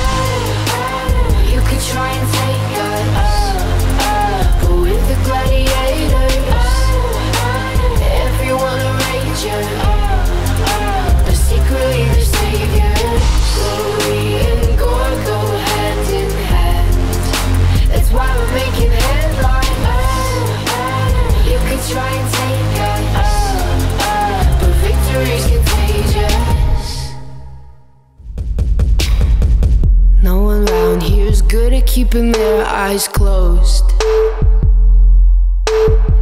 Keeping 31.95 32.29
their 32.33 32.65
eyes 32.65 33.07
closed. 33.07 33.87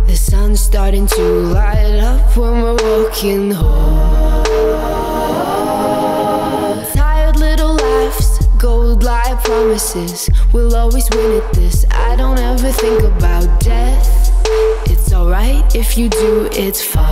The 0.05 0.15
sun's 0.15 0.59
starting 0.59 1.07
to 1.07 1.23
light 1.57 1.97
up 1.99 2.37
when 2.37 2.61
we're 2.61 2.75
walking 2.75 3.49
home. 3.49 4.43
Tired 6.93 7.37
little 7.37 7.73
laughs, 7.73 8.45
gold 8.59 9.01
lie 9.01 9.35
promises. 9.43 10.29
We'll 10.53 10.75
always 10.75 11.09
win 11.09 11.41
at 11.41 11.53
this. 11.53 11.85
I 11.89 12.17
don't 12.17 12.37
ever 12.37 12.71
think 12.71 13.01
about 13.01 13.59
death. 13.59 14.29
It's 14.91 15.11
alright 15.11 15.75
if 15.75 15.97
you 15.97 16.07
do, 16.07 16.49
it's 16.51 16.83
fine 16.85 17.03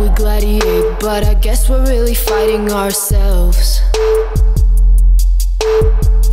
We 0.00 0.08
gladiate, 0.16 0.98
but 0.98 1.22
I 1.22 1.34
guess 1.34 1.68
we're 1.68 1.86
really 1.86 2.14
fighting 2.14 2.72
ourselves. 2.72 3.82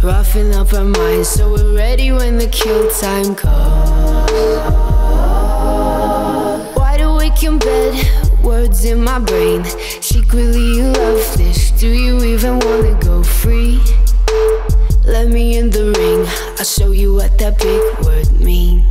Roughing 0.01 0.55
up 0.55 0.73
our 0.73 0.85
minds 0.85 1.27
so 1.27 1.51
we're 1.51 1.75
ready 1.75 2.13
when 2.13 2.37
the 2.37 2.47
kill 2.47 2.89
time 2.89 3.35
comes. 3.35 4.31
Wide 6.77 7.01
awake 7.01 7.43
in 7.43 7.59
bed, 7.59 8.41
words 8.41 8.85
in 8.85 9.03
my 9.03 9.19
brain. 9.19 9.65
Secretly, 9.99 10.77
you 10.77 10.83
love 10.83 11.37
this. 11.37 11.71
Do 11.71 11.89
you 11.89 12.23
even 12.23 12.59
wanna 12.59 12.97
go 13.01 13.23
free? 13.23 13.81
Let 15.05 15.27
me 15.27 15.57
in 15.57 15.69
the 15.69 15.91
ring, 15.91 16.25
I'll 16.57 16.63
show 16.63 16.91
you 16.91 17.15
what 17.15 17.37
that 17.39 17.57
big 17.59 18.05
word 18.05 18.31
means. 18.39 18.88